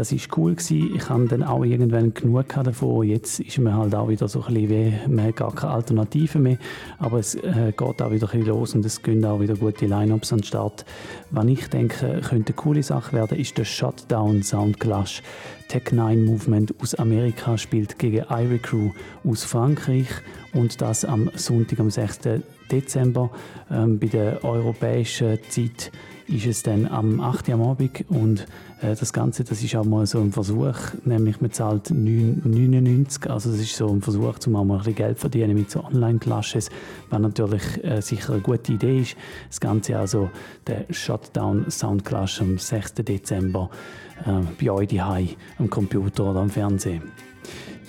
[0.00, 0.94] Das ist cool gewesen.
[0.96, 3.06] Ich habe dann auch irgendwann genug davon.
[3.06, 6.38] Jetzt ist mir halt auch wieder so ein bisschen wie, man hat gar keine Alternative
[6.38, 6.56] mehr.
[6.98, 9.84] Aber es äh, geht auch wieder ein bisschen los und es gehen auch wieder gute
[9.84, 10.86] Line-Ups an den Start.
[11.32, 15.22] Was ich denke, könnte eine coole Sache werden, ist der Shutdown Soundclash.
[15.68, 18.92] Tech 9 Movement aus Amerika spielt gegen Irie Crew
[19.22, 20.08] aus Frankreich
[20.54, 22.20] und das am Sonntag, am 6.
[22.72, 23.30] Dezember.
[23.70, 25.92] Ähm, bei der europäischen Zeit
[26.30, 27.50] ist es dann am 8.
[27.50, 28.46] am Abend und
[28.80, 33.50] äh, das Ganze, das ist auch mal so ein Versuch, nämlich man zahlt 9,99, also
[33.50, 35.84] das ist so ein Versuch, um auch mal ein bisschen Geld zu verdienen mit so
[35.84, 36.70] Online-Clashes,
[37.10, 39.16] was natürlich äh, sicher eine gute Idee ist.
[39.48, 40.30] Das Ganze also
[40.66, 42.94] der Shutdown Sound Clash am 6.
[42.94, 43.70] Dezember
[44.24, 47.02] äh, bei euch daheim am Computer oder am Fernsehen.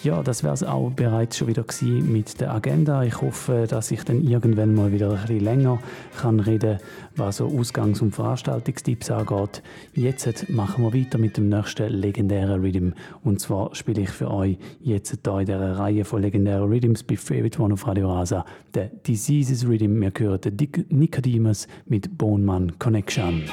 [0.04, 3.04] Ja, das wäre es auch bereits schon wieder mit der Agenda.
[3.04, 5.80] Ich hoffe, dass ich dann irgendwann mal wieder ein bisschen länger
[6.20, 6.80] kann reden,
[7.16, 9.62] was so Ausgangs- und Veranstaltungstipps angeht.
[9.94, 12.94] Jetzt machen wir weiter mit dem nächsten legendären Rhythm.
[13.24, 17.16] Und zwar spiele ich für euch jetzt hier in dieser Reihe von legendären Rhythms bei
[17.16, 18.44] Favorite One auf Radio Rasa
[18.74, 20.02] der Diseases Rhythm.
[20.02, 20.58] Wir hören den
[20.90, 23.44] Nicodemus mit Boneman Connection.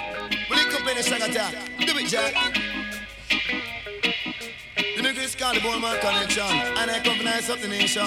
[5.49, 8.07] Call the Bone Man Connection, and I nice up the nation.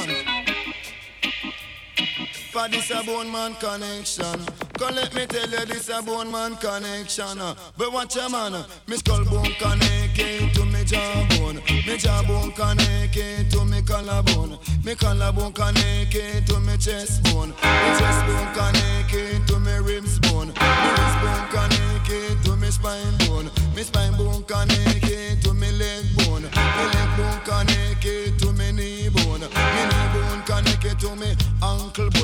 [2.51, 4.70] For this a Bone Man Connection.
[4.81, 7.39] Come let me tell you this a Bone Man Connection.
[7.39, 11.61] Uh, but watch a man, uh, me skull bone connected to me jawbone.
[11.85, 14.57] Me jawbone connected to me collarbone.
[14.83, 17.49] Me collarbone connected to me chest bone.
[17.49, 20.47] Me chest bone connected to me ribs bone.
[20.47, 23.51] Me ribs bone connected to me spine bone.
[23.75, 26.41] Me spine bone connected to me leg bone.
[26.41, 29.41] Me leg bone connected to me knee bone.
[29.41, 32.20] Me knee bone connected to me ankle bone.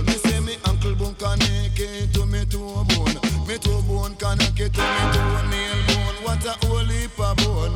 [4.69, 6.23] Connected to me toenail bone.
[6.23, 7.75] What a whole heap of bone.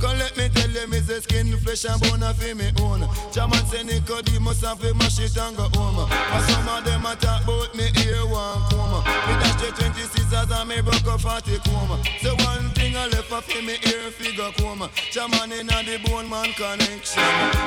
[0.00, 3.08] Come let me tell you, me say skin, flesh and bone a fi me own.
[3.32, 6.08] Chairman say Nicodemus have to mash it and go home.
[6.10, 9.02] And some of them a talk about me ear one comb.
[9.26, 11.98] Me dash the 20 scissors and me broke a 40 comb.
[12.20, 14.88] So one thing I left a fi me ear figure comb.
[15.10, 17.22] Chairman inna the bone man connection.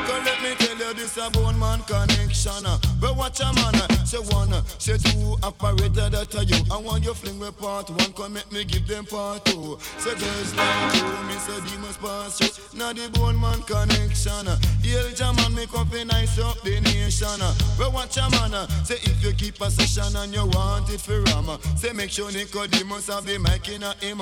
[0.08, 2.66] Come let me tell you this a bone man connection.
[3.00, 6.58] But watch a man, say one, say two, operator that are you.
[6.72, 9.78] I want you fling with part one, come make me give them part two.
[10.00, 12.80] Say girls like you, me say demons pass through.
[12.80, 14.48] Now the bone man connection.
[14.82, 17.40] Hail Jaman, make up a nice up the nation.
[17.78, 21.22] But watch a man, say if you keep a session and you want it for
[21.22, 24.20] Rama, say make sure Nicodemus have the mic in a him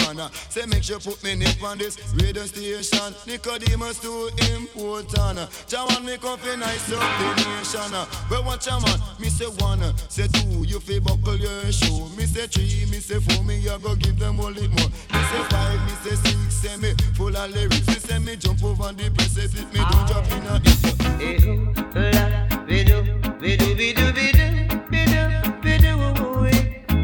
[0.49, 3.13] Say make sure put me nip on this radio station.
[3.25, 5.39] Nicodemus too important.
[5.67, 7.91] Jaman, make up a nice up the nation.
[8.29, 12.09] But watch a man, me say one, say two, you feel buckle your shoe.
[12.17, 14.89] Me say three, me say four, me I go give them all it more.
[14.89, 17.85] Me say five, me say six, say me full of lyrics.
[17.87, 21.43] She say me jump over the if me don't drop in a hit.
[22.67, 23.03] We do,
[23.39, 24.45] we do, we do, we do,
[24.91, 25.93] we do,
[26.41, 26.51] we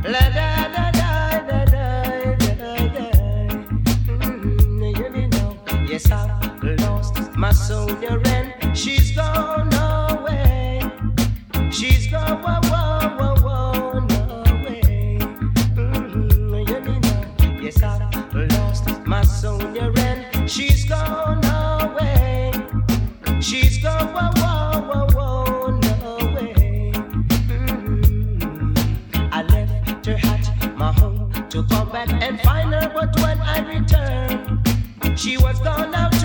[0.02, 0.53] do, la da
[31.54, 36.23] to come back and find her, but when I returned, she was gone out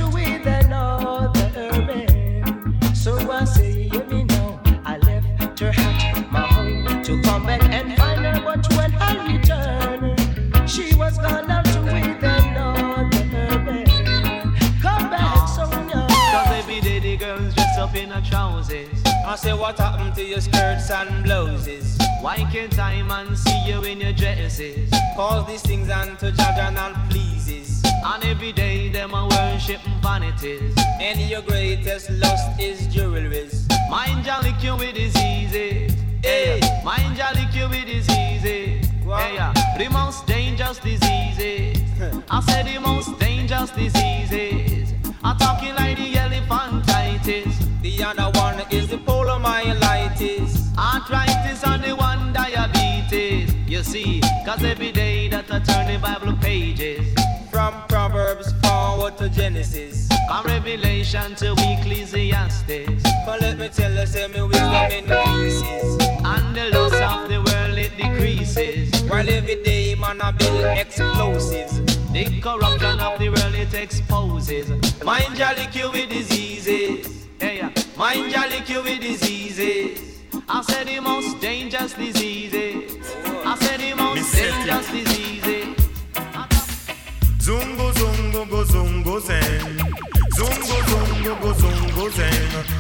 [18.71, 21.97] I say what happened to your skirts and blouses?
[22.21, 24.91] Why can't I man see you in your dresses?
[25.17, 27.83] Cause these things unto Jaja not pleases.
[28.05, 30.77] And every day them a worship vanities.
[31.01, 33.67] And your greatest lust is jewelries.
[33.89, 35.95] Mind jolly cure with diseases.
[36.23, 38.45] Hey, mind jolly cure with diseases.
[38.45, 39.55] Hey, yeah.
[39.79, 41.79] The most dangerous diseases.
[42.31, 44.93] I said the most dangerous diseases.
[45.25, 46.88] I'm talking like the elephantitis.
[47.99, 50.71] The other one is the polymyelitis.
[50.79, 53.53] Arthritis and the one diabetes.
[53.67, 57.13] You see, cause every day that I turn the Bible pages.
[57.51, 60.09] From Proverbs forward to Genesis.
[60.29, 63.03] From Revelation to Ecclesiastes.
[63.27, 65.99] But let me tell you, say me wisdom increases.
[66.23, 68.95] And the loss of the world it decreases.
[69.11, 71.81] While every day man I build explosives.
[72.13, 74.71] The corruption of the world it exposes.
[75.03, 77.28] Mind jolly cure with diseases.
[77.41, 77.71] Hey, yeah.
[77.97, 80.21] Mind jolly cure with diseases.
[80.49, 82.99] I said the most dangerous diseases.
[83.45, 85.77] I said the most dangerous diseases.
[87.39, 89.79] Zungo zungo go zungo zen.
[90.37, 91.78] Zungo zungo go zungo zen.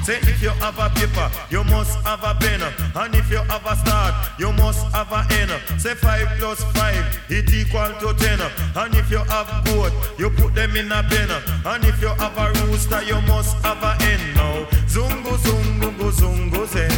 [0.08, 2.62] Say if you have a paper, you must have a pen.
[2.94, 5.52] And if you have a start, you must have a end.
[5.78, 8.40] Say five plus five, it equal to ten.
[8.74, 11.28] And if you have goat, you put them in a pen.
[11.66, 14.34] And if you have a rooster, you must have a hen.
[14.34, 16.88] Now zungo zungo go zungo zen.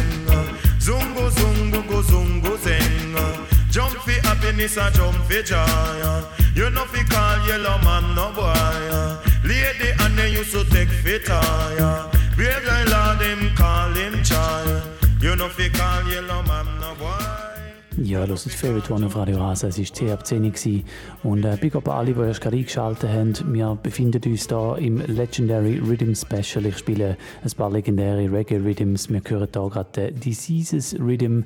[0.79, 3.35] Zungo zungo go zungo zen.
[3.71, 6.23] Jump for happiness and jump for joy.
[6.55, 9.19] You know fi call yellow man no boy.
[9.43, 12.20] Lady and they used to take fit tire.
[12.41, 14.11] Brave guy lord him call him.
[18.11, 19.67] Ja, das ist Favorite One auf Radio Rasa.
[19.67, 20.83] Es war TAB 10 gewesen.
[21.23, 23.53] und äh, Big Up alle, die erst gerade eingeschaltet haben.
[23.53, 26.65] Wir befinden uns hier im Legendary Rhythm Special.
[26.65, 29.09] Ich spiele ein paar legendäre Reggae Rhythms.
[29.09, 31.43] Wir hören hier gerade Diseases Rhythm.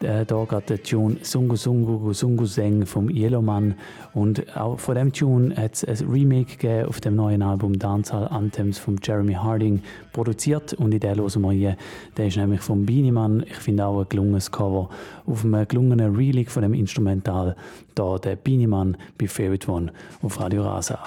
[0.00, 3.74] Äh, da geht der Tune Sungu Sungu Sungu Seng vom Yellowman
[4.12, 8.28] und auch von dem Tune hat es ein Remake gegeben auf dem neuen Album Dancehall
[8.28, 11.76] Anthems von Jeremy Harding produziert und in der hören wir hier.
[12.16, 13.44] Der ist nämlich vom Beanie Man.
[13.48, 14.90] Ich finde auch ein gelungenes Cover
[15.26, 17.56] auf einem gelungenen Reelig von dem Instrumental.
[17.94, 19.92] Da der Beanie Man bei Favorite One
[20.22, 20.98] auf Radio Rasa.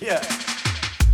[0.00, 0.20] Yeah.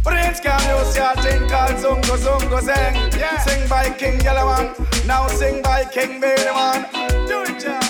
[0.05, 3.17] Prince can use your thing called Zungo Zungo Zeng.
[3.19, 3.39] Yeah.
[3.39, 4.75] Sing by King Yellow One.
[5.07, 6.83] Now sing by King One.
[7.29, 7.81] Do it, yeah.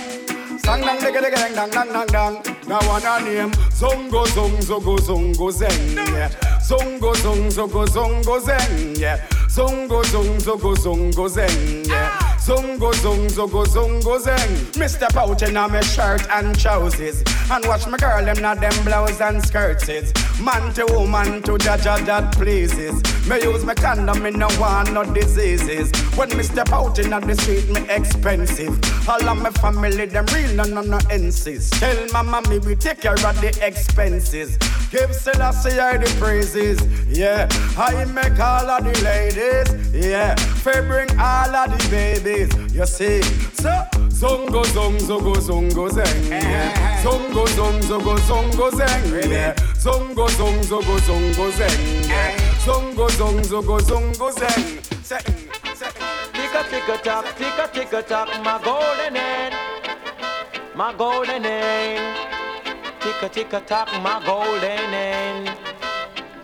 [0.58, 2.34] Sang dang digga digga dang dang dang dang dang.
[2.68, 5.96] Now one a name Zungo Zung Zungo Zungo Zeng.
[6.12, 6.28] Yeah.
[6.60, 8.98] Zungo Zung Zungo Zungo Zeng.
[8.98, 9.16] Yeah.
[9.48, 11.86] Zungo Zung Zungo Zungo Zeng.
[11.88, 12.10] Yeah.
[12.44, 14.88] Zungo Zung Zungo Zungo Zeng.
[14.88, 19.20] Step out in me shirt and trousers and watch my girl them not them blouse
[19.20, 19.86] and skirts.
[20.40, 22.94] Man to woman to jaja that pleases.
[23.28, 25.92] Me use my condom, me no want no diseases.
[26.16, 28.74] When me step out in the street, me expensive.
[29.08, 31.74] All of my family, them real, no, no, no, insist.
[31.74, 34.56] Tell mama me we take care of the expenses.
[34.90, 37.48] Give Selassie I the praises, yeah.
[37.78, 40.34] I make all of the ladies, yeah.
[40.34, 42.31] For bring all of the babies,
[42.72, 43.22] you see.
[43.52, 43.70] So,
[44.08, 46.22] zongo, zong, zogo, zongo, zeng.
[47.02, 49.54] Zongo, zong, zogo, zongo, zeng.
[49.78, 51.80] Zongo, zong, zogo, zongo, zeng.
[52.64, 54.80] Zongo, zong, zogo, zongo, zeng.
[55.02, 55.24] Zeng,
[55.74, 55.94] zeng.
[56.32, 59.52] Tick a tick a tock, tick a tick a tock, my golden hen,
[60.74, 62.16] my golden hen.
[63.00, 65.56] Tick a tick a tock, my golden hen.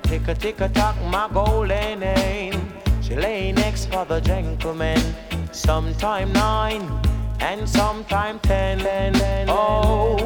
[0.03, 2.73] Tick a tick a tock, my golden hen.
[3.03, 5.01] She lay next for the gentleman,
[5.59, 6.83] sometime nine
[7.41, 8.81] and sometime ten.
[9.49, 10.17] Oh,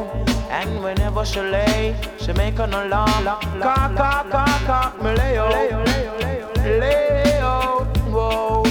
[0.51, 3.25] and whenever she lay, she make an alarm.
[3.25, 8.63] Cock, cock, cock, cock, me lay, oh, lay, oh, whoa.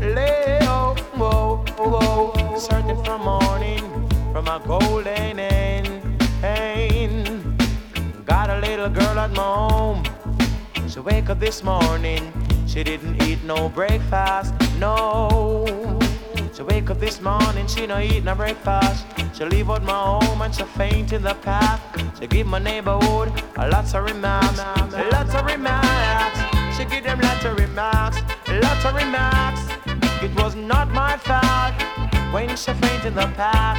[0.00, 5.88] Leo, whoa, whoa, searching for morning from a golden end.
[8.26, 10.02] Got a little girl at my home.
[10.88, 12.32] She wake up this morning,
[12.66, 15.98] she didn't eat no breakfast, no.
[16.54, 19.06] She wake up this morning, she no eat no breakfast.
[19.34, 21.80] She leave out my home and she faint in the path.
[22.18, 24.58] She give my neighborhood a lots of remarks,
[25.12, 26.38] lots of remarks.
[26.76, 28.18] She give them lots of remarks,
[28.48, 29.60] lots of remarks.
[30.22, 31.74] It was not my fault
[32.32, 33.78] when she faint in the path.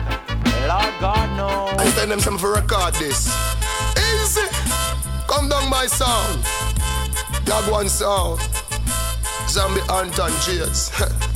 [0.67, 1.79] Lord God knows.
[1.79, 3.27] I send them some for record this.
[3.97, 4.47] Easy.
[5.27, 6.43] Come down my sound.
[7.45, 8.39] Dog one sound.
[9.49, 10.91] Zombie Anton Jades.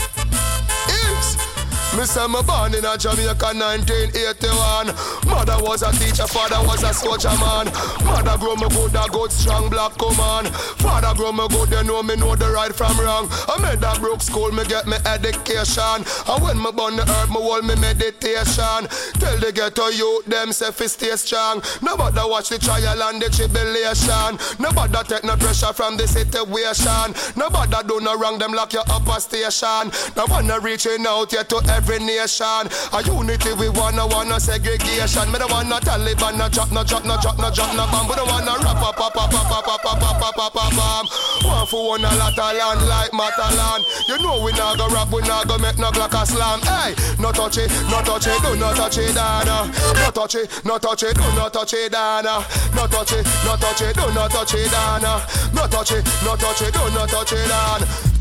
[1.98, 4.88] Me say me born in a Jamaica 1981.
[5.30, 7.70] Mother was a teacher, father was a soldier man.
[8.02, 10.50] Mother grow me good, a good strong black command.
[10.82, 13.30] Father grow me good, you know me know the right from wrong.
[13.48, 16.02] I made that broke school, me get me education.
[16.26, 18.90] And when me born the earth, me hold me meditation.
[19.22, 21.62] Tell the ghetto youth them say fi stay strong.
[21.84, 24.42] Nobody watch the trial and the tribulation.
[24.58, 27.14] Nobody take no pressure from the situation.
[27.38, 29.94] Nobody do no wrong, them lock you up a station.
[30.18, 32.68] No one reaching out yet to every nation.
[32.94, 35.32] A unity we wanna wanna segregation.
[35.32, 38.08] Me don't wanna Taliban, no drop, no drop, no drop, no drop, no bomb.
[38.08, 41.08] We don't wanna rap, pop, pop, pop, pop, pop, pop, pop, pop, pop, pop, bomb.
[41.44, 43.84] One for one a lot of land like Matalan.
[44.08, 46.62] You know we not go rap, we not go make no Glock a slam.
[46.62, 49.72] Hey, no touch it, no touch it, do not touch it, Dana.
[49.96, 52.46] No touch it, no touch it, do not touch it, Dana.
[52.76, 55.22] No touch it, no touch it, do not touch it, Dana.
[55.54, 58.14] No touch it, no touch it, do not touch it, Dana.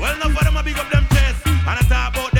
[0.00, 2.39] Well, enough for them a big up them chest and I talk about them.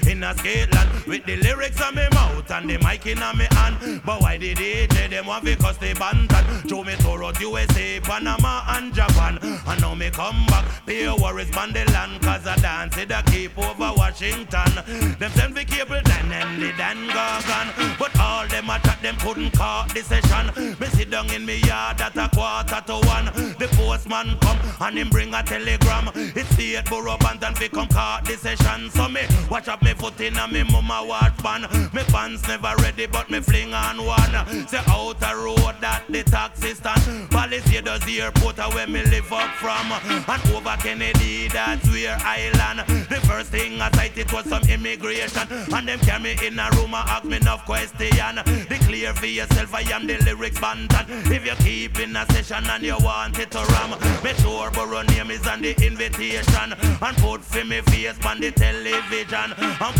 [0.21, 3.47] in a Scotland with the lyrics on me mouth and the mic in a me
[3.51, 4.01] hand.
[4.05, 6.69] But why did DJ them want to cause they bantan?
[6.69, 9.39] Show me tour out USA, Panama and Japan.
[9.41, 13.23] And now me come back, pay worries on the land cause I dance it a
[13.31, 14.71] keep over Washington.
[15.17, 17.95] Them send the cable then and the Dan Gorgon.
[17.97, 20.77] But all them attack them couldn't call the session.
[20.79, 23.25] Me sit down in me yard at a quarter to one.
[23.57, 26.11] The postman come and him bring a telegram.
[26.15, 28.89] It's the eight borough band and fi come call the session.
[28.91, 31.63] So me watch up me foot in a me mama watch band.
[31.93, 34.67] Me pants never ready but me fling on one.
[34.67, 37.29] Say out a road that the taxi stand.
[37.29, 39.91] Palisade does the airport where me live up from.
[40.27, 42.79] And over Kennedy that's where I land.
[43.09, 45.47] The first thing I sight it was some immigration.
[45.73, 48.39] And them carry me in a room and ask me enough question.
[48.69, 51.05] Declare for yourself I am the lyrics bantan.
[51.31, 55.03] If you keep in a session and you want it to ram, make sure Borough
[55.03, 56.73] name is on the invitation.
[57.01, 59.53] And put for me face on the television.
[59.57, 59.95] And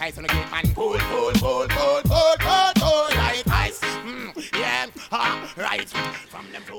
[0.00, 0.74] franchise on a great man.
[0.74, 2.09] Cool, cool, cool, cool.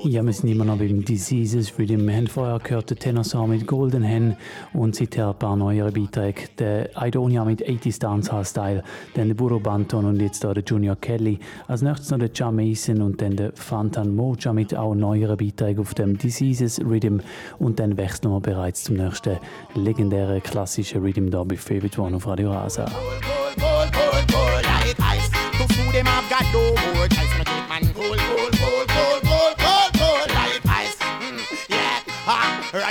[0.04, 2.06] Ja, wir sind immer noch beim Diseases Rhythm.
[2.06, 4.36] Wir haben vorher gehört den Tenor mit Golden Hen
[4.72, 6.42] und seither ein paar neuere Beiträge.
[6.58, 8.82] Der Idonia mit 80s Dancehall Style,
[9.14, 11.38] dann der Burro Banton und jetzt da der Junior Kelly.
[11.68, 15.80] Als nächstes noch der Jam Mason und dann der Fantan Moja mit auch neueren Beiträgen
[15.80, 17.18] auf dem Diseases Rhythm.
[17.58, 19.38] Und dann wechseln wir bereits zum nächsten
[19.74, 22.86] legendären klassischen Rhythm bei Favorite One auf Radio Rasa.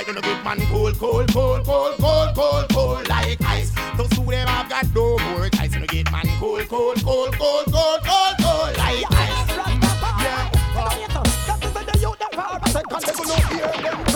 [0.02, 3.70] I gonna get man cold, cold, cold, cold, cold, cold, cold like ice.
[3.96, 5.72] Those who them have got no more ties.
[5.72, 9.46] Gonna get man cold, cold, cold, cold, cold, cold, cold like ice.
[13.54, 14.11] Yeah.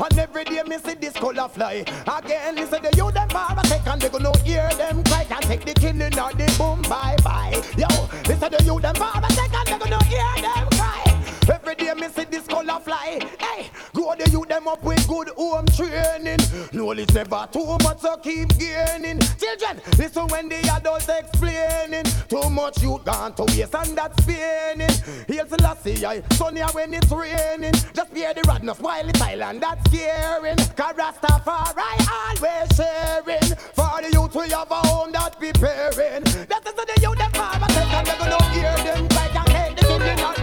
[0.00, 1.84] And every day me see this color fly.
[2.06, 5.64] Again, listen to you them for a second, they gonna hear them cry and take
[5.64, 7.52] the killing or the boom bye bye.
[7.76, 7.88] Yo,
[8.26, 11.07] listen to you them for a second, they gonna hear them cry.
[11.50, 13.18] Every day me see this color fly.
[13.40, 16.38] Hey, grow the youth them up with good home training.
[16.72, 19.18] No, it's never too much, so keep gaining.
[19.38, 22.04] Children, listen when the adults explaining.
[22.28, 24.90] Too much you gone to waste and that's spinning.
[25.26, 27.72] Here's the last I sunny when it's raining.
[27.94, 30.56] Just bear the radness while it's silent, that's scaring.
[30.76, 33.56] Cause Rastafari always sharing.
[33.72, 36.24] For the youth we have a home that preparing.
[36.24, 39.76] That is the youth them for a second, they're gonna hear them cry and take
[39.76, 40.37] the killing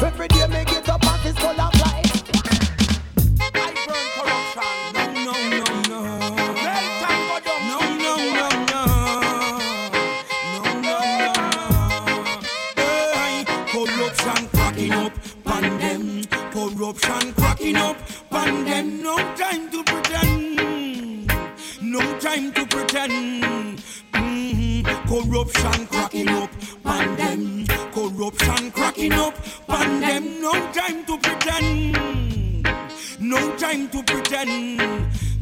[0.00, 2.02] Every day me get up and this color fly.
[3.54, 4.72] I burn corruption.
[4.94, 6.00] No, no, no, no.
[6.64, 7.60] Let time go down.
[7.68, 8.82] No, no, no, no.
[10.54, 11.66] No, no, no, no.
[12.76, 15.14] Hey, corruption cracking up,
[15.44, 16.04] them.
[16.52, 17.96] Corruption cracking up,
[18.30, 19.02] them.
[19.02, 21.26] No time to pretend.
[21.82, 23.78] No time to pretend.
[24.12, 25.08] Mm-hmm.
[25.08, 26.50] Corruption cracking up
[26.84, 27.66] on them.
[28.28, 29.34] Corruption cracking up
[29.70, 30.42] on them.
[30.42, 32.62] No time to pretend.
[33.18, 34.80] No time to pretend.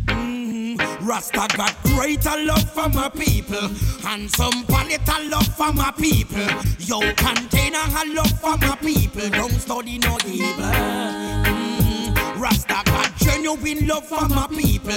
[0.07, 1.05] Mm-hmm.
[1.05, 3.71] Rasta got greater love for my people
[4.07, 6.47] and some palette love for my people.
[6.79, 9.31] Yo, container a love for my people.
[9.31, 11.56] Don't study no evil.
[12.37, 14.93] Rasta got genuine love for my people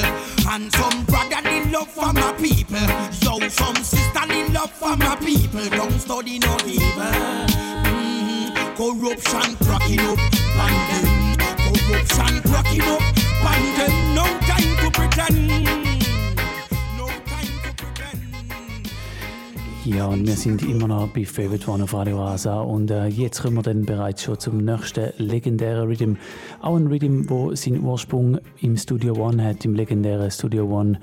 [0.49, 2.79] and some brotherly love for my people.
[3.21, 5.67] Yo, some sisterly love for my people.
[5.69, 7.03] Don't study no evil.
[7.83, 8.75] Mm-hmm.
[8.75, 13.01] Corruption cracking up, and corruption cracking up,
[13.45, 15.88] and no time to pretend.
[19.91, 23.41] Ja, und wir sind immer noch bei Favorite One auf Radio Asa und äh, jetzt
[23.41, 26.13] kommen wir dann bereits schon zum nächsten legendären Rhythm.
[26.61, 30.99] Auch ein Rhythm, wo seinen Ursprung im Studio One hat, im legendären Studio One.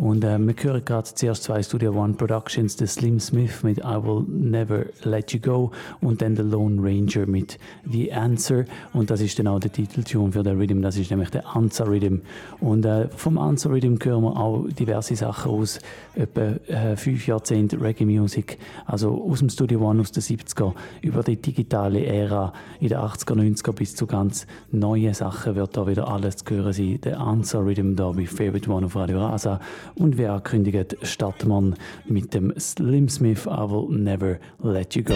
[0.00, 4.02] Und äh, wir hören gerade zuerst zwei Studio One Productions, The Slim Smith mit I
[4.02, 8.64] Will Never Let You Go und dann The Lone Ranger mit The Answer.
[8.94, 11.86] Und das ist dann auch der Titeltune für den Rhythm, das ist nämlich der Answer
[11.86, 12.20] Rhythm.
[12.60, 15.78] Und äh, vom Answer Rhythm hören wir auch diverse Sachen aus
[16.14, 18.56] etwa äh, fünf Jahrzehnten Reggae Music,
[18.86, 20.72] also aus dem Studio One aus den 70er,
[21.02, 25.86] über die digitale Ära in den 80er, 90er bis zu ganz neuen Sachen wird da
[25.86, 26.98] wieder alles zu hören sein.
[27.02, 29.60] Der Answer Rhythm da bei Favorite One auf Radio Rasa.
[29.94, 31.74] Und wie angekündigt, startet man
[32.06, 35.14] mit dem Slim Smith I Will Never Let You Go.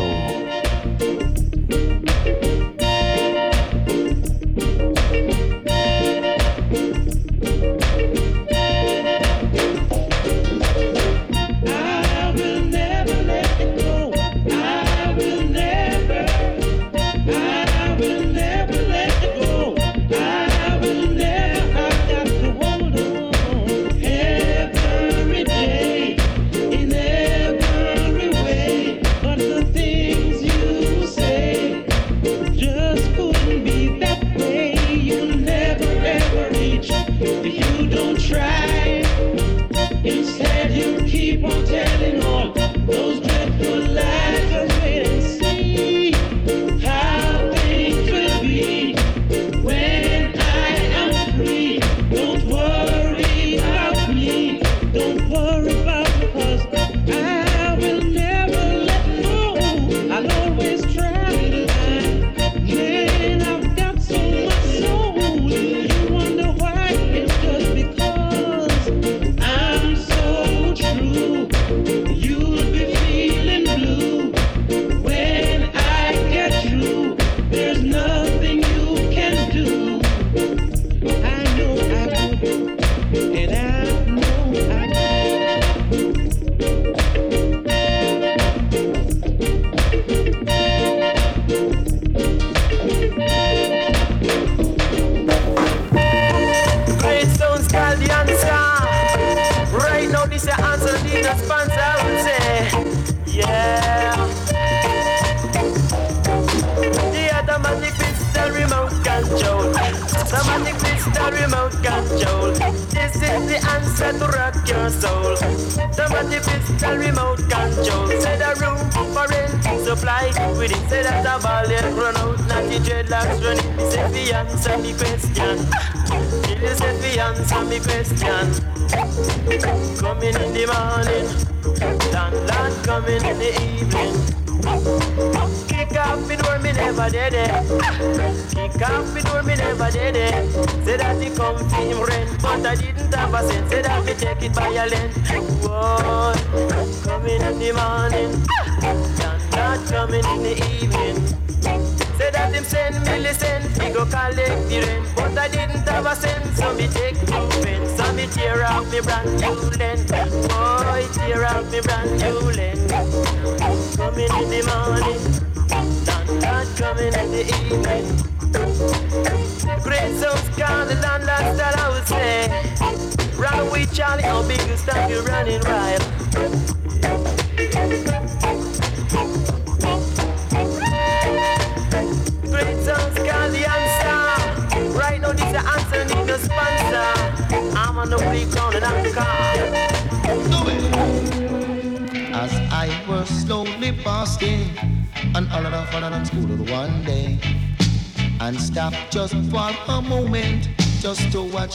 [167.34, 168.23] it in the way.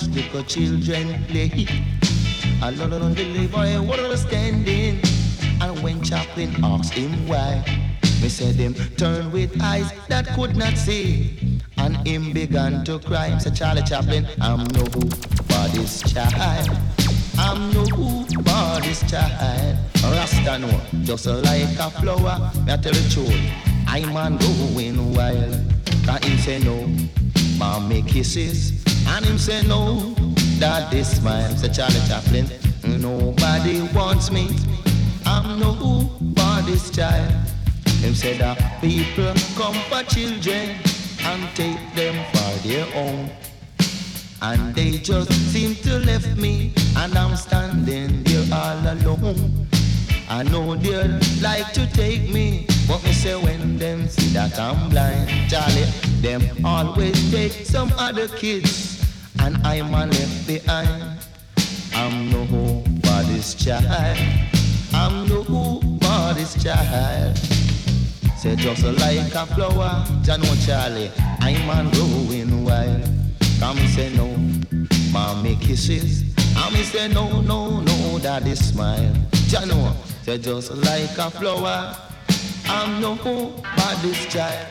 [0.08, 1.68] Little children play.
[2.62, 3.16] A lot of
[3.52, 5.00] boy were standing,
[5.62, 7.64] and when Chaplin asked him why.
[8.22, 11.62] Me said him turn with eyes that could not see.
[11.78, 13.38] And him began to cry.
[13.38, 16.78] Said Charlie Chaplin, I'm no for this child.
[17.38, 19.78] I'm no for this child.
[20.04, 22.52] Rasta no, just like a flower.
[22.66, 23.32] Me tell the truth,
[23.88, 25.70] I'm man going wild.
[26.06, 26.90] Cause him say no,
[27.60, 28.84] mommy kisses.
[29.08, 30.16] And him say no,
[30.60, 31.56] daddy smile.
[31.58, 32.48] Say Charlie Chaplin,
[33.02, 34.48] nobody wants me.
[35.26, 36.00] I'm no who
[36.92, 37.32] child.
[38.02, 40.76] Him say that people come for children
[41.24, 43.30] and take them for their own.
[44.42, 49.68] And they just seem to left me and I'm standing there all alone.
[50.30, 54.90] I know they'd like to take me, but me say when them see that I'm
[54.90, 55.86] blind, Charlie,
[56.22, 59.06] them always take some other kids,
[59.42, 61.20] and I'm a left behind.
[61.94, 64.18] I'm no hope for this child.
[64.92, 67.38] I'm no hope for this child.
[68.40, 71.12] Say just like a flower, John Charlie,
[71.42, 73.08] I'm a growing wild.
[73.60, 74.36] Come say no,
[75.12, 76.24] mommy kisses.
[76.58, 79.14] And me say no, no, no, daddy smile.
[79.52, 79.94] Jano,
[80.24, 81.96] say just like a flower,
[82.72, 84.68] I'm no body's child.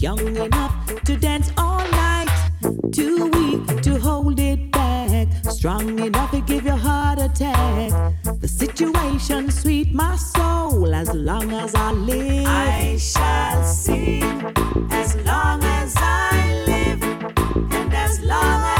[0.00, 2.26] Young enough to dance all night.
[2.90, 5.28] Too weak to hold it back.
[5.50, 7.92] Strong enough to give your heart attack.
[8.40, 12.46] The situation sweet my soul as long as I live.
[12.46, 14.22] I shall sing
[14.90, 18.79] as long as I live, and as long as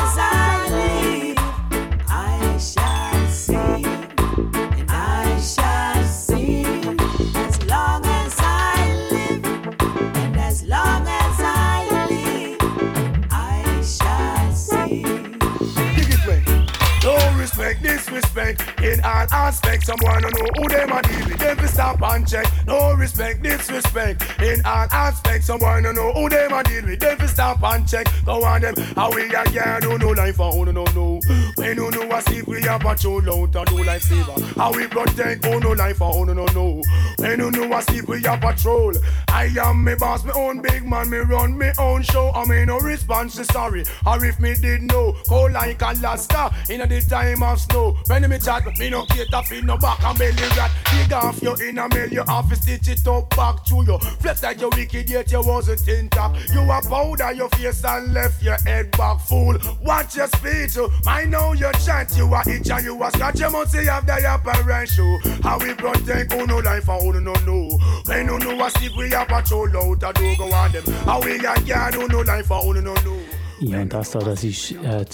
[18.53, 19.87] disrespect in all aspects.
[19.87, 21.39] Someone don't know who them a deal with.
[21.39, 22.47] Them fi stop and check.
[22.67, 25.47] No respect, disrespect in all aspects.
[25.47, 27.01] Someone don't know who them a deal with.
[27.01, 28.07] Them fi stop and check.
[28.25, 28.75] Go on them.
[28.97, 31.21] How we a girl do no life for who no know.
[31.57, 34.57] When you know a sleep, we a patrol out and do lifesaver.
[34.57, 36.83] How we protect who no life for who no know.
[37.19, 38.95] When you know a sleep, we a patrol.
[39.29, 41.11] I am me boss, me own big man.
[41.11, 42.31] Me run me own show.
[42.35, 43.85] I me no response to sorry.
[44.07, 47.97] Or if me did know, go like Alaska in the time of snow.
[48.07, 50.71] When me chat, me no cater for no back and belly rat.
[50.91, 53.99] Dig off your inner mail, have to stitch it up back to you.
[54.21, 56.35] Flex like you wicked yet you wasn't in top.
[56.53, 59.57] You a powder your face and left your head back full.
[59.83, 60.91] Watch your speech, oh.
[61.07, 62.17] I know your chant.
[62.17, 63.41] You a itch and you a scratch.
[63.41, 65.19] You must say have the apparent show.
[65.43, 67.79] How we protect who no life and who no know.
[68.07, 70.85] When you know a sleep, we a patrol out a do go on them.
[71.05, 73.21] How we a girl who no life and who no know.
[73.61, 75.05] Ja, und das da, das ist äh,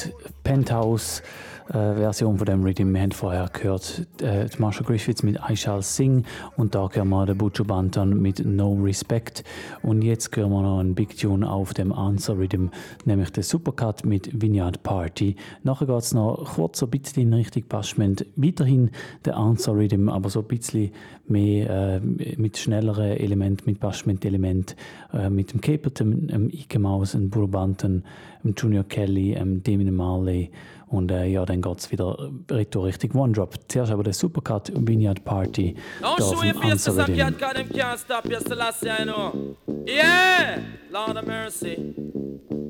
[0.45, 1.21] Penthouse.
[1.69, 2.95] Äh, Version von dem Rhythm.
[2.95, 6.25] Wir haben vorher gehört äh, Marshall Griffiths mit I Shall Sing
[6.57, 9.43] und da hören wir den Butcher Bantan mit No Respect.
[9.83, 12.69] Und jetzt hören wir noch einen Big Tune auf dem Answer Rhythm,
[13.05, 15.35] nämlich den Supercut mit Vineyard Party.
[15.65, 18.25] Nachher geht es noch kurz so ein bisschen in Richtung Bashment.
[18.37, 18.91] Weiterhin
[19.25, 20.93] der Answer Rhythm, aber so ein bisschen
[21.29, 24.77] mehr äh, mit schnelleren Elementen, mit Bashment-Elementen,
[25.13, 28.05] äh, mit dem Capleton, dem Ike Maus, dem Burbanten,
[28.45, 30.51] dem Junior Kelly, dem Damien Marley
[30.89, 32.17] und äh, ja, dann geht es wieder
[32.51, 33.55] Richtung Richtung One Drop.
[33.69, 35.75] Zuerst aber der Supercut Vineyard Party.
[36.19, 36.61] Some Rhythm.
[36.61, 39.57] cat, cause them can't stop you, Selassie, I know.
[39.87, 40.61] Yeah!
[40.91, 41.95] Lord of mercy.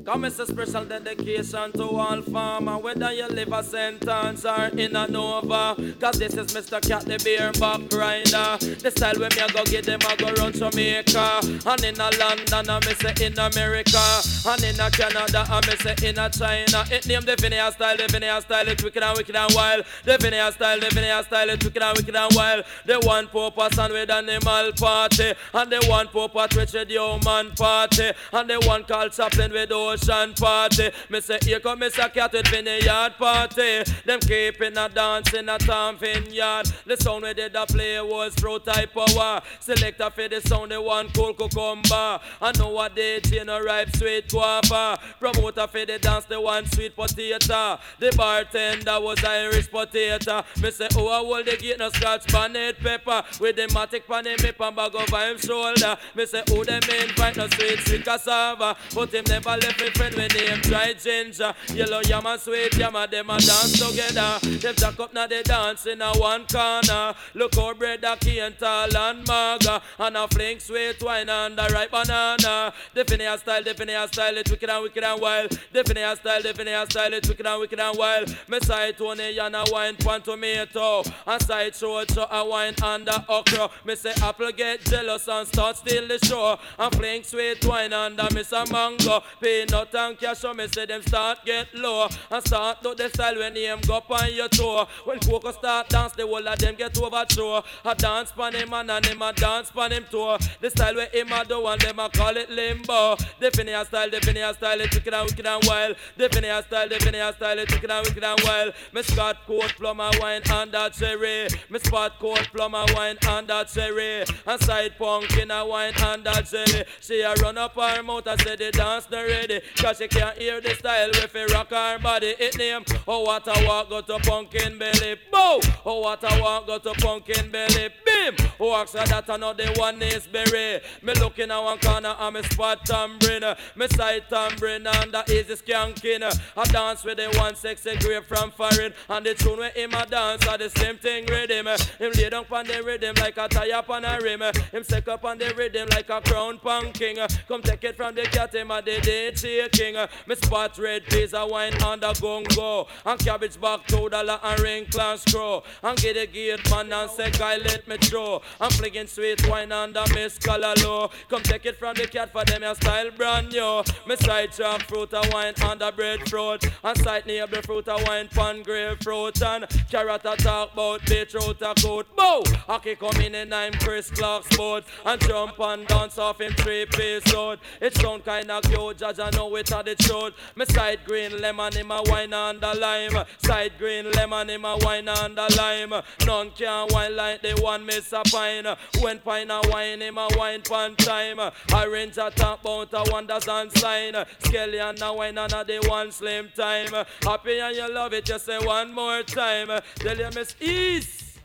[0.07, 4.95] Come it's a special dedication to all farmer, whether you live a sentence or in
[4.95, 5.75] a Nova.
[5.99, 6.79] Cause this is Mr.
[6.79, 8.55] Cat, the beer back rider.
[8.79, 11.41] The style when me a go get them, I go run Jamaica.
[11.43, 13.99] And in a London, I me say in America.
[14.47, 16.87] And in a Canada, I me say in a China.
[16.89, 19.83] It name the Vineyard style, the Vineyard style, it's wicked and wicked and wild.
[20.05, 22.63] The Vineyard style, the Vineyard style, it's wicked and wicked and wild.
[22.85, 25.33] The one purpose and with animal party.
[25.53, 28.11] And the one purpose with the human party.
[28.31, 30.89] And the one called Chaplin with ocean ocean party.
[31.09, 32.11] Me say here come Mr.
[32.13, 33.83] Cat with vineyard party.
[34.05, 36.67] Them keeping a dance in a town vineyard.
[36.85, 39.41] The sound we did a play was through type power.
[39.59, 42.19] Selector for the sound the one cool cucumber.
[42.41, 44.99] I know what they chain a ripe sweet guava.
[45.19, 47.79] Promoter for the dance the one sweet potato.
[47.99, 50.43] The bartender was Irish potato.
[50.61, 53.23] Me say oh I hold the gate no scotch bonnet pepper.
[53.39, 55.97] With the matic pan him and bag over him shoulder.
[56.15, 58.75] Me say oh them invite no sweet sweet cassava.
[58.93, 61.53] But him never left friend when him try ginger.
[61.73, 64.39] Yellow yam and sweet yam and them a dance together.
[64.41, 67.13] Them jack up now they dance in a one corner.
[67.33, 69.81] Look how bread a cane tall and maga.
[69.99, 72.73] And a fling sweet wine and a ripe banana.
[72.93, 75.59] Define style, define style, it's wicked and wicked and wild.
[75.73, 78.35] Define style, define style, it's wicked and wicked and wild.
[78.47, 81.03] Me side Tony and a wine pan tomato.
[81.25, 83.69] And side show so a wine and a okra.
[83.85, 86.57] Me say apple get jealous and start steal the show.
[86.79, 89.21] And fling sweet wine and a miss a mango.
[89.41, 92.07] Peanut and cash so me say them start get low.
[92.31, 94.87] And start to the style when him go on your toe.
[95.05, 97.63] When Coco start dance, the whole of them get overthrow.
[97.85, 100.37] A dance pan him and, and him a dance pan him too.
[100.61, 103.17] The style where him a do and them a call it limbo.
[103.39, 105.95] Define your style, define your style, it's wicked and wicked and wild.
[106.17, 108.73] Define your style, define your style, it's wicked and wicked and wild.
[108.93, 111.47] Me Scott coat plum a wine and a cherry.
[111.69, 114.23] Me spot coat plum a wine and a cherry.
[114.45, 116.85] And side pumpkin a wine and a jelly.
[117.01, 119.56] She a run up her mouth and say the dance not ready.
[119.77, 122.35] Cause she can't hear the style if it rock her body.
[122.39, 125.15] It name, oh what a walk go to pumpkin belly.
[125.31, 125.59] Bow!
[125.85, 127.89] Oh what a walk go to pumpkin belly.
[128.05, 128.35] Bim!
[128.59, 130.81] Oh ask her that I know the one is berry.
[131.01, 133.55] Me looking at one corner and me spot tambourine.
[133.75, 136.23] Me side tambourine and the easy skanking.
[136.55, 138.93] I dance with the one sexy grape from foreign.
[139.09, 141.67] And the tune with him a dance are the same thing rhythm.
[141.99, 144.41] Him lay down on the rhythm like a tire on a rim.
[144.71, 147.47] Him sick up on the rhythm like a crown punking.
[147.47, 149.95] Come take it from the cat, him a the day shaking.
[149.95, 152.87] Uh, me spot red peas a wine the gongo.
[153.05, 155.61] And cabbage back two dollar and ring class screw.
[155.83, 158.39] And get a gate man and say guy let me through.
[158.59, 161.09] I'm flinging sweet wine the miss color low.
[161.29, 163.83] Come take it from the cat for them your style brand new.
[164.07, 166.63] Me side jam fruit a wine the breadfruit.
[166.83, 169.41] And side neighbor fruit a wine pan grapefruit.
[169.41, 172.15] And carrot a talk about beetroot a coat.
[172.15, 172.43] Bow!
[172.67, 174.83] Aki come in and I'm Chris Clark's boat.
[175.05, 177.59] And jump and dance off him three piece suit.
[177.81, 180.33] It sound kinda cute, judge I know it are the truth.
[180.55, 183.25] Me side green lemon in my wine and the lime.
[183.37, 185.93] Side green lemon in my wine and the lime.
[186.25, 188.67] None can wine like the one Miss a Pine.
[189.01, 191.39] When Pine a wine in my wine pan time.
[191.73, 194.13] Orange a talk about a wonders and sign.
[194.39, 197.05] Skelly and a wine and a the one slim time.
[197.21, 199.69] Happy and you love it, just say one more time.
[199.95, 201.39] Tell you Miss East.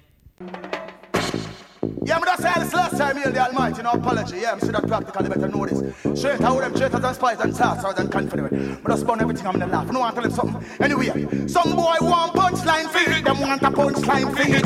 [2.05, 4.39] Yeah, I'm gonna say this last time, Hail the Almighty, no apology.
[4.41, 6.19] Yeah, I'm sure that practically better know this.
[6.19, 8.83] Straight out them traitors and spies and saucers and confederate.
[8.83, 9.93] But I spun everything, I'm gonna laugh.
[9.93, 10.65] No one tell him something.
[10.81, 14.65] Anyway, some boy want punchline it, them want a punchline it.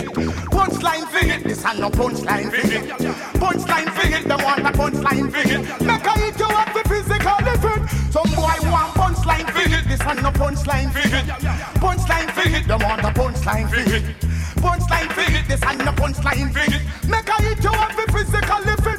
[0.49, 2.89] Punchline it, this and no punchline it.
[3.37, 5.83] Punchline it, them want a punchline it.
[5.85, 7.91] Make I hit you up the physical effort.
[8.13, 11.27] Some boy want punchline it, this and no punchline it.
[11.81, 14.26] Punchline it, them want a punchline it.
[14.57, 16.83] Punchline for it, this and no punchline for it.
[17.09, 18.96] Make I hit you up the physical effort.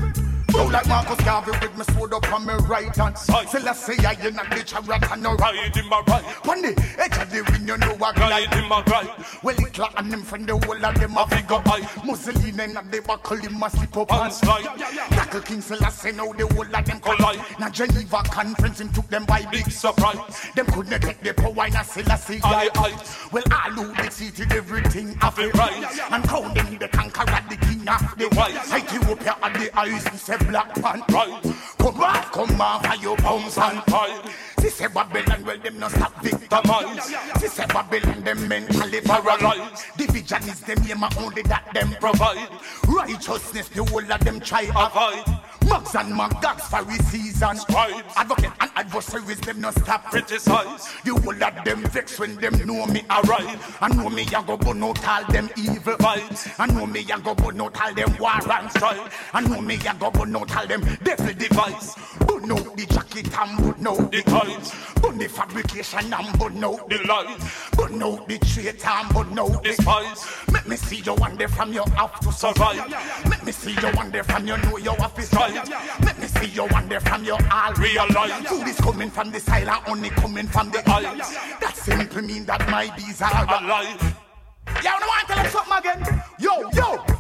[0.57, 3.15] So like Marcus Garvey with me sword up on my right hand.
[3.15, 6.23] Still I say I in a ditch a rat and no ride in my right.
[6.47, 9.43] One day, edge of the ring you know I glide in my right.
[9.43, 12.03] Well it clock and them friend the whole of them a figure high.
[12.03, 14.63] Mussolini and they buckle him a slip up and slide.
[15.11, 17.59] Tackle King Selassie now the whole of them collide.
[17.59, 20.17] Now Geneva conference him took them by big surprise.
[20.55, 22.69] Them couldn't take the power a Selassie guy.
[23.31, 25.85] Well all who defeated everything off it right.
[26.11, 27.57] And crown them the conqueror the
[27.88, 28.55] of the white.
[28.73, 31.41] Ethiopia at the eyes he said black pan right.
[31.77, 34.23] Come off, come off, and you bounce and pile.
[34.61, 37.15] She say Babylon, well them no stop victimize.
[37.39, 39.85] She say Babylon, them mentally paralyzed.
[39.97, 42.49] Division is them aim, only that them provide.
[42.88, 45.39] Righteousness, the whole of them try avoid.
[45.68, 48.14] Mugs and Magags, Pharisees and scribes.
[48.15, 50.94] Advocate and adversaries, them no stop criticize.
[51.03, 53.77] The whole of them vex when them know me arrive.
[53.81, 56.60] And know me, I go burn out all them evil vibes.
[56.60, 59.30] And know me, I go burn out all them war and strife.
[59.34, 61.95] And know me, I go burn out all them devil device.
[62.19, 64.73] Burn out the jacket and burn out the toys.
[65.02, 67.69] Burn the fabrication and burn out the lies.
[67.73, 70.26] Burn out the traitor and burn out the spies.
[70.52, 72.89] Make me see you one day from your have to survive.
[73.30, 75.56] Make me see you one day from you know you have to strive.
[76.03, 78.45] Let me see you one day from your all realize.
[78.47, 81.35] Food is coming from the silent, only coming from the eyes.
[81.61, 84.15] That simply mean that my bees are alive.
[84.84, 86.23] Yeah, I want to tell you something again.
[86.39, 87.16] Yo, yo,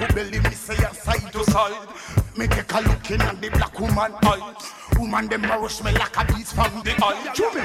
[0.00, 1.88] to belly, me say a side to side.
[2.36, 4.72] Me take a look in at the black woman eyes.
[4.98, 7.32] Woman them rush me like a beast from the eye.
[7.36, 7.62] You me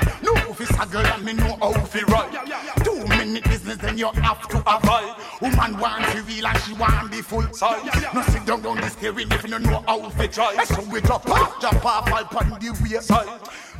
[0.49, 2.84] if it's a girl and me know how to right.
[2.84, 5.16] Two minute business then you have to avoid.
[5.41, 8.14] Woman want to real and she want the full size.
[8.14, 10.64] No sit down on the steering if you know how to try.
[10.66, 13.28] So we drop off, drop off, all on the wayside.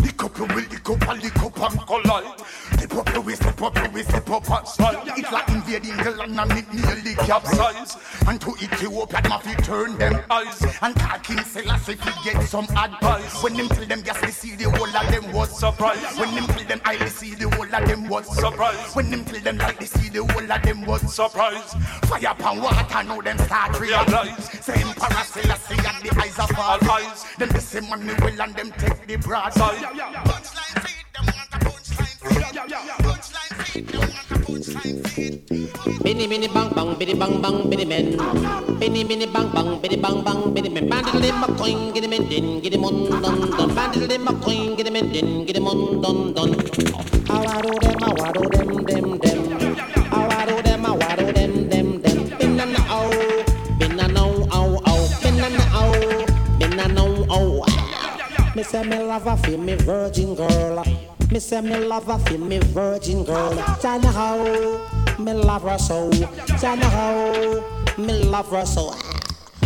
[0.06, 2.40] The couple will the couple, the couple and collide.
[2.78, 5.02] Step up the way, step up the way, step up and slide.
[5.18, 7.98] It's like invading the land and it nearly capsize.
[8.28, 10.62] And to Ethiopia, have to turn them eyes.
[10.84, 13.42] And call King Selassie to get some advice.
[13.42, 16.20] When them tell them yes, they see the whole of them was surprised.
[16.20, 18.96] When them tell them I they see the whole of them was surprised.
[18.96, 21.78] When them tell them like they see the whole of them was surprised.
[22.06, 24.52] Fire upon water, now them start realize.
[24.64, 27.26] Same Emperor see at the eyes of all eyes.
[27.38, 29.95] Them the same money well and them take the broad side.
[29.96, 32.44] Punchline feed, them want a punchline feed.
[33.00, 36.04] Punchline feed, them want a punchline feed.
[36.04, 38.18] Biddy biddy bang bang biddy bang bang biddy men.
[38.78, 40.90] Biddy biddy bang bang biddy bang bang biddy men.
[40.90, 43.70] Bandle dem a coin giddy men din giddy mon dun dun.
[43.74, 46.52] Bandle dem a coin giddy men din giddy mon dun dun.
[47.30, 49.95] How I do them, how I do them them them.
[58.56, 60.82] Me say me love a feel me virgin girl.
[61.30, 63.54] Me say me love a feel me virgin girl.
[63.82, 64.38] China how
[65.20, 66.10] me love her so.
[66.58, 68.96] China how me love her so.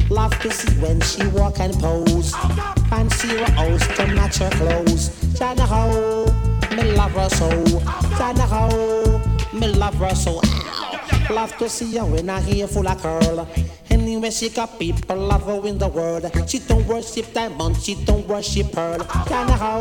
[0.10, 2.34] Love to see when she walk and pose.
[2.90, 5.38] Fancy her house to match her clothes.
[5.38, 6.26] China how
[6.76, 7.48] me love her so.
[8.18, 8.70] China how
[9.54, 10.42] me love her so.
[11.30, 13.48] Love to see her when her hair full of curl.
[14.10, 16.26] Anyway, she got people her in the world.
[16.50, 18.98] She don't worship diamond, she don't worship pearl.
[19.28, 19.80] China how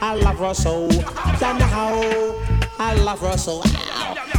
[0.00, 0.88] I love her so.
[1.38, 1.92] China how
[2.78, 3.60] I love her so.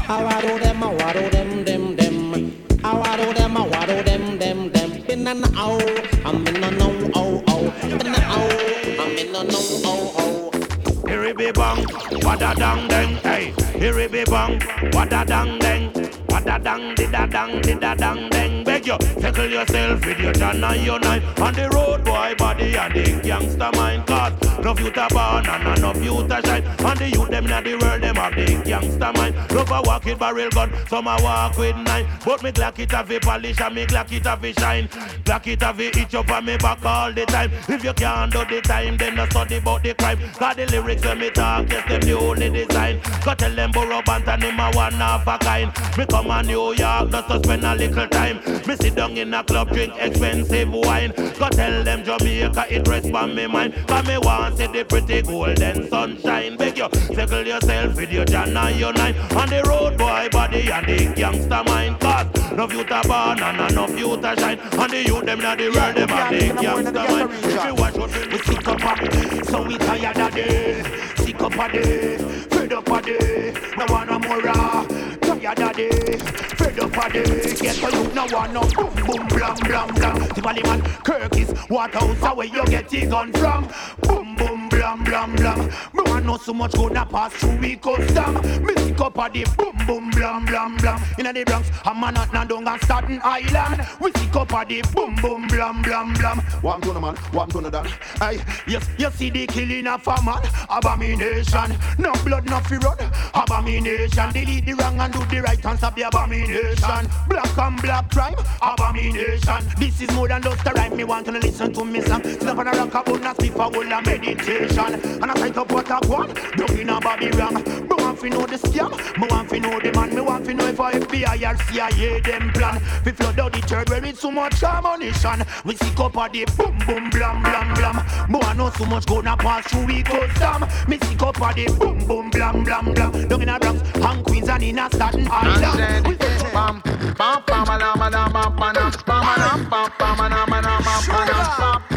[0.09, 2.79] How I do them, I do them, them, them.
[2.81, 5.01] How I do them, I do them, them, them.
[5.03, 5.77] Been an ow,
[6.25, 7.69] I'm in a no, oh, oh.
[7.81, 11.07] Been an ow, I'm in a no, oh, oh.
[11.07, 11.85] Here it be bang,
[12.23, 13.53] wada dang dang, hey.
[13.77, 14.59] Here it be bang,
[14.93, 16.24] wada dang dang.
[16.35, 18.63] Wada dang, dida dang, dida dang dang.
[18.65, 21.23] Beg you, tackle yourself with your John and your knife.
[21.39, 24.05] On the road, boy, body and the gangster mind.
[24.05, 26.63] Cause no future born and no future shine.
[26.63, 29.35] And the youth them in the world, them have the gangster mind.
[29.53, 32.05] Love a walk with barrel gun, some a walk with nine.
[32.25, 34.89] But me glock it have a polish and me glock it have a shine.
[35.23, 37.51] Glock it have a itch up on me back all the time.
[37.69, 40.19] If you can't do the time, then no study about the crime.
[40.33, 42.99] Cause the lyrics when me talk, yes, them the only design.
[43.23, 45.71] Go tell them Burro Banton, him a one of a kind.
[45.97, 48.37] Me come a New York, just to spend a little time.
[48.67, 51.11] Me sit down in a club, drink expensive wine.
[51.39, 53.73] Go tell them Jamaica, it rests on me mind.
[53.87, 56.57] Cause me want see the pretty golden sunshine.
[56.57, 59.15] Beg you, settle yourself with your John and your nine.
[59.35, 61.99] On the road, boy, body and the gangster mind.
[61.99, 64.59] Cause no future born and no future shine.
[64.59, 67.29] And the youth, them not the world, them have the gangster mind.
[67.43, 71.17] If you watch what we sick up of it, so we tired of it.
[71.19, 73.77] Sick up of it, fed up of it.
[73.77, 75.14] No one no more raw.
[75.45, 76.21] Tired of it,
[76.57, 77.61] fed up of it.
[77.61, 80.17] Get for you, no one no boom boom blam blam blam.
[80.33, 83.69] Timali man, Kirkis, what house where you get your gun from?
[84.01, 84.54] Boom boom
[84.85, 85.59] blam blam blam.
[85.93, 88.35] Me want know so much gonna pass through we custom.
[88.63, 91.01] Me sick up of the boom boom blam blam blam.
[91.17, 93.87] Inna the Bronx, I'm a not now down on Staten Island.
[93.99, 96.39] We sick up of the boom boom blam blam blam.
[96.61, 97.15] What I'm doing, man?
[97.15, 97.87] What I'm doing, that?
[98.19, 101.77] Hey, yes, you see the killing of a man, abomination.
[101.97, 102.97] No blood, no fear run,
[103.33, 104.31] abomination.
[104.33, 107.09] Delete the wrong and do the right and stop the abomination.
[107.27, 109.65] Black and black crime, abomination.
[109.79, 110.95] This is more than just a rhyme.
[110.95, 112.21] Me want to listen to me song.
[112.47, 114.74] Up on a rock about not speak for whole of meditation.
[114.77, 117.53] And I sight up what I want, down in a body wrong.
[117.53, 120.13] Me want to know the scam, me want to know the man.
[120.13, 122.81] Me want to know if I FBI or CIA them plan.
[123.05, 125.45] We flood out the church where it's so much ammunition.
[125.63, 128.29] We sick up of the boom boom blam blam blam.
[128.29, 130.65] Me want know so much gonna pass through we custom.
[130.89, 133.27] Me sick up of the boom boom blam blam blam.
[133.29, 136.07] Down in a Bronx, and Queens and in a Staten Island.
[136.07, 136.81] We sick Bam,
[137.17, 141.81] bam, bam, bam, bam, bam, bam, bam, bam, bam, bam, bam, bam, bam, bam, bam,
[141.81, 141.94] bam,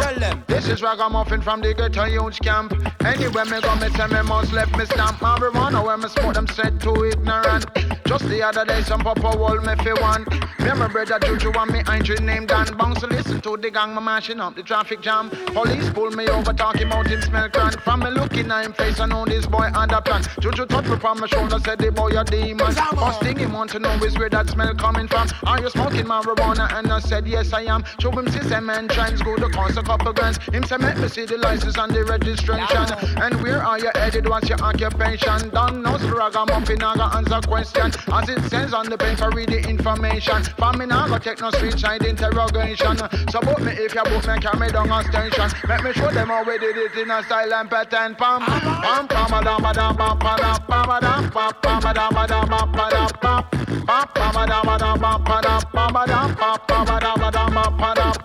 [0.00, 0.27] Tell them.
[0.58, 2.72] This is ragamuffin from the ghetto youth camp.
[3.06, 5.18] Anywhere me go, me say me must left me stamp.
[5.18, 7.64] Marijuana where me smoke them said too ignorant.
[8.04, 10.24] Just the other day, some papa wall me fi one.
[10.58, 13.02] Me and my brother Juju and me Andrew named Dan Bounce.
[13.02, 15.30] Listen to the gang, me mashing up the traffic jam.
[15.30, 17.80] Police pull me over, talking about him smell crank.
[17.82, 20.24] From me looking at him face, I know this boy under plan.
[20.40, 22.72] Juju touch me from my shoulder, said the boy a demon.
[22.72, 25.28] First thing he want to know is where that smell coming from.
[25.46, 26.72] Are you smoking marijuana?
[26.76, 27.84] And I said yes I am.
[28.00, 30.40] Show him system and trends, go to cost a couple grants.
[30.52, 32.86] Him say make me see the license and the registration.
[33.22, 34.28] And where are you headed?
[34.28, 35.50] What's your occupation?
[35.50, 37.92] Don't know ragamuffin, I got answer question.
[38.12, 40.42] As it says on the paper, read the information.
[40.58, 42.96] For me now, go take no street side interrogation.
[43.48, 45.48] Book me if you book me, carry down a station.
[45.68, 48.14] Let me show them how we did it in a style and pattern.
[48.16, 52.72] Pam, pam, pam, pam, pam, pam, pam, pam, pam, pam, pam, pam, pam, pam, pam,
[52.72, 52.98] pam,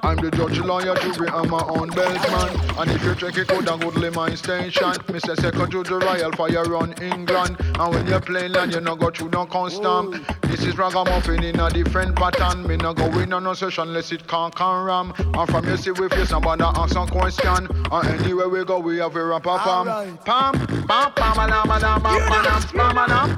[0.04, 2.82] I'm the judge, lawyer, jury, I'm my own beltman.
[2.82, 4.94] And if you check it out, goodly my station.
[5.10, 5.40] Mr.
[5.40, 7.58] Second to the Royal Fire run England.
[7.60, 10.26] And when you play land, you no go through no custom.
[10.42, 12.68] This is ragamuffin in a different pattern.
[12.68, 15.14] Me no go in on no session unless it can't can ram.
[15.18, 17.68] And from you see we face somebody ask some question.
[17.92, 20.18] And anywhere we go, we have a rapper pam.
[20.26, 20.54] Pam,
[20.88, 23.26] pam, pam, pam, pam, pam, pam, pam, pam, pam, pam, pam,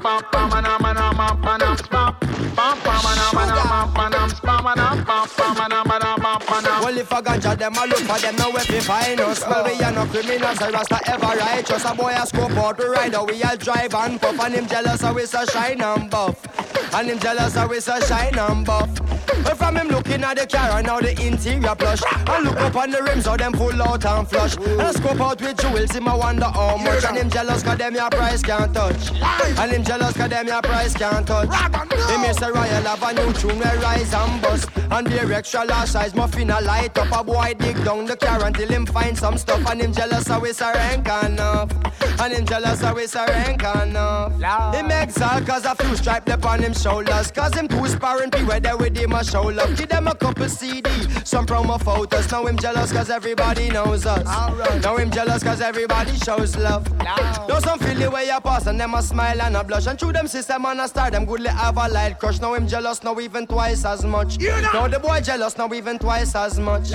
[1.20, 1.66] pam, pam,
[6.86, 9.40] well, if I ganja them, I look for them, now we find us.
[9.46, 11.84] Well, we are no criminals, I rasta ever righteous.
[11.84, 14.40] A boy a scope out to ride, we all drive and puff.
[14.40, 16.36] And him jealous, so we so shine and buff.
[16.94, 19.15] And him jealous, so we so shine and buff.
[19.26, 22.02] But from him looking at the car, and now the interior plush.
[22.04, 24.56] I look up on the rims, so them full out and flush.
[24.56, 27.04] And I scope out with jewels, him I wonder how much.
[27.04, 29.12] And him jealous, cause them your price can't touch.
[29.58, 31.48] And him jealous, cause them your price can't touch.
[32.10, 34.68] Him is a royal have a new tune where rise and bust.
[34.90, 37.20] And the extra large size muffin a light up.
[37.20, 39.66] A boy dig down the car until him find some stuff.
[39.68, 41.72] And him jealous how it's a rank enough.
[42.20, 44.32] And him jealous how it's a rank enough.
[44.74, 47.30] Him exalt cause a few stripes upon him shoulders.
[47.30, 49.76] Cause him too sparring be where they with him a show love.
[49.76, 50.90] Give them a couple CD,
[51.24, 52.30] some promo photos.
[52.30, 54.24] Now him jealous cause everybody knows us.
[54.82, 56.86] Now him jealous cause everybody shows love.
[57.48, 59.86] Now some feel the way I pass and them a smile and a blush.
[59.86, 62.40] And through them system and a star, them goodly have a light crush.
[62.40, 64.40] Now him jealous now even twice as much.
[64.40, 64.72] You know.
[64.72, 66.90] Now the boy jealous now even twice as much.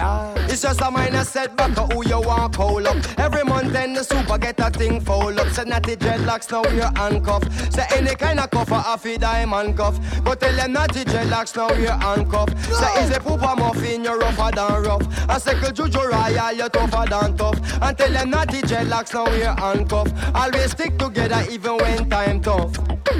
[0.50, 2.98] It's just a minor setback of who you want call up.
[3.20, 5.50] Every month then the super get a thing fold up.
[5.50, 7.74] Say natty dreadlocks now we're handcuffed.
[7.74, 9.98] Say any kind of cuff a fi diamond cuff.
[10.24, 12.11] Go tell them natty dreadlocks now handcuffed.
[12.18, 12.46] No.
[12.74, 15.30] Say is a poopa muffin you're rougher than rough.
[15.30, 17.82] A second juju royal you're tougher than tough.
[17.82, 20.14] And tell them natty dreadlocks now we're handcuffed.
[20.36, 22.78] Always stick together even when time tough.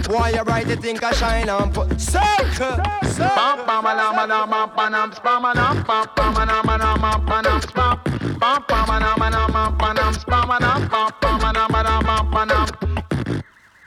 [0.08, 2.82] Why you bright you think I shine and put circle.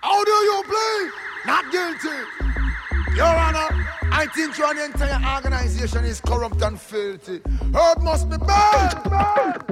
[0.00, 1.10] How do you play?
[1.46, 2.63] Not guilty.
[3.14, 3.68] Your Honor,
[4.10, 7.40] I think your entire organization is corrupt and filthy.
[7.72, 9.64] Herb must be burned.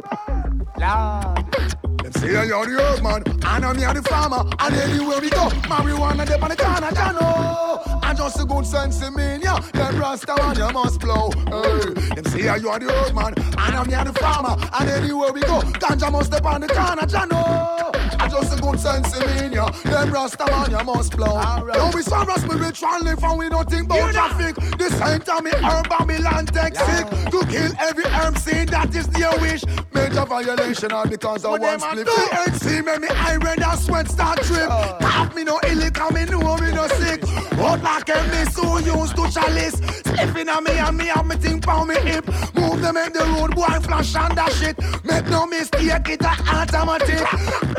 [0.79, 1.92] Lord.
[2.15, 6.27] Say you're the herb man, and I'm here the farmer, and anywhere we go, marijuana
[6.27, 8.03] them on the corner, Jano.
[8.05, 11.31] And just a good sense in me, yeah, them rasta man you must blow.
[11.47, 11.93] Hey.
[12.15, 15.61] Them say you're the herb man, and I'm here the farmer, and anywhere we go,
[15.81, 17.93] ganja must step on the corner, Jano.
[18.21, 21.35] And just a good sense in me, yeah, them rasta man you must blow.
[21.35, 21.75] Right.
[21.75, 24.55] Don't be so spiritual, live and we don't think about traffic.
[24.79, 29.07] The same time me herb Babylon take sick to kill every herb seed that is
[29.09, 29.65] their wish.
[29.93, 32.02] Major violation all because of one split.
[32.05, 34.69] The earth see me, me I read that sweat start drip.
[34.69, 37.21] Pop me no illy, come me know me no sick.
[37.57, 39.77] But like a miss who used to chalice.
[40.05, 42.27] Slipping on me and me have me think pound me hip.
[42.55, 44.77] Move them in the road, boy flash and that shit.
[45.05, 47.27] Make no mistake, it a automatic.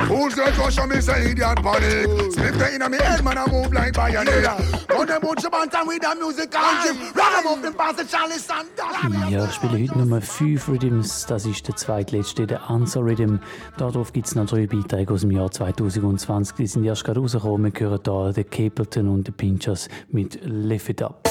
[0.08, 2.34] Fools get rush on me say idiot panic.
[2.34, 4.46] Slip the inna me head, man I move like bayonet.
[4.90, 7.16] Run them out your bantam with that music and drip.
[7.16, 9.30] Run them up and pass the chalice and that.
[9.30, 11.26] Ja, ich spiele heute Nummer 5 Rhythms.
[11.26, 13.40] Das ist der zweitletzte, der Answer Rhythm.
[13.78, 16.56] Darauf gibt es noch drei Beiträge aus dem Jahr 2020.
[16.56, 17.74] Die sind erst gerade rausgekommen.
[17.74, 21.28] Wir hören hier The Capleton und The Pinchers mit Lift It Up.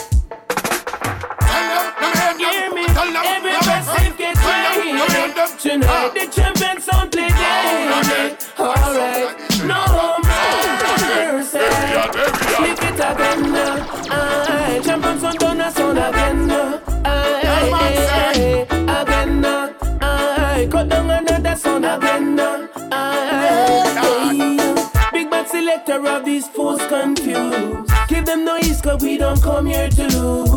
[16.03, 16.51] Again.
[17.05, 17.23] Aye.
[25.13, 27.91] Big bad selector of these fools confused.
[28.09, 30.51] Give them no ease cause we don't come here to lose.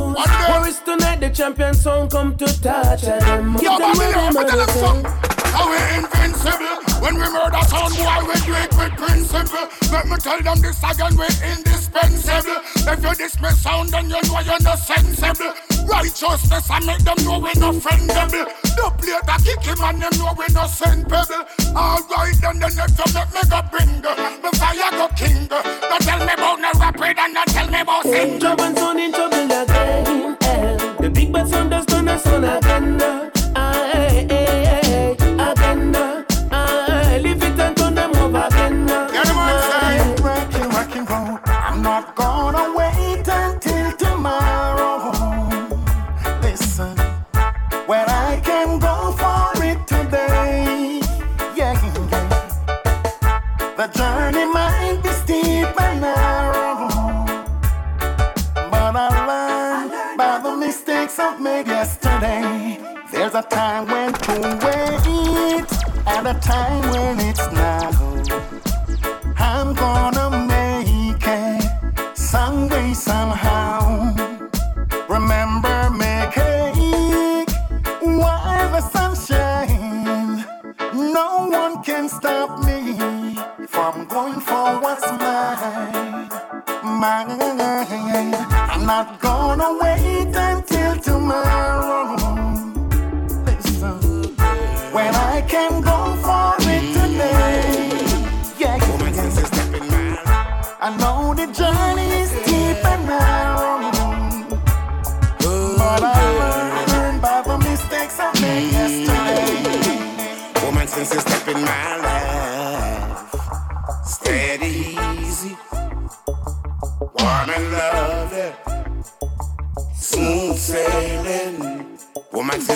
[0.49, 3.57] Morris tonight the champion song come to touch them.
[3.57, 5.03] Give them what them mother say.
[5.51, 9.65] How we invincible When we murder sound boy we do it with principle.
[9.91, 12.59] Let me tell them this again we indispensable.
[12.89, 15.53] If you dismiss sound then you know you're not sensible.
[15.85, 18.45] Righteousness I make them know we not friendable.
[18.75, 21.45] The that kick him and them know we not send pebble
[21.75, 24.01] Alright then the next you make me go bring
[24.41, 28.03] Me fire go king Don't tell me about no rapid and don't tell me about
[28.03, 28.39] sin.
[28.39, 30.37] Job and son in trouble again.
[30.99, 33.34] The big bad son does turn us on again.
[63.35, 64.31] There's a time when to
[64.63, 65.67] wait,
[66.07, 67.74] and a time when it's not.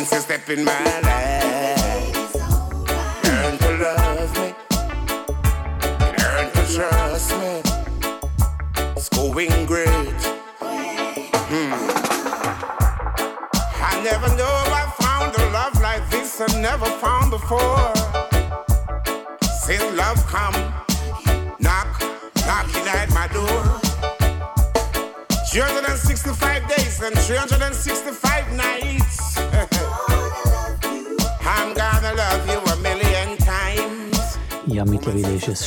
[0.09, 1.58] to step in my life.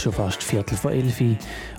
[0.03, 1.23] schon fast Viertel vor elf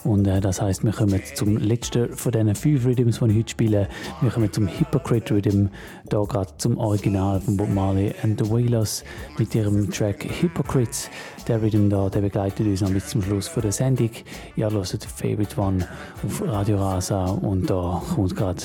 [0.03, 3.49] und äh, das heißt, wir kommen zum letzten von diesen fünf Rhythms, die ich heute
[3.49, 3.87] spiele.
[4.21, 5.67] Wir kommen zum Hypocrite Rhythm,
[6.09, 9.03] hier gerade zum Original von Bob Marley and the Wailers
[9.37, 11.09] mit ihrem Track Hypocrites.
[11.47, 14.11] Der Rhythm hier der begleitet uns noch bis zum Schluss von der Sendung.
[14.55, 15.85] Ihr hört Favorite One
[16.25, 18.63] auf Radio Rasa und da kommt gerade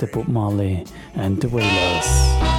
[0.00, 0.84] der Bob Marley
[1.14, 2.57] and the Wailers.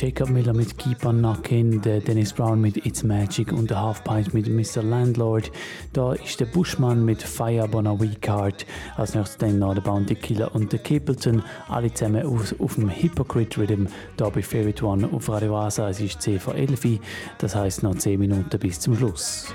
[0.00, 4.04] Jacob Miller mit Keep on Knockin', der Dennis Brown mit It's Magic und der Half
[4.04, 4.80] Pint mit Mr.
[4.80, 5.50] Landlord.
[5.92, 8.64] Da ist der Bushman mit Fire on a Weak Heart.
[8.96, 11.42] Als nächstes dann noch der Bounty Killer und der Capleton.
[11.66, 15.88] Alle zusammen auf, auf dem Hypocrite Rhythm, da bei Favorite One auf Radio Asa.
[15.88, 17.00] Es ist 10 vor 11
[17.38, 19.52] das heisst noch 10 Minuten bis zum Schluss.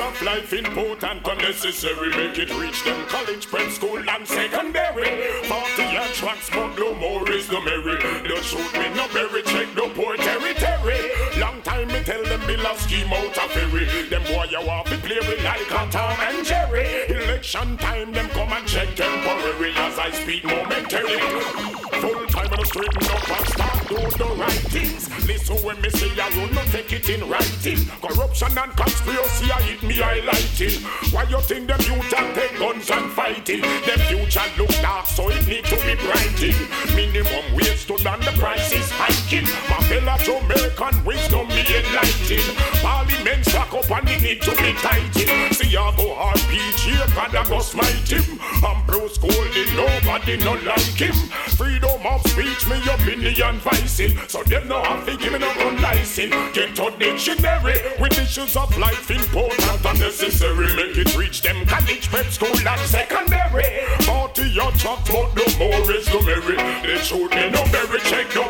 [0.00, 2.10] Of life important and necessary.
[2.10, 5.42] Make it reach them college, prep school, and secondary.
[5.44, 7.96] 40 year tracks, but no more is the merry.
[8.28, 10.98] Don't shoot me, no berry, check no poor territory.
[11.40, 13.84] Long time me tell them Bill a scheme out a ferry.
[14.08, 17.06] Them boy you to play with like a Tom and Jerry.
[17.08, 21.76] Election time, them come and check temporary as I speak momentarily.
[22.02, 25.08] Full time and straighten up and start do the right things.
[25.26, 27.86] Listen when me say I will not take it in writing.
[28.02, 30.82] Corruption and conspiracy I hit me highlighting.
[31.12, 33.60] Why you think youth and take guns and fighting?
[33.62, 36.58] Them future look dark so it need to be brighting.
[36.94, 39.46] Minimum wage stood and the price is hiking.
[39.70, 42.44] My fellow Jamaican wisdom me enlighten.
[42.82, 44.72] Parliament stack up and it need to be
[45.52, 48.38] See I go RPG, God I go smite him.
[48.64, 51.14] I'm Bruce Golding, nobody no like him.
[51.56, 54.18] Freedom of speech, me opinion vicing.
[54.28, 56.34] So them no have to give me no gun license.
[56.54, 60.74] Get to dictionary with issues of life important and necessary.
[60.76, 63.86] Make it reach them college, prep school and secondary.
[64.86, 66.56] fact, but no more is the merry.
[66.82, 68.45] They shoot me no berry, check no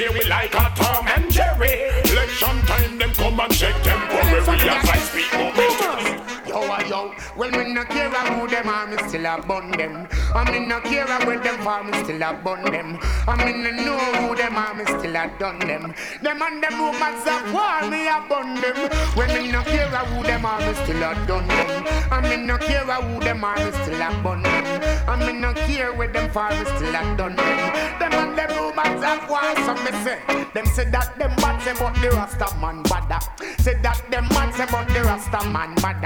[0.00, 1.74] play with like a Tom and Jerry.
[2.10, 6.00] Election time, them come and check temporary I speak momentum.
[6.48, 10.08] Yo, yo, well, me no care who them are, me still a bun them.
[10.34, 12.98] I me no care where them for, me still a bun them.
[13.28, 15.94] I me no know who them are, me still a done them.
[16.22, 18.76] Them and them rumors of war, me a bun them.
[19.14, 21.84] When me no care who them are, me still a done them.
[22.10, 24.64] I me no care who them are, me still a bun them.
[25.06, 27.98] I me no care where them for, me still a done them.
[28.00, 30.18] Them and them rumors of war, so me say.
[30.54, 33.20] Them say that them bad, say but the Rasta man bad.
[33.60, 36.02] Say that them mad, say but the Rasta man mad.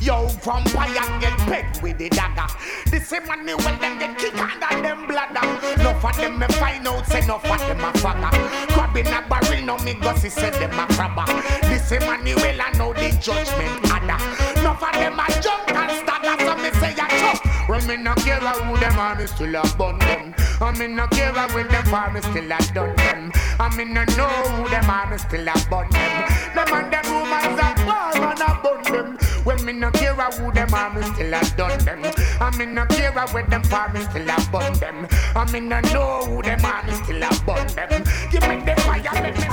[0.00, 2.46] Yo, vampire get pegged with the dagger.
[2.90, 5.46] The same money when them get kicked under them bladder.
[5.80, 8.32] Enough of them me find out, say enough of them a fagger.
[8.72, 11.26] Crabbing a barrel, no me gossy say them a crabber.
[11.68, 14.60] The same money well I know the judgment adder.
[14.60, 17.51] Enough of them a jump and stagger, so me say a chop.
[17.72, 20.34] When me no care who them are, me still a bun them.
[20.60, 23.32] I me no care with them for, me still a done them.
[23.58, 26.28] I me no know who them are, me still a bun them.
[26.54, 29.16] Them and them woman a war and a bun them.
[29.44, 32.02] When me no care who them are, me still a done them.
[32.42, 35.08] I me no care with them for, me still a bun them.
[35.34, 38.04] I me no know who them are, me still a bun them.
[38.30, 39.46] Give me the fire, let me.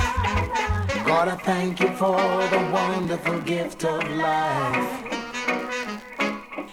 [1.07, 5.28] I thank you for the wonderful gift of life.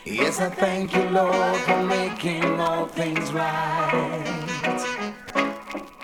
[0.04, 4.24] Yes, I thank you, Lord, for making all things right.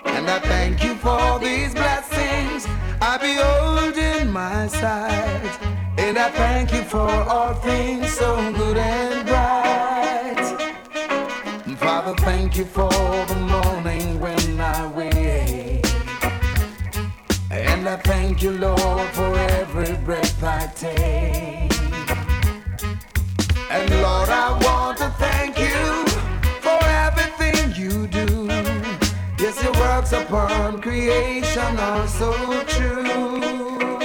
[0.05, 2.67] And I thank you for these blessings
[3.01, 5.59] I behold in my sight.
[5.97, 9.63] And I thank you for all things so good and bright.
[11.77, 15.85] Father, thank you for the morning when I wake.
[17.51, 21.72] And I thank you, Lord, for every breath I take.
[23.75, 26.05] And Lord, I want to thank you
[26.61, 28.45] for everything you do.
[29.39, 32.31] Yes, your works upon creation are so
[32.65, 33.97] true.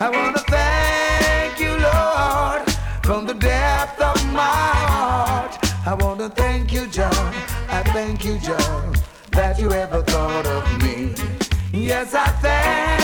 [0.00, 2.62] I want to thank you, Lord,
[3.04, 4.40] from the depth of my
[4.88, 5.58] heart.
[5.86, 7.34] I want to thank you, John.
[7.68, 8.94] I thank you, John,
[9.32, 11.14] that you ever thought of me.
[11.70, 13.03] Yes, I thank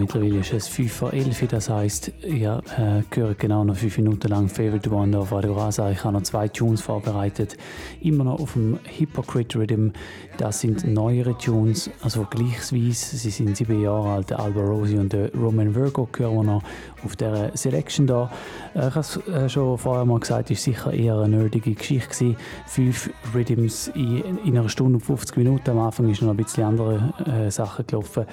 [0.00, 4.28] mittlerweile ist es 5 vor 11, das heisst, ihr äh, gehört genau noch 5 Minuten
[4.28, 5.90] lang Favorite One auf Radio Rasa.
[5.90, 7.56] Ich habe noch zwei Tunes vorbereitet,
[8.00, 9.90] immer noch auf dem Hypocrite Rhythm.
[10.38, 15.32] Das sind neuere Tunes, also gleichsweise, sie sind sieben Jahre alt, Alba Rosi und der
[15.34, 16.62] Roman Virgo gehören wir noch
[17.04, 18.30] auf dieser Selection da.
[18.74, 21.74] Äh, ich habe es äh, schon vorher mal gesagt, es war sicher eher eine nerdige
[21.74, 22.36] Geschichte gewesen.
[22.66, 26.64] Fünf Rhythms in, in einer Stunde und 50 Minuten, am Anfang ist noch ein bisschen
[26.64, 28.24] andere äh, Sachen gelaufen.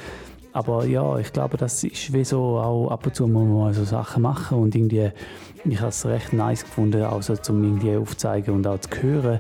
[0.58, 3.84] Aber ja, ich glaube, das ist wie so, auch ab und zu muss man so
[3.84, 5.12] Sachen machen und irgendwie,
[5.64, 9.40] ich habe es recht nice gefunden, also zum irgendwie aufzuzeigen und auch zu hören, äh,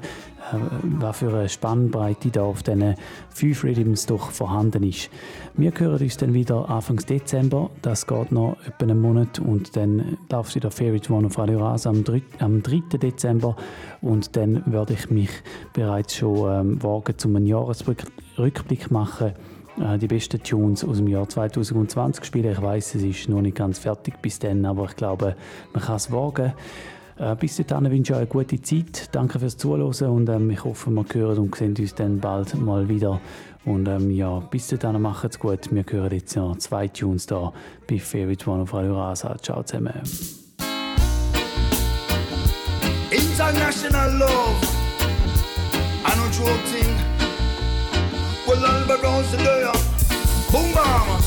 [0.83, 2.93] was für eine Spannbreite da auf diesen
[3.31, 5.09] fünf Rhythms doch vorhanden ist.
[5.55, 10.19] Wir hören uns dann wieder Anfang Dezember, das geht noch etwa einen Monat und dann
[10.31, 12.21] läuft wieder Favorite One auf Radio am 3.
[12.37, 12.95] Am 3.
[12.99, 13.55] Dezember
[14.01, 15.31] und dann werde ich mich
[15.73, 19.33] bereits schon ähm, wagen, zum einen Jahresrückblick machen
[19.77, 22.51] die besten Tunes aus dem Jahr 2020 spielen.
[22.51, 25.35] Ich weiß, es ist noch nicht ganz fertig bis dann, aber ich glaube,
[25.73, 26.53] man kann es wagen.
[27.19, 29.09] Äh, bis dahin wünsche ich euch eine gute Zeit.
[29.11, 32.87] Danke fürs Zuhören und ähm, ich hoffe, wir hören und sehen uns dann bald mal
[32.89, 33.19] wieder.
[33.65, 35.71] Und ähm, ja, bis dahin macht es gut.
[35.71, 37.51] Wir hören jetzt noch zwei Tunes da
[37.87, 39.35] bei Favorite One auf Radio Rasa.
[39.41, 39.93] Ciao zusammen.
[43.09, 44.77] International love.
[46.05, 46.86] I
[48.59, 48.87] joking.
[48.87, 50.51] Well, Alba Rose.
[50.51, 51.21] Boom, bam.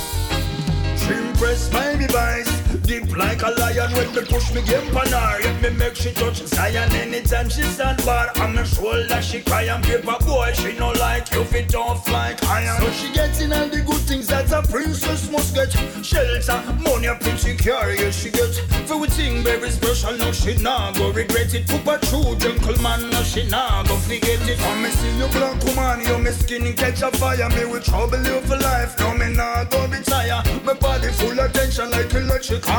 [0.96, 2.59] She impress my device.
[2.90, 5.38] Deep like a lion when me push me game pan her.
[5.44, 9.22] Let me make she touch Zion anytime she stand bar on my shoulder.
[9.22, 10.50] She cry and paper boy.
[10.54, 12.80] She no like you fit off like iron.
[12.80, 15.70] So she gets in all the good things that a princess must get.
[16.04, 18.56] Shelter, money, a pretty curious she get.
[18.88, 21.68] For we think very special, no she nah go regret it.
[21.68, 24.58] Put a true gentleman, no she nah go forget it.
[24.62, 27.48] When me see you black woman, you me skin catch a fire.
[27.50, 30.42] Me with trouble you for life, no me nah go retire.
[30.64, 32.10] My body full of tension like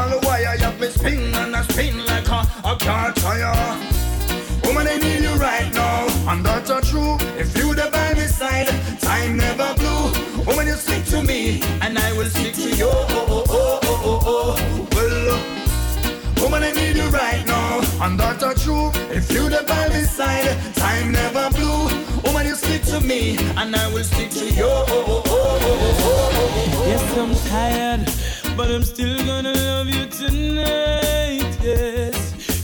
[0.02, 3.78] all the while you have me spin and I spin like a, a car tire.
[4.64, 7.18] Woman, I need you right now, and that's a true.
[7.38, 8.70] If you there by my side,
[9.00, 10.44] time never blew.
[10.46, 12.90] Woman, you stick to me, and I will stick to you.
[12.90, 13.80] Oh, oh,
[14.26, 18.90] oh, well, woman, I need you right now, and that's a true.
[19.12, 21.90] If you there by my side, time never blew.
[22.24, 24.72] Woman, you stick to me, and I will stick to you.
[26.90, 28.21] Yes, I'm tired
[28.58, 31.58] but I'm still gonna love you tonight.
[31.62, 32.18] Yes,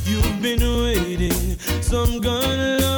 [0.06, 2.97] you've been waiting, so I'm gonna love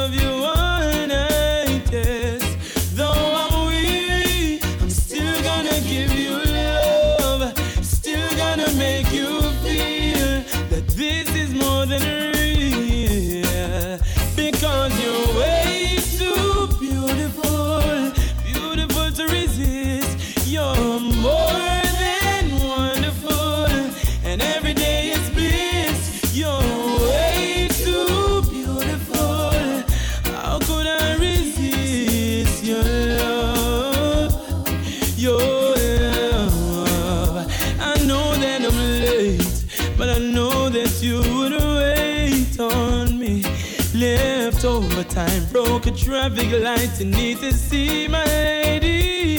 [46.20, 49.38] traffic light you need to see my lady.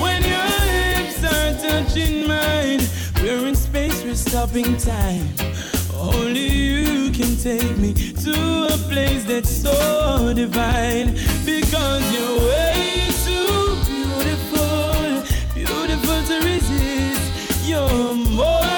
[0.00, 2.80] When your lips are touching mine,
[3.22, 5.28] we're in space, we're stopping time.
[5.94, 7.92] Only you can take me
[8.24, 11.08] to a place that's so divine.
[11.44, 15.22] Because you're way too beautiful,
[15.54, 17.68] beautiful to resist.
[17.68, 18.71] You're more.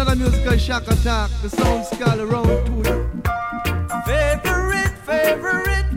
[0.00, 1.30] another musical shock attack.
[1.42, 3.22] The songs skull around to.
[4.06, 5.89] Favorite, favorite.